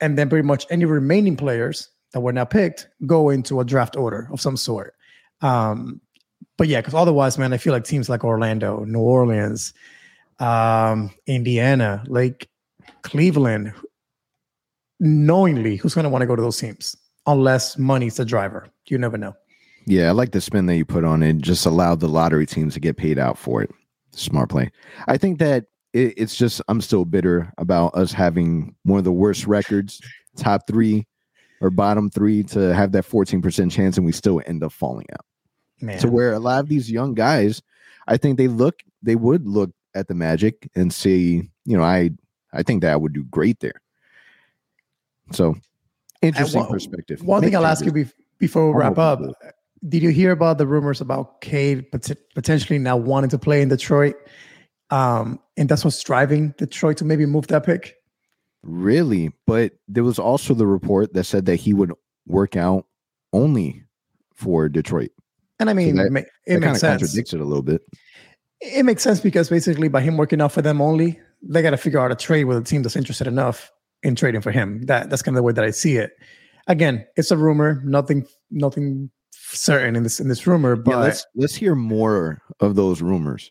and 0.00 0.18
then 0.18 0.28
pretty 0.28 0.46
much 0.46 0.66
any 0.70 0.84
remaining 0.84 1.36
players 1.36 1.88
that 2.12 2.20
were 2.20 2.32
not 2.32 2.50
picked 2.50 2.88
go 3.06 3.30
into 3.30 3.60
a 3.60 3.64
draft 3.64 3.96
order 3.96 4.28
of 4.32 4.40
some 4.40 4.56
sort. 4.56 4.94
Um, 5.40 6.00
but 6.58 6.68
yeah, 6.68 6.80
because 6.80 6.94
otherwise, 6.94 7.38
man, 7.38 7.52
I 7.52 7.56
feel 7.56 7.72
like 7.72 7.84
teams 7.84 8.08
like 8.08 8.24
Orlando, 8.24 8.84
New 8.84 9.00
Orleans, 9.00 9.72
um, 10.38 11.10
Indiana, 11.26 12.04
like 12.06 12.48
Cleveland, 13.02 13.72
knowingly 15.00 15.76
who's 15.76 15.94
going 15.94 16.04
to 16.04 16.10
want 16.10 16.22
to 16.22 16.26
go 16.26 16.36
to 16.36 16.42
those 16.42 16.58
teams 16.58 16.96
unless 17.26 17.78
money's 17.78 18.16
the 18.16 18.24
driver. 18.24 18.68
You 18.86 18.98
never 18.98 19.18
know. 19.18 19.34
Yeah, 19.86 20.08
I 20.08 20.10
like 20.12 20.32
the 20.32 20.40
spin 20.40 20.66
that 20.66 20.76
you 20.76 20.84
put 20.84 21.04
on 21.04 21.22
it. 21.22 21.38
Just 21.38 21.66
allowed 21.66 22.00
the 22.00 22.08
lottery 22.08 22.46
teams 22.46 22.74
to 22.74 22.80
get 22.80 22.96
paid 22.96 23.18
out 23.18 23.36
for 23.36 23.62
it. 23.62 23.70
Smart 24.12 24.48
play. 24.48 24.70
I 25.08 25.16
think 25.16 25.38
that 25.40 25.66
it, 25.92 26.14
it's 26.16 26.36
just 26.36 26.62
I'm 26.68 26.80
still 26.80 27.04
bitter 27.04 27.52
about 27.58 27.94
us 27.94 28.12
having 28.12 28.74
one 28.84 28.98
of 28.98 29.04
the 29.04 29.12
worst 29.12 29.46
records, 29.46 30.00
top 30.36 30.66
three 30.66 31.06
or 31.60 31.70
bottom 31.70 32.10
three, 32.10 32.42
to 32.42 32.74
have 32.74 32.92
that 32.92 33.08
14% 33.08 33.70
chance, 33.70 33.96
and 33.96 34.06
we 34.06 34.12
still 34.12 34.42
end 34.46 34.62
up 34.62 34.72
falling 34.72 35.06
out. 35.12 35.24
Man. 35.80 35.98
To 35.98 36.08
where 36.08 36.32
a 36.32 36.38
lot 36.38 36.60
of 36.60 36.68
these 36.68 36.90
young 36.90 37.14
guys, 37.14 37.60
I 38.06 38.16
think 38.16 38.38
they 38.38 38.48
look, 38.48 38.80
they 39.02 39.16
would 39.16 39.46
look 39.46 39.70
at 39.94 40.08
the 40.08 40.14
Magic 40.14 40.68
and 40.74 40.92
see, 40.92 41.50
you 41.64 41.76
know, 41.76 41.82
I 41.82 42.10
I 42.52 42.62
think 42.62 42.82
that 42.82 42.92
I 42.92 42.96
would 42.96 43.12
do 43.12 43.24
great 43.24 43.60
there. 43.60 43.80
So 45.32 45.56
interesting 46.20 46.62
one, 46.62 46.70
perspective. 46.70 47.22
One 47.22 47.40
Make 47.40 47.48
thing 47.48 47.56
I'll 47.56 47.66
ask 47.66 47.84
you 47.84 47.92
be, 47.92 48.06
before 48.38 48.70
we 48.70 48.78
wrap 48.78 48.98
up. 48.98 49.20
Did 49.88 50.02
you 50.02 50.10
hear 50.10 50.30
about 50.30 50.58
the 50.58 50.66
rumors 50.66 51.00
about 51.00 51.40
Cade 51.40 51.86
potentially 52.34 52.78
now 52.78 52.96
wanting 52.96 53.30
to 53.30 53.38
play 53.38 53.62
in 53.62 53.68
Detroit? 53.68 54.14
Um, 54.90 55.40
and 55.56 55.68
that's 55.68 55.84
what's 55.84 56.02
driving 56.02 56.54
Detroit 56.58 56.98
to 56.98 57.04
maybe 57.04 57.26
move 57.26 57.48
that 57.48 57.64
pick. 57.64 57.96
Really? 58.62 59.32
But 59.46 59.72
there 59.88 60.04
was 60.04 60.18
also 60.18 60.54
the 60.54 60.66
report 60.66 61.14
that 61.14 61.24
said 61.24 61.46
that 61.46 61.56
he 61.56 61.74
would 61.74 61.92
work 62.26 62.54
out 62.54 62.86
only 63.32 63.82
for 64.34 64.68
Detroit. 64.68 65.10
And 65.58 65.68
I 65.70 65.72
mean, 65.72 65.96
that- 65.96 66.06
it, 66.06 66.12
ma- 66.12 66.20
it 66.20 66.26
kind 66.46 66.60
makes 66.60 66.72
of 66.74 66.78
sense. 66.80 67.02
contradicts 67.02 67.32
it 67.32 67.40
a 67.40 67.44
little 67.44 67.62
bit. 67.62 67.82
It 68.62 68.84
makes 68.84 69.02
sense 69.02 69.20
because 69.20 69.50
basically, 69.50 69.88
by 69.88 70.00
him 70.00 70.16
working 70.16 70.40
out 70.40 70.52
for 70.52 70.62
them 70.62 70.80
only, 70.80 71.20
they 71.42 71.62
got 71.62 71.70
to 71.70 71.76
figure 71.76 72.00
out 72.00 72.12
a 72.12 72.16
trade 72.16 72.44
with 72.44 72.56
a 72.56 72.62
team 72.62 72.82
that's 72.82 72.96
interested 72.96 73.26
enough 73.26 73.72
in 74.02 74.14
trading 74.14 74.40
for 74.40 74.50
him. 74.50 74.82
That 74.86 75.10
that's 75.10 75.22
kind 75.22 75.36
of 75.36 75.40
the 75.40 75.42
way 75.42 75.52
that 75.52 75.64
I 75.64 75.70
see 75.70 75.96
it. 75.96 76.12
Again, 76.68 77.04
it's 77.16 77.30
a 77.30 77.36
rumor. 77.36 77.80
Nothing, 77.84 78.26
nothing 78.50 79.10
certain 79.32 79.96
in 79.96 80.04
this 80.04 80.20
in 80.20 80.28
this 80.28 80.46
rumor. 80.46 80.76
But 80.76 80.92
yeah, 80.92 80.98
let's 80.98 81.26
let's 81.34 81.54
hear 81.54 81.74
more 81.74 82.40
of 82.60 82.76
those 82.76 83.02
rumors 83.02 83.50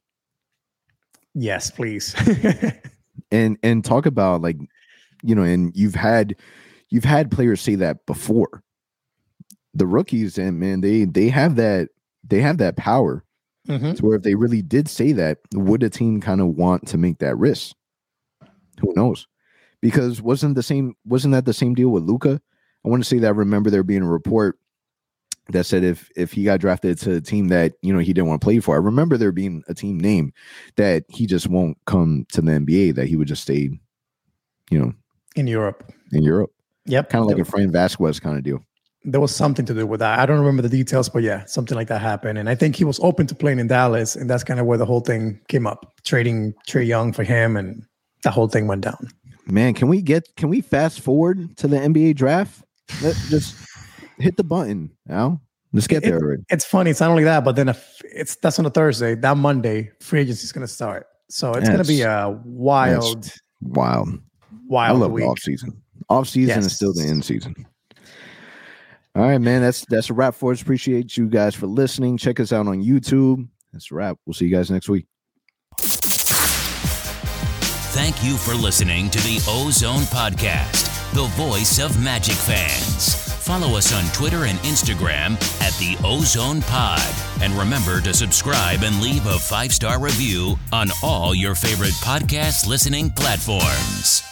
yes, 1.33 1.71
please. 1.71 2.15
and 3.31 3.57
and 3.63 3.83
talk 3.83 4.05
about 4.05 4.41
like 4.41 4.57
you 5.23 5.35
know, 5.35 5.43
and 5.43 5.75
you've 5.75 5.95
had 5.95 6.35
you've 6.89 7.03
had 7.03 7.31
players 7.31 7.61
say 7.61 7.75
that 7.75 8.05
before. 8.05 8.63
The 9.73 9.87
rookies 9.87 10.37
and 10.37 10.59
man, 10.59 10.81
they 10.81 11.05
they 11.05 11.29
have 11.29 11.55
that 11.55 11.89
they 12.27 12.41
have 12.41 12.57
that 12.57 12.77
power 12.77 13.23
Mhm. 13.71 13.95
to 13.97 14.05
where 14.05 14.15
if 14.17 14.23
they 14.23 14.35
really 14.35 14.61
did 14.61 14.87
say 14.87 15.11
that, 15.13 15.39
would 15.53 15.83
a 15.83 15.89
team 15.89 16.19
kind 16.21 16.41
of 16.41 16.47
want 16.47 16.87
to 16.89 16.97
make 16.97 17.19
that 17.19 17.37
risk? 17.37 17.75
Who 18.81 18.93
knows? 18.95 19.27
Because 19.81 20.21
wasn't 20.21 20.55
the 20.55 20.63
same 20.63 20.95
wasn't 21.05 21.33
that 21.33 21.45
the 21.45 21.53
same 21.53 21.73
deal 21.73 21.89
with 21.89 22.03
Luka? 22.03 22.41
I 22.85 22.89
want 22.89 23.03
to 23.03 23.07
say 23.09 23.19
that 23.19 23.27
I 23.27 23.31
remember 23.31 23.69
there 23.69 23.83
being 23.83 24.01
a 24.03 24.09
report 24.09 24.57
that 25.49 25.65
said 25.65 25.83
if 25.83 26.09
if 26.15 26.31
he 26.31 26.43
got 26.43 26.59
drafted 26.59 26.97
to 26.99 27.15
a 27.15 27.21
team 27.21 27.47
that 27.49 27.73
you 27.81 27.91
know 27.93 27.99
he 27.99 28.13
didn't 28.13 28.27
want 28.27 28.41
to 28.41 28.45
play 28.45 28.59
for, 28.59 28.75
I 28.75 28.79
remember 28.79 29.17
there 29.17 29.31
being 29.31 29.63
a 29.67 29.73
team 29.73 29.99
name 29.99 30.33
that 30.75 31.03
he 31.09 31.25
just 31.25 31.47
won't 31.47 31.77
come 31.85 32.25
to 32.31 32.41
the 32.41 32.51
NBA, 32.51 32.95
that 32.95 33.07
he 33.07 33.15
would 33.15 33.27
just 33.27 33.41
stay, 33.43 33.69
you 34.69 34.79
know, 34.79 34.93
In 35.35 35.47
Europe. 35.47 35.91
in 36.11 36.23
Europe, 36.23 36.51
Yep. 36.85 37.09
kind 37.09 37.23
of 37.23 37.27
like 37.29 37.39
a 37.39 37.45
Fran 37.45 37.71
Vazquez 37.71 38.21
kind 38.21 38.37
of 38.37 38.43
deal. 38.43 38.63
There 39.03 39.19
was 39.19 39.35
something 39.35 39.65
to 39.65 39.73
do 39.73 39.87
with 39.87 39.99
that. 40.01 40.19
I 40.19 40.25
don't 40.27 40.37
remember 40.39 40.61
the 40.61 40.69
details, 40.69 41.09
but 41.09 41.23
yeah, 41.23 41.43
something 41.45 41.75
like 41.75 41.87
that 41.87 42.01
happened. 42.01 42.37
And 42.37 42.47
I 42.47 42.53
think 42.55 42.75
he 42.75 42.83
was 42.83 42.99
open 42.99 43.25
to 43.27 43.35
playing 43.35 43.57
in 43.59 43.67
Dallas, 43.67 44.15
and 44.15 44.29
that's 44.29 44.43
kind 44.43 44.59
of 44.59 44.67
where 44.67 44.77
the 44.77 44.85
whole 44.85 44.99
thing 45.01 45.39
came 45.47 45.65
up. 45.65 45.91
Trading 46.05 46.53
Trae 46.69 46.85
Young 46.85 47.11
for 47.11 47.23
him, 47.23 47.57
and 47.57 47.83
the 48.23 48.29
whole 48.29 48.47
thing 48.47 48.67
went 48.67 48.81
down. 48.81 49.07
Man, 49.47 49.73
can 49.73 49.87
we 49.87 50.01
get 50.03 50.27
can 50.37 50.49
we 50.49 50.61
fast 50.61 50.99
forward 51.01 51.57
to 51.57 51.67
the 51.67 51.77
NBA 51.77 52.15
draft? 52.15 52.63
Let 53.01 53.15
just 53.29 53.55
hit 54.19 54.37
the 54.37 54.43
button 54.43 54.91
now. 55.07 55.41
Let's 55.73 55.87
get 55.87 56.03
It- 56.03 56.09
there 56.11 56.19
already. 56.21 56.43
It's 56.49 56.65
funny. 56.65 56.91
It's 56.91 56.99
not 56.99 57.09
only 57.09 57.23
that, 57.23 57.43
but 57.43 57.55
then 57.55 57.69
if 57.69 58.01
it's 58.03 58.35
that's 58.35 58.59
on 58.59 58.65
a 58.67 58.69
Thursday. 58.69 59.15
That 59.15 59.37
Monday, 59.37 59.89
free 59.99 60.19
agency 60.19 60.43
is 60.43 60.51
going 60.51 60.67
to 60.67 60.71
start. 60.71 61.07
So 61.29 61.53
it's 61.53 61.67
going 61.67 61.81
to 61.81 61.87
be 61.87 62.01
a 62.01 62.37
wild, 62.45 63.31
Wow. 63.61 64.05
I 64.75 64.91
love 64.91 65.11
week. 65.11 65.25
off 65.25 65.39
season. 65.39 65.81
Off 66.09 66.27
season 66.29 66.59
is 66.59 66.75
still 66.75 66.93
the 66.93 67.01
Yes. 67.01 67.09
end 67.09 67.25
season. 67.25 67.55
All 69.15 69.23
right, 69.23 69.39
man. 69.39 69.61
That's 69.61 69.85
that's 69.85 70.09
a 70.09 70.13
wrap 70.13 70.35
for 70.35 70.51
us. 70.51 70.61
Appreciate 70.61 71.17
you 71.17 71.27
guys 71.27 71.53
for 71.53 71.67
listening. 71.67 72.17
Check 72.17 72.39
us 72.39 72.53
out 72.53 72.67
on 72.67 72.81
YouTube. 72.81 73.47
That's 73.73 73.91
a 73.91 73.95
wrap. 73.95 74.17
We'll 74.25 74.33
see 74.33 74.45
you 74.45 74.55
guys 74.55 74.71
next 74.71 74.87
week. 74.87 75.05
Thank 77.93 78.23
you 78.23 78.37
for 78.37 78.53
listening 78.53 79.09
to 79.09 79.19
the 79.19 79.43
Ozone 79.49 80.03
Podcast, 80.03 81.13
the 81.13 81.25
voice 81.35 81.77
of 81.79 82.01
Magic 82.01 82.35
fans. 82.35 83.15
Follow 83.45 83.75
us 83.75 83.93
on 83.93 84.09
Twitter 84.13 84.45
and 84.45 84.57
Instagram 84.59 85.33
at 85.61 85.73
the 85.73 85.97
Ozone 86.05 86.61
Pod. 86.61 87.01
And 87.41 87.53
remember 87.53 87.99
to 88.01 88.13
subscribe 88.13 88.83
and 88.83 89.01
leave 89.01 89.25
a 89.25 89.37
five 89.37 89.73
star 89.73 89.99
review 89.99 90.57
on 90.71 90.89
all 91.03 91.35
your 91.35 91.55
favorite 91.55 91.95
podcast 91.95 92.65
listening 92.65 93.09
platforms. 93.09 94.30